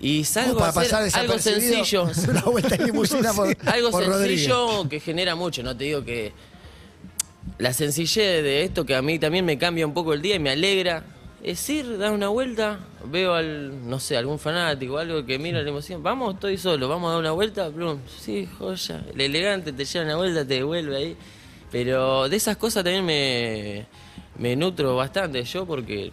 Y 0.00 0.24
salgo 0.24 0.54
Como 0.54 0.64
a 0.66 0.68
hacer 0.70 0.94
algo 1.14 1.38
sencillo. 1.38 2.08
Una 2.28 2.42
vuelta 2.42 2.74
en 2.74 2.86
limusina 2.86 3.32
por, 3.32 3.56
algo 3.66 3.90
por 3.92 4.04
Rodríguez. 4.04 4.40
sencillo 4.40 4.88
que 4.88 4.98
genera 5.00 5.34
mucho. 5.36 5.62
No 5.62 5.76
te 5.76 5.84
digo 5.84 6.04
que 6.04 6.32
la 7.58 7.72
sencillez 7.72 8.42
de 8.42 8.64
esto 8.64 8.84
que 8.84 8.96
a 8.96 9.02
mí 9.02 9.18
también 9.20 9.44
me 9.44 9.56
cambia 9.56 9.86
un 9.86 9.94
poco 9.94 10.12
el 10.12 10.20
día 10.20 10.34
y 10.34 10.40
me 10.40 10.50
alegra. 10.50 11.04
Es 11.44 11.68
ir, 11.68 11.98
dar 11.98 12.12
una 12.12 12.28
vuelta, 12.28 12.80
veo 13.04 13.34
al, 13.34 13.86
no 13.86 14.00
sé, 14.00 14.16
algún 14.16 14.38
fanático, 14.38 14.96
algo 14.96 15.26
que 15.26 15.38
mira 15.38 15.60
la 15.60 15.68
emoción. 15.68 16.02
Vamos, 16.02 16.34
estoy 16.34 16.56
solo, 16.56 16.88
vamos 16.88 17.08
a 17.08 17.12
dar 17.12 17.20
una 17.20 17.32
vuelta. 17.32 17.68
Plum. 17.70 17.98
Sí, 18.18 18.48
joya. 18.58 19.04
El 19.12 19.20
elegante 19.20 19.70
te 19.74 19.84
lleva 19.84 20.06
una 20.06 20.16
vuelta, 20.16 20.40
te 20.46 20.54
devuelve 20.54 20.96
ahí. 20.96 21.16
Pero 21.70 22.30
de 22.30 22.36
esas 22.36 22.56
cosas 22.56 22.82
también 22.82 23.04
me, 23.04 23.84
me 24.38 24.56
nutro 24.56 24.96
bastante 24.96 25.44
yo 25.44 25.66
porque 25.66 26.10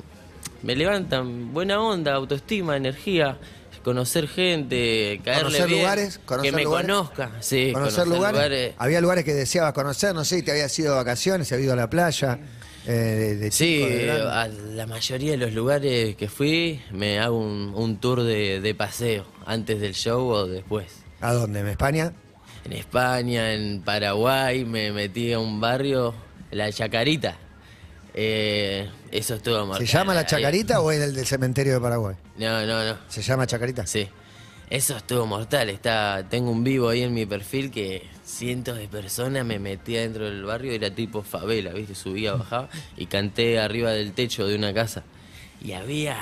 me 0.63 0.75
levantan 0.75 1.53
buena 1.53 1.81
onda, 1.81 2.13
autoestima, 2.13 2.75
energía, 2.75 3.37
conocer 3.85 4.27
gente, 4.27 5.21
caerle 5.23 5.43
Conocer 5.43 5.67
bien, 5.67 5.79
lugares, 5.79 6.19
conocer 6.25 6.51
que 6.51 6.57
me 6.57 6.63
lugares. 6.63 6.87
conozca, 6.91 7.31
sí, 7.39 7.71
conocer, 7.71 8.05
lugares. 8.05 8.73
Había 8.77 8.99
lugares 8.99 9.23
que 9.23 9.33
deseabas 9.33 9.71
conocer, 9.71 10.13
no 10.13 10.25
sé, 10.25 10.37
si 10.37 10.43
te 10.43 10.51
habías 10.51 10.77
ido 10.77 10.91
de 10.91 10.97
vacaciones, 10.97 11.47
se 11.47 11.55
había 11.55 11.65
ido 11.67 11.73
a 11.73 11.77
la 11.77 11.89
playa. 11.89 12.37
Eh, 12.87 12.91
de, 12.91 13.35
de 13.37 13.51
Sí, 13.51 13.85
chico, 13.85 14.27
a 14.29 14.47
la 14.47 14.87
mayoría 14.87 15.31
de 15.31 15.37
los 15.37 15.53
lugares 15.53 16.15
que 16.15 16.27
fui 16.27 16.81
me 16.91 17.19
hago 17.19 17.37
un, 17.39 17.73
un 17.75 17.97
tour 17.97 18.23
de, 18.23 18.59
de 18.61 18.75
paseo 18.75 19.25
antes 19.45 19.79
del 19.79 19.93
show 19.93 20.27
o 20.27 20.47
después. 20.47 20.87
¿A 21.21 21.33
dónde? 21.33 21.59
¿En 21.59 21.67
España? 21.67 22.13
En 22.65 22.73
España, 22.73 23.53
en 23.53 23.81
Paraguay, 23.81 24.65
me 24.65 24.91
metí 24.91 25.33
a 25.33 25.39
un 25.39 25.59
barrio, 25.59 26.13
La 26.51 26.71
Chacarita. 26.71 27.37
Eh, 28.13 28.89
eso 29.11 29.35
estuvo 29.35 29.65
mortal. 29.65 29.87
¿Se 29.87 29.91
llama 29.93 30.13
La 30.13 30.21
Ahí- 30.21 30.25
Chacarita 30.25 30.81
o 30.81 30.91
es 30.91 30.99
el 31.01 31.15
del 31.15 31.25
cementerio 31.25 31.73
de 31.73 31.79
Paraguay? 31.79 32.15
No, 32.37 32.65
no, 32.65 32.83
no. 32.83 32.97
¿Se 33.07 33.21
llama 33.21 33.47
Chacarita? 33.47 33.85
Sí. 33.87 34.07
Eso 34.69 34.97
estuvo 34.97 35.25
mortal. 35.25 35.69
Está, 35.69 36.25
tengo 36.29 36.51
un 36.51 36.63
vivo 36.63 36.89
ahí 36.89 37.03
en 37.03 37.13
mi 37.13 37.25
perfil 37.25 37.71
que 37.71 38.03
cientos 38.31 38.77
de 38.77 38.87
personas 38.87 39.45
me 39.45 39.59
metí 39.59 39.93
dentro 39.93 40.25
del 40.25 40.43
barrio, 40.43 40.71
era 40.71 40.89
tipo 40.93 41.21
favela, 41.23 41.71
¿viste? 41.73 41.95
Subía, 41.95 42.33
bajaba 42.33 42.69
y 42.97 43.05
canté 43.07 43.59
arriba 43.59 43.91
del 43.91 44.13
techo 44.13 44.47
de 44.47 44.55
una 44.55 44.73
casa. 44.73 45.03
Y 45.63 45.73
había, 45.73 46.17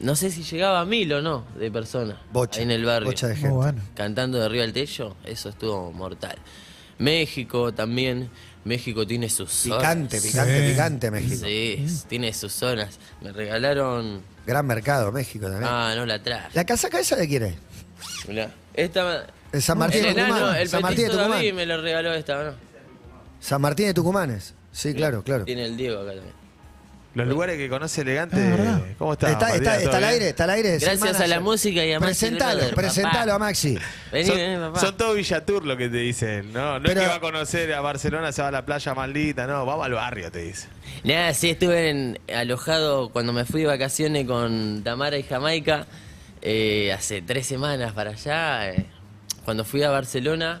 no 0.00 0.14
sé 0.14 0.30
si 0.30 0.42
llegaba 0.44 0.80
a 0.80 0.84
mil 0.84 1.12
o 1.12 1.22
no, 1.22 1.44
de 1.58 1.70
personas 1.70 2.16
Bocha, 2.32 2.58
ahí 2.60 2.64
en 2.64 2.70
el 2.70 2.84
barrio. 2.84 3.08
bocha 3.10 3.26
de 3.28 3.34
gente. 3.36 3.50
Bueno. 3.50 3.82
Cantando 3.94 4.38
de 4.38 4.44
arriba 4.46 4.62
del 4.62 4.72
techo, 4.72 5.16
eso 5.24 5.48
estuvo 5.48 5.92
mortal. 5.92 6.36
México 6.98 7.72
también. 7.72 8.30
México 8.64 9.06
tiene 9.06 9.30
sus 9.30 9.50
zonas. 9.50 9.78
Picante, 9.78 10.20
picante, 10.20 10.60
Sí. 10.66 10.70
picante 10.72 11.10
México. 11.10 11.46
Sí, 11.46 11.86
tiene 12.08 12.32
sus 12.34 12.52
zonas. 12.52 12.98
Me 13.22 13.32
regalaron. 13.32 14.20
Gran 14.46 14.66
mercado 14.66 15.10
México 15.10 15.46
también. 15.46 15.64
Ah, 15.72 15.94
no 15.96 16.04
la 16.04 16.22
traje. 16.22 16.48
¿La 16.52 16.64
casaca 16.66 16.98
esa 17.00 17.16
de 17.16 17.26
quién 17.28 17.42
es? 17.44 17.54
Mirá, 18.28 18.50
esta. 18.74 19.26
El 19.52 19.62
San 19.62 19.78
Martín 19.78 20.04
el 20.04 20.14
de 20.14 20.20
Tucumán. 20.22 20.42
enano, 20.42 20.54
el 20.58 20.68
San 20.68 20.82
Martín 20.82 21.04
de 21.04 21.10
Tucumán. 21.10 21.30
David 21.30 21.52
me 21.54 21.66
lo 21.66 21.80
regaló 21.82 22.12
esta, 22.14 22.44
¿no? 22.44 22.50
San 23.40 23.60
Martín 23.60 23.86
de 23.86 23.94
Tucumanes. 23.94 24.54
Sí, 24.72 24.94
claro, 24.94 25.22
claro. 25.24 25.44
Tiene 25.44 25.64
el 25.64 25.76
Diego 25.76 26.00
acá 26.02 26.12
también. 26.12 26.38
Los 27.14 27.26
lugares 27.26 27.56
que 27.56 27.68
conoce 27.68 28.02
elegante. 28.02 28.36
Ah. 28.36 28.80
¿Cómo 28.98 29.14
está? 29.14 29.32
Está, 29.32 29.46
está, 29.48 29.58
Matías? 29.70 29.76
está 29.78 29.84
¿Todo 29.90 29.96
al 29.96 30.00
bien? 30.02 30.12
aire, 30.12 30.28
está 30.28 30.44
al 30.44 30.50
aire. 30.50 30.68
es 30.76 30.82
el 30.82 30.88
Gracias 30.88 31.02
a 31.02 31.12
manager. 31.14 31.28
la 31.30 31.40
música 31.40 31.84
y 31.84 31.92
a 31.92 31.98
Maxi 32.00 32.06
Presentalo, 32.26 32.74
presentalo 32.74 33.18
papá. 33.18 33.34
a 33.34 33.38
Maxi. 33.38 33.78
Vení, 34.12 34.26
Son, 34.28 34.36
vení, 34.36 34.56
papá. 34.60 34.80
son 34.80 34.96
todo 34.96 35.14
Villatur 35.14 35.64
lo 35.66 35.76
que 35.76 35.88
te 35.88 35.96
dicen, 35.96 36.52
¿no? 36.52 36.78
No 36.78 36.86
Pero- 36.86 37.00
es 37.00 37.06
que 37.06 37.10
va 37.10 37.16
a 37.16 37.20
conocer 37.20 37.72
a 37.74 37.80
Barcelona, 37.80 38.30
se 38.30 38.42
va 38.42 38.48
a 38.48 38.52
la 38.52 38.64
playa 38.64 38.94
maldita, 38.94 39.46
no, 39.48 39.64
vamos 39.66 39.86
al 39.86 39.94
barrio, 39.94 40.30
te 40.30 40.40
dice. 40.42 40.68
Nada, 41.02 41.34
sí, 41.34 41.50
estuve 41.50 41.88
en- 41.90 42.20
alojado 42.32 43.08
cuando 43.08 43.32
me 43.32 43.44
fui 43.44 43.62
de 43.62 43.66
vacaciones 43.68 44.24
con 44.26 44.82
Tamara 44.84 45.16
y 45.18 45.22
Jamaica 45.24 45.86
eh, 46.42 46.92
hace 46.92 47.20
tres 47.22 47.46
semanas 47.46 47.94
para 47.94 48.10
allá. 48.10 48.70
eh, 48.70 48.86
cuando 49.48 49.64
fui 49.64 49.82
a 49.82 49.88
Barcelona, 49.88 50.60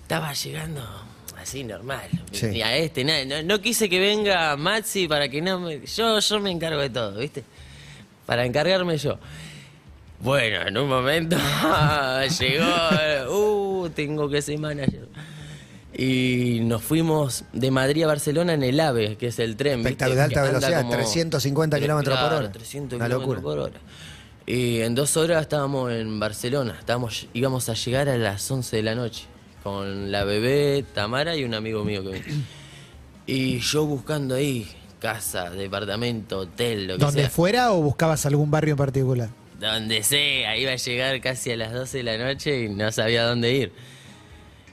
estaba 0.00 0.32
llegando 0.32 0.80
así 1.38 1.64
normal. 1.64 2.08
Sí. 2.30 2.62
A 2.62 2.74
este, 2.78 3.04
nada. 3.04 3.26
No, 3.26 3.42
no 3.42 3.60
quise 3.60 3.90
que 3.90 4.00
venga 4.00 4.56
Maxi 4.56 5.06
para 5.06 5.28
que 5.28 5.42
no 5.42 5.60
me. 5.60 5.84
Yo, 5.84 6.18
yo 6.18 6.40
me 6.40 6.50
encargo 6.50 6.80
de 6.80 6.88
todo, 6.88 7.18
¿viste? 7.18 7.44
Para 8.24 8.46
encargarme 8.46 8.96
yo. 8.96 9.18
Bueno, 10.20 10.66
en 10.66 10.78
un 10.78 10.88
momento 10.88 11.36
llegó, 12.40 13.82
uh, 13.84 13.90
tengo 13.90 14.30
que 14.30 14.40
ser 14.40 14.58
manager. 14.58 15.08
Y 15.92 16.60
nos 16.62 16.82
fuimos 16.82 17.44
de 17.52 17.70
Madrid 17.70 18.04
a 18.04 18.06
Barcelona 18.06 18.54
en 18.54 18.62
el 18.62 18.80
AVE, 18.80 19.18
que 19.18 19.26
es 19.26 19.38
el 19.40 19.56
tren. 19.56 19.80
Espectacular 19.80 20.30
de 20.30 20.40
alta 20.40 20.42
velocidad, 20.42 20.80
como- 20.84 20.92
350 20.94 21.78
kilómetros 21.78 22.18
por 22.18 22.32
hora. 22.32 22.50
300 22.50 22.96
Una 22.96 23.08
kilómetros 23.08 23.42
locura. 23.42 23.42
por 23.42 23.58
hora. 23.58 23.80
Y 24.52 24.82
en 24.82 24.94
dos 24.94 25.16
horas 25.16 25.40
estábamos 25.40 25.90
en 25.92 26.20
Barcelona. 26.20 26.76
Estábamos, 26.78 27.26
íbamos 27.32 27.70
a 27.70 27.72
llegar 27.72 28.10
a 28.10 28.18
las 28.18 28.50
11 28.50 28.76
de 28.76 28.82
la 28.82 28.94
noche 28.94 29.24
con 29.62 30.12
la 30.12 30.24
bebé, 30.24 30.84
Tamara 30.92 31.34
y 31.34 31.44
un 31.44 31.54
amigo 31.54 31.84
mío 31.84 32.02
que 32.04 32.20
vino. 32.20 32.44
Y 33.26 33.60
yo 33.60 33.86
buscando 33.86 34.34
ahí 34.34 34.68
casa, 35.00 35.48
departamento, 35.48 36.40
hotel, 36.40 36.86
lo 36.86 36.98
que 36.98 37.04
¿Donde 37.04 37.22
sea. 37.22 37.30
fuera 37.30 37.72
o 37.72 37.80
buscabas 37.80 38.26
algún 38.26 38.50
barrio 38.50 38.72
en 38.72 38.76
particular? 38.76 39.30
Donde 39.58 40.02
sea, 40.02 40.54
iba 40.58 40.72
a 40.72 40.76
llegar 40.76 41.18
casi 41.22 41.52
a 41.52 41.56
las 41.56 41.72
12 41.72 41.96
de 41.96 42.02
la 42.02 42.18
noche 42.18 42.64
y 42.64 42.68
no 42.68 42.92
sabía 42.92 43.24
dónde 43.24 43.54
ir. 43.54 43.72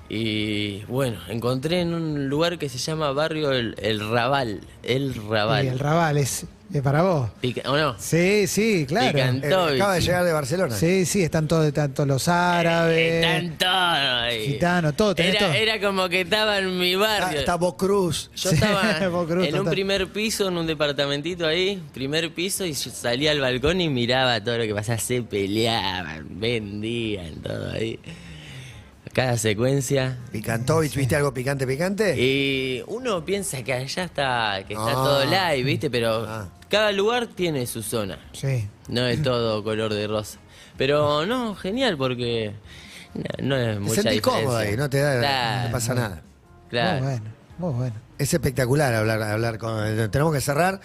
Y 0.10 0.84
bueno, 0.90 1.20
encontré 1.30 1.80
en 1.80 1.94
un 1.94 2.28
lugar 2.28 2.58
que 2.58 2.68
se 2.68 2.80
llama 2.80 3.14
Barrio 3.14 3.54
El, 3.54 3.76
El 3.78 4.02
Raval. 4.10 4.60
El 4.84 5.16
Raval. 5.16 5.64
Y 5.64 5.68
el 5.70 5.80
Raval 5.80 6.18
es, 6.18 6.48
es 6.72 6.82
para 6.84 7.02
vos. 7.02 7.30
Pica- 7.42 7.70
¿O 7.70 7.76
no? 7.78 7.96
Sí, 7.98 8.46
sí, 8.48 8.86
claro. 8.88 9.18
Pican- 9.18 9.44
Eh, 9.44 9.76
acaba 9.76 9.96
de 9.96 10.02
llegar 10.02 10.24
de 10.24 10.32
Barcelona. 10.34 10.76
Sí, 10.76 11.06
sí, 11.06 11.24
están 11.24 11.48
todos, 11.48 11.74
tanto 11.74 12.06
los 12.06 12.28
árabes. 12.28 13.26
Están 13.26 13.58
todos 13.58 13.72
ahí. 13.74 14.46
Gitano, 14.54 14.94
todo, 14.94 15.16
tenés 15.16 15.36
era, 15.36 15.46
todo. 15.48 15.54
era 15.56 15.82
como 15.82 16.10
que 16.10 16.22
estaba 16.22 16.60
en 16.60 16.78
mi 16.78 16.94
Está, 16.94 17.00
barrio. 17.20 17.40
está 17.40 17.56
Bob 17.56 17.78
Cruz. 17.78 18.30
Yo 18.36 18.50
Sí, 18.50 18.56
estaba 18.56 18.82
cruz, 19.28 19.46
en 19.48 19.54
un 19.54 19.60
total. 19.60 19.74
primer 19.74 20.08
piso, 20.14 20.48
en 20.48 20.58
un 20.58 20.68
departamentito 20.68 21.48
ahí, 21.48 21.82
primer 21.94 22.34
piso, 22.34 22.66
y 22.66 22.74
yo 22.74 22.92
salía 22.92 23.32
al 23.32 23.40
balcón 23.42 23.82
y 23.82 23.90
miraba 23.90 24.44
todo 24.44 24.58
lo 24.60 24.64
que 24.66 24.76
pasaba. 24.76 25.00
Se 25.00 25.22
peleaban, 25.24 26.28
vendían, 26.40 27.36
todo 27.42 27.72
ahí. 27.72 28.00
cada 29.12 29.38
secuencia. 29.38 30.18
Picantovich, 30.32 30.96
¿viste 30.96 31.16
algo 31.16 31.34
picante, 31.34 31.66
picante? 31.66 32.16
Y 32.22 32.84
uno 32.88 33.26
piensa 33.26 33.64
que 33.64 33.74
allá 33.74 34.04
está, 34.04 34.64
que 34.68 34.74
está 34.76 34.92
Ah. 34.92 34.94
todo 34.94 35.26
live, 35.26 35.64
¿viste? 35.64 35.90
Pero 35.90 36.26
Ah. 36.28 36.48
Cada 36.70 36.92
lugar 36.92 37.28
tiene 37.28 37.66
su 37.68 37.82
zona. 37.84 38.20
Sí. 38.34 38.68
No 38.88 39.06
es 39.08 39.22
todo 39.24 39.64
color 39.64 39.94
de 39.94 40.08
rosa. 40.08 40.40
Pero 40.78 41.26
no, 41.26 41.56
genial 41.56 41.98
porque 41.98 42.54
no, 43.14 43.24
no 43.48 43.58
es 43.58 43.74
Te 43.76 43.80
mucha 43.80 43.96
sentís 43.96 44.12
diferencia. 44.14 44.44
cómodo 44.46 44.58
ahí, 44.58 44.78
no 44.78 44.90
te 44.90 45.00
da, 45.00 45.14
no 45.16 45.20
Claro, 45.20 45.66
te 45.68 45.72
pasa 45.74 45.94
nada. 45.96 46.22
claro. 46.70 47.00
Muy 47.04 47.12
bueno, 47.12 47.26
muy 47.58 47.74
bueno. 47.74 47.96
Es 48.18 48.34
espectacular 48.34 48.94
hablar, 48.94 49.22
hablar 49.24 49.58
con. 49.58 50.10
Tenemos 50.12 50.34
que 50.34 50.42
cerrar. 50.42 50.80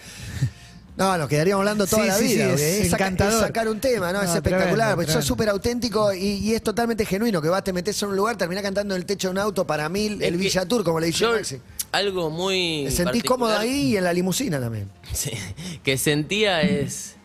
No, 0.97 1.17
nos 1.17 1.27
quedaríamos 1.27 1.59
hablando 1.59 1.85
toda 1.85 2.03
Sí, 2.03 2.07
la 2.07 2.15
sí, 2.15 2.23
vida. 2.23 2.43
sí, 2.45 2.49
porque 2.51 2.81
es 2.83 2.89
saca- 2.89 3.07
encantador. 3.07 3.41
sacar 3.47 3.67
un 3.67 3.81
tema, 3.81 4.13
¿no? 4.13 4.19
No, 4.19 4.23
es 4.23 4.29
espectacular. 4.33 4.67
tremendo, 4.69 4.95
porque 4.95 5.11
sos 5.11 5.25
tremendo. 5.25 5.27
súper 5.27 5.49
auténtico 5.49 6.13
y, 6.13 6.19
y 6.25 6.53
es 6.55 6.63
totalmente 6.63 7.05
genuino. 7.05 7.41
Que 7.41 7.49
vas, 7.49 7.65
te 7.65 7.73
metes 7.73 8.01
en 8.01 8.09
un 8.09 8.15
lugar, 8.15 8.37
terminás 8.37 8.63
cantando 8.63 8.95
en 8.95 9.01
el 9.01 9.05
techo 9.05 9.27
de 9.27 9.31
un 9.33 9.37
auto 9.39 9.67
para 9.67 9.89
mil, 9.89 10.21
Es 10.21 10.29
el 10.29 10.35
que 10.35 10.37
Villa 10.37 10.65
Tour, 10.65 10.85
como 10.85 11.01
le 11.01 11.07
dice 11.07 11.19
yo 11.19 11.33
Maxi. 11.33 11.59
Algo 11.95 12.29
muy 12.29 12.83
Te 12.85 12.91
sentís 12.91 13.23
cómodo 13.23 13.57
ahí 13.57 13.93
y 13.93 13.97
en 13.97 14.03
la 14.03 14.13
limusina 14.13 14.59
también. 14.59 14.89
sí, 15.13 15.31
que 15.83 15.97
sentía 15.97 16.61
es 16.61 17.15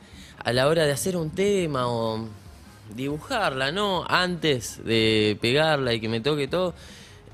a 0.43 0.53
la 0.53 0.69
hora 0.69 0.87
de 0.87 0.93
hacer 0.93 1.17
un 1.17 1.31
tema 1.31 1.89
o 1.89 2.27
dibujarla, 2.95 3.73
¿no? 3.73 4.05
Antes 4.09 4.85
de 4.85 5.37
pegarla 5.41 5.93
y 5.95 6.01
que 6.01 6.09
me 6.09 6.21
toque 6.21 6.49
todo, 6.49 6.75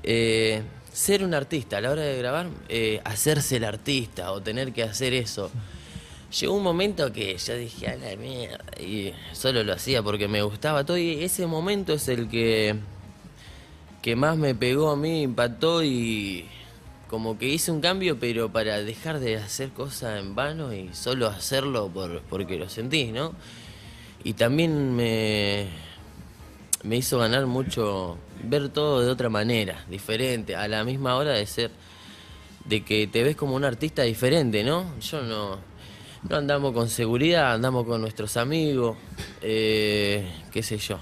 eh, 0.03 0.61
ser 0.91 1.23
un 1.23 1.33
artista, 1.33 1.77
a 1.77 1.81
la 1.81 1.91
hora 1.91 2.01
de 2.01 2.17
grabar, 2.17 2.49
eh, 2.69 3.01
hacerse 3.05 3.57
el 3.57 3.63
artista 3.63 4.31
o 4.31 4.41
tener 4.41 4.73
que 4.73 4.83
hacer 4.83 5.13
eso. 5.13 5.51
Llegó 6.39 6.55
un 6.55 6.63
momento 6.63 7.13
que 7.13 7.37
yo 7.37 7.55
dije, 7.55 7.87
a 7.87 7.95
la 7.95 8.15
mierda, 8.17 8.81
y 8.81 9.13
solo 9.31 9.63
lo 9.63 9.73
hacía 9.73 10.03
porque 10.03 10.27
me 10.27 10.41
gustaba 10.41 10.85
todo, 10.85 10.97
y 10.97 11.23
ese 11.23 11.47
momento 11.47 11.93
es 11.93 12.07
el 12.09 12.27
que, 12.27 12.75
que 14.01 14.15
más 14.15 14.37
me 14.37 14.53
pegó 14.53 14.91
a 14.91 14.97
mí, 14.97 15.21
impactó 15.21 15.83
y 15.83 16.45
como 17.09 17.37
que 17.37 17.47
hice 17.47 17.71
un 17.71 17.81
cambio, 17.81 18.19
pero 18.19 18.49
para 18.51 18.79
dejar 18.81 19.19
de 19.19 19.37
hacer 19.37 19.69
cosas 19.69 20.19
en 20.19 20.35
vano 20.35 20.73
y 20.73 20.93
solo 20.93 21.27
hacerlo 21.27 21.89
por, 21.89 22.21
porque 22.23 22.57
lo 22.57 22.69
sentís, 22.69 23.11
¿no? 23.11 23.33
Y 24.23 24.33
también 24.33 24.95
me, 24.95 25.67
me 26.83 26.97
hizo 26.97 27.17
ganar 27.17 27.45
mucho 27.45 28.17
ver 28.43 28.69
todo 28.69 29.01
de 29.01 29.09
otra 29.09 29.29
manera, 29.29 29.85
diferente, 29.89 30.55
a 30.55 30.67
la 30.67 30.83
misma 30.83 31.15
hora 31.15 31.31
de 31.31 31.45
ser, 31.45 31.71
de 32.65 32.83
que 32.83 33.07
te 33.07 33.23
ves 33.23 33.35
como 33.35 33.55
un 33.55 33.63
artista 33.63 34.03
diferente, 34.03 34.63
¿no? 34.63 34.99
Yo 34.99 35.21
no, 35.21 35.57
no 36.27 36.35
andamos 36.35 36.73
con 36.73 36.89
seguridad, 36.89 37.53
andamos 37.53 37.85
con 37.85 38.01
nuestros 38.01 38.35
amigos, 38.37 38.97
eh, 39.41 40.29
qué 40.51 40.61
sé 40.61 40.77
yo. 40.77 40.99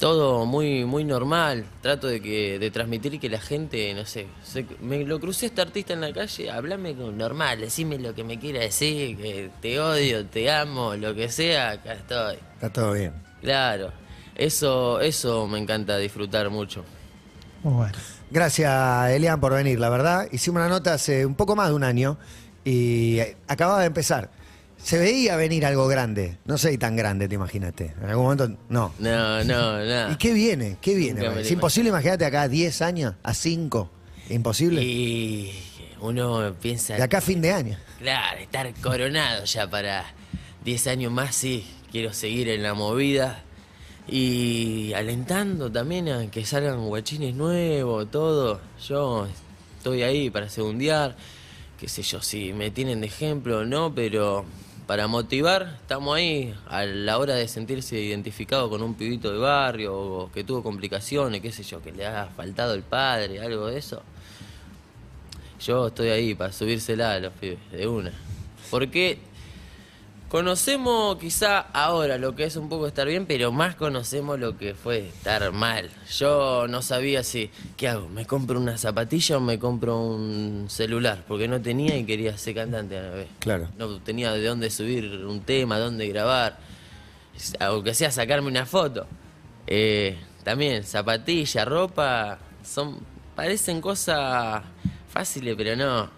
Todo 0.00 0.46
muy 0.46 0.86
muy 0.86 1.04
normal, 1.04 1.66
trato 1.82 2.06
de 2.06 2.22
que 2.22 2.58
de 2.58 2.70
transmitir 2.70 3.20
que 3.20 3.28
la 3.28 3.38
gente, 3.38 3.92
no 3.92 4.06
sé, 4.06 4.26
se- 4.42 4.64
me 4.80 5.04
lo 5.04 5.20
crucé 5.20 5.44
a 5.44 5.48
este 5.50 5.60
artista 5.60 5.92
en 5.92 6.00
la 6.00 6.10
calle, 6.12 6.50
hablame 6.50 6.94
con 6.96 7.18
normal, 7.18 7.60
decime 7.60 7.98
lo 7.98 8.14
que 8.14 8.24
me 8.24 8.38
quiera 8.38 8.60
decir, 8.60 9.18
que 9.18 9.50
te 9.60 9.78
odio, 9.78 10.24
te 10.24 10.50
amo, 10.50 10.94
lo 10.96 11.14
que 11.14 11.28
sea, 11.28 11.72
acá 11.72 11.92
estoy. 11.92 12.36
Está 12.54 12.70
todo 12.72 12.92
bien. 12.94 13.12
Claro, 13.42 13.92
eso, 14.36 15.00
eso 15.00 15.46
me 15.46 15.58
encanta 15.58 15.98
disfrutar 15.98 16.48
mucho. 16.48 16.82
Muy 17.62 17.74
bueno. 17.74 17.98
Gracias, 18.30 19.10
Elian, 19.10 19.38
por 19.38 19.52
venir. 19.52 19.78
La 19.78 19.90
verdad, 19.90 20.28
hicimos 20.32 20.60
una 20.60 20.68
nota 20.70 20.94
hace 20.94 21.26
un 21.26 21.34
poco 21.34 21.54
más 21.56 21.68
de 21.68 21.74
un 21.74 21.84
año 21.84 22.16
y 22.64 23.18
acababa 23.46 23.80
de 23.80 23.86
empezar. 23.86 24.30
Se 24.82 24.98
veía 24.98 25.36
venir 25.36 25.64
algo 25.66 25.86
grande. 25.88 26.38
No 26.46 26.58
sé 26.58 26.76
tan 26.78 26.96
grande, 26.96 27.28
te 27.28 27.34
imaginaste. 27.34 27.94
En 28.02 28.08
algún 28.10 28.24
momento, 28.24 28.48
no. 28.68 28.92
No, 28.98 29.44
no, 29.44 29.78
nada. 29.78 30.10
¿Y 30.12 30.16
qué 30.16 30.32
viene? 30.32 30.78
¿Qué 30.80 30.94
viene? 30.94 31.20
Nunca 31.20 31.30
me 31.30 31.36
lo 31.36 31.40
Es 31.42 31.50
imposible, 31.50 31.90
imagínate 31.90 32.24
acá 32.24 32.42
a 32.42 32.48
10 32.48 32.82
años, 32.82 33.14
a 33.22 33.34
5. 33.34 33.90
Imposible. 34.30 34.82
Y 34.82 35.52
uno 36.00 36.54
piensa, 36.60 36.94
De 36.94 37.02
acá 37.02 37.18
a 37.18 37.20
fin 37.20 37.40
de 37.40 37.52
año. 37.52 37.76
claro, 37.98 38.38
estar 38.38 38.72
coronado 38.80 39.44
ya 39.44 39.68
para 39.68 40.04
10 40.64 40.86
años 40.86 41.12
más, 41.12 41.34
sí, 41.34 41.66
quiero 41.92 42.12
seguir 42.12 42.48
en 42.48 42.62
la 42.62 42.74
movida. 42.74 43.42
Y 44.08 44.92
alentando 44.94 45.70
también 45.70 46.08
a 46.08 46.30
que 46.30 46.44
salgan 46.44 46.86
guachines 46.86 47.34
nuevos, 47.34 48.10
todo. 48.10 48.60
Yo 48.88 49.28
estoy 49.76 50.02
ahí 50.02 50.30
para 50.30 50.48
segundear, 50.48 51.14
qué 51.78 51.86
sé 51.88 52.02
yo, 52.02 52.20
si 52.20 52.52
me 52.52 52.70
tienen 52.70 53.00
de 53.02 53.06
ejemplo 53.06 53.58
o 53.58 53.64
no, 53.64 53.94
pero 53.94 54.44
para 54.90 55.06
motivar, 55.06 55.76
estamos 55.82 56.16
ahí 56.16 56.52
a 56.66 56.82
la 56.82 57.16
hora 57.18 57.36
de 57.36 57.46
sentirse 57.46 57.96
identificado 57.96 58.68
con 58.68 58.82
un 58.82 58.94
pibito 58.94 59.30
de 59.30 59.38
barrio 59.38 59.94
o 59.96 60.32
que 60.32 60.42
tuvo 60.42 60.64
complicaciones, 60.64 61.40
qué 61.40 61.52
sé 61.52 61.62
yo, 61.62 61.80
que 61.80 61.92
le 61.92 62.04
ha 62.04 62.26
faltado 62.26 62.74
el 62.74 62.82
padre, 62.82 63.40
algo 63.40 63.68
de 63.68 63.78
eso. 63.78 64.02
Yo 65.64 65.86
estoy 65.86 66.08
ahí 66.08 66.34
para 66.34 66.50
subírsela 66.50 67.12
a 67.12 67.20
los 67.20 67.32
pibes, 67.34 67.60
de 67.70 67.86
una. 67.86 68.10
Porque 68.68 69.20
conocemos 70.30 71.18
quizá 71.18 71.58
ahora 71.58 72.16
lo 72.16 72.36
que 72.36 72.44
es 72.44 72.54
un 72.54 72.68
poco 72.68 72.86
estar 72.86 73.06
bien, 73.06 73.26
pero 73.26 73.50
más 73.50 73.74
conocemos 73.74 74.38
lo 74.38 74.56
que 74.56 74.74
fue 74.74 75.08
estar 75.08 75.50
mal. 75.50 75.90
Yo 76.08 76.68
no 76.68 76.82
sabía 76.82 77.24
si, 77.24 77.50
¿qué 77.76 77.88
hago? 77.88 78.08
¿Me 78.08 78.24
compro 78.26 78.60
una 78.60 78.78
zapatilla 78.78 79.38
o 79.38 79.40
me 79.40 79.58
compro 79.58 80.00
un 80.00 80.66
celular? 80.68 81.24
Porque 81.26 81.48
no 81.48 81.60
tenía 81.60 81.96
y 81.96 82.04
quería 82.04 82.38
ser 82.38 82.54
cantante 82.54 82.96
a 82.96 83.02
la 83.02 83.10
vez. 83.10 83.28
Claro. 83.40 83.68
No 83.76 84.00
tenía 84.00 84.32
de 84.32 84.44
dónde 84.44 84.70
subir 84.70 85.26
un 85.26 85.40
tema, 85.40 85.80
dónde 85.80 86.06
grabar, 86.06 86.58
aunque 87.58 87.92
sea 87.92 88.12
sacarme 88.12 88.46
una 88.46 88.66
foto. 88.66 89.08
Eh, 89.66 90.16
también 90.44 90.84
zapatilla, 90.84 91.64
ropa, 91.64 92.38
son 92.62 93.00
parecen 93.34 93.80
cosas 93.80 94.62
fáciles, 95.08 95.56
pero 95.56 95.74
no, 95.74 96.08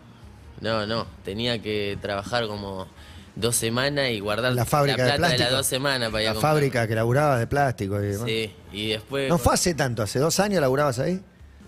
no, 0.61 0.87
no. 0.87 1.07
Tenía 1.25 1.63
que 1.63 1.97
trabajar 2.03 2.47
como 2.47 2.89
dos 3.35 3.57
semanas 3.57 4.11
y 4.11 4.21
guardar 4.21 4.53
La 4.53 4.65
fábrica 4.65 5.05
de 5.05 5.09
plata 5.11 5.13
de, 5.15 5.19
plástico. 5.19 5.43
las 5.45 5.53
dos 5.53 5.67
semanas 5.67 6.11
para 6.11 6.23
ir 6.25 6.29
La 6.35 6.41
fábrica 6.41 6.87
que 6.87 6.95
laburaba 6.95 7.39
de 7.39 7.47
plástico 7.47 8.01
y 8.03 8.07
demás. 8.09 8.27
Sí, 8.29 8.53
y 8.73 8.89
después 8.91 9.29
No 9.29 9.39
fue 9.39 9.55
hace 9.55 9.75
tanto, 9.75 10.03
hace 10.03 10.19
dos 10.19 10.39
años 10.41 10.61
laburabas 10.61 10.99
ahí. 10.99 11.21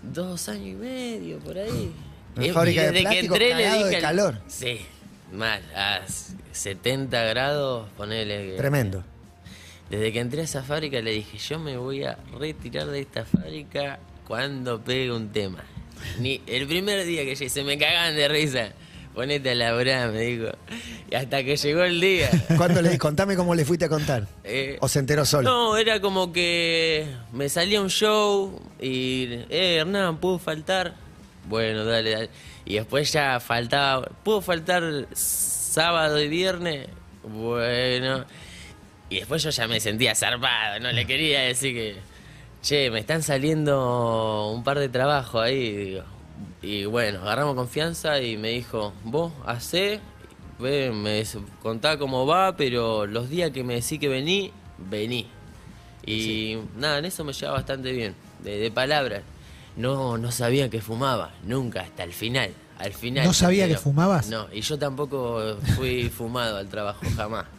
dos 0.03 0.47
años 0.49 0.67
y 0.67 0.73
medio 0.75 1.39
por 1.39 1.57
ahí. 1.57 1.91
Y- 2.39 2.49
fábrica 2.51 2.81
y 2.83 2.85
de 2.85 2.91
desde 2.91 3.09
que 3.09 3.19
entré 3.19 3.55
le 3.55 3.65
dije 3.71 3.83
de 3.85 3.95
al- 3.95 4.01
calor. 4.01 4.39
Sí, 4.47 4.81
mal, 5.33 5.61
a 5.75 6.01
70 6.51 7.23
grados, 7.23 7.87
ponele 7.97 8.55
Tremendo. 8.57 9.03
Desde 9.89 10.11
que 10.11 10.19
entré 10.19 10.41
a 10.41 10.43
esa 10.43 10.63
fábrica 10.63 10.99
le 10.99 11.11
dije, 11.11 11.37
yo 11.37 11.59
me 11.59 11.77
voy 11.77 12.03
a 12.03 12.17
retirar 12.39 12.87
de 12.87 13.01
esta 13.01 13.23
fábrica 13.25 13.99
cuando 14.27 14.81
pegue 14.81 15.11
un 15.11 15.29
tema. 15.29 15.63
Ni 16.19 16.41
el 16.47 16.67
primer 16.67 17.05
día 17.05 17.23
que 17.23 17.35
llegué, 17.35 17.49
se 17.49 17.63
me 17.63 17.77
cagaban 17.77 18.15
de 18.15 18.27
risa. 18.27 18.69
Ponete 19.15 19.51
a 19.51 19.55
laburar, 19.55 20.11
me 20.11 20.19
dijo. 20.19 20.49
Y 21.09 21.15
hasta 21.15 21.41
que 21.41 21.55
llegó 21.55 21.83
el 21.83 22.01
día. 22.01 22.29
¿Cuándo 22.57 22.81
le? 22.81 22.97
Contame 22.97 23.37
cómo 23.37 23.55
le 23.55 23.63
fuiste 23.63 23.85
a 23.85 23.89
contar. 23.89 24.27
Eh, 24.43 24.77
¿O 24.81 24.89
se 24.89 24.99
enteró 24.99 25.23
solo? 25.25 25.49
No, 25.49 25.77
era 25.77 26.01
como 26.01 26.33
que 26.33 27.07
me 27.31 27.47
salía 27.47 27.81
un 27.81 27.89
show 27.89 28.61
y, 28.79 29.29
eh, 29.49 29.77
Hernán, 29.79 30.17
¿puedo 30.17 30.37
faltar? 30.37 30.95
Bueno, 31.47 31.85
dale, 31.85 32.11
dale. 32.11 32.29
Y 32.65 32.75
después 32.75 33.13
ya 33.13 33.39
faltaba, 33.39 34.05
¿puedo 34.23 34.41
faltar 34.41 35.07
sábado 35.13 36.21
y 36.21 36.27
viernes? 36.27 36.89
Bueno. 37.23 38.25
Y 39.09 39.19
después 39.19 39.43
yo 39.43 39.49
ya 39.51 39.67
me 39.67 39.79
sentía 39.79 40.13
zarpado, 40.13 40.79
no 40.81 40.91
le 40.91 41.05
quería 41.05 41.41
decir 41.41 41.73
que, 41.73 41.95
che, 42.61 42.89
me 42.91 42.99
están 42.99 43.23
saliendo 43.23 44.51
un 44.51 44.63
par 44.63 44.79
de 44.79 44.89
trabajos 44.89 45.41
ahí, 45.41 45.71
digo. 45.71 46.03
Y 46.61 46.85
bueno, 46.85 47.19
agarramos 47.21 47.55
confianza 47.55 48.19
y 48.21 48.37
me 48.37 48.49
dijo, 48.49 48.93
vos 49.03 49.31
hacé, 49.45 49.99
ve, 50.59 50.91
me 50.91 51.23
contá 51.61 51.97
cómo 51.97 52.25
va, 52.25 52.55
pero 52.57 53.05
los 53.05 53.29
días 53.29 53.51
que 53.51 53.63
me 53.63 53.75
decís 53.75 53.99
que 53.99 54.07
vení, 54.07 54.51
vení. 54.77 55.27
Y 56.05 56.57
nada, 56.77 56.99
en 56.99 57.05
eso 57.05 57.23
me 57.23 57.33
lleva 57.33 57.53
bastante 57.53 57.91
bien, 57.91 58.15
de, 58.43 58.57
de 58.57 58.71
palabras. 58.71 59.21
No, 59.75 60.17
no 60.17 60.31
sabía 60.31 60.69
que 60.69 60.81
fumaba, 60.81 61.31
nunca, 61.43 61.81
hasta 61.81 62.03
el 62.03 62.13
final. 62.13 62.51
Al 62.77 62.93
final. 62.93 63.25
¿No 63.25 63.33
sabía 63.33 63.65
pero- 63.65 63.75
que 63.77 63.81
fumabas? 63.83 64.27
No, 64.29 64.47
y 64.51 64.61
yo 64.61 64.77
tampoco 64.77 65.57
fui 65.75 66.09
fumado 66.09 66.57
al 66.57 66.67
trabajo, 66.67 67.01
jamás. 67.15 67.45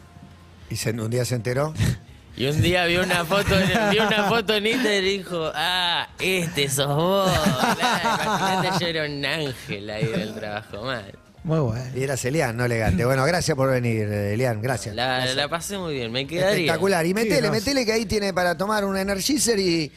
Y 0.69 0.75
se- 0.75 0.91
un 0.91 1.09
día 1.09 1.23
se 1.23 1.35
enteró. 1.35 1.73
Y 2.37 2.45
un 2.47 2.61
día 2.61 2.85
vi 2.85 2.97
una 2.97 3.25
foto, 3.25 3.57
en- 3.59 3.89
vi 3.89 3.97
una 3.99 4.25
foto 4.29 4.53
en 4.53 4.67
Instagram 4.67 5.03
y 5.03 5.17
dijo, 5.17 5.51
ah, 5.55 6.07
este 6.19 6.69
sos 6.69 6.95
vos. 6.95 7.31
Claro, 7.77 8.23
imagínate, 8.23 8.79
yo 8.79 8.87
era 8.87 9.05
un 9.05 9.25
ángel 9.25 9.89
ahí 9.89 10.05
del 10.05 10.35
trabajo, 10.35 10.83
mal. 10.83 11.11
Muy 11.43 11.59
bueno. 11.59 11.83
Y 11.95 12.03
eras 12.03 12.23
Elian, 12.25 12.55
no 12.55 12.65
elegante. 12.65 13.05
Bueno, 13.05 13.23
gracias 13.25 13.55
por 13.57 13.71
venir, 13.71 14.07
eh, 14.07 14.33
Elian. 14.33 14.61
Gracias. 14.61 14.93
La, 14.93 15.25
la 15.33 15.47
pasé 15.47 15.77
muy 15.77 15.93
bien, 15.95 16.11
me 16.11 16.27
quedaría. 16.27 16.51
Espectacular. 16.65 17.05
Y 17.05 17.13
metele, 17.13 17.37
grosso. 17.47 17.53
metele 17.53 17.85
que 17.85 17.93
ahí 17.93 18.05
tiene 18.05 18.33
para 18.33 18.55
tomar 18.57 18.85
un 18.85 18.97
Energizer 18.97 19.57
y, 19.57 19.91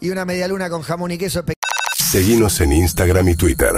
y 0.00 0.10
una 0.10 0.24
media 0.24 0.48
luna 0.48 0.68
con 0.68 0.82
jamón 0.82 1.12
y 1.12 1.18
queso. 1.18 1.44
Seguinos 1.96 2.60
en 2.60 2.72
Instagram 2.72 3.28
y 3.28 3.36
Twitter. 3.36 3.70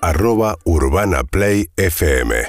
Arroba 0.00 0.56
Urbana 0.64 1.24
Play 1.24 1.68
FM. 1.76 2.48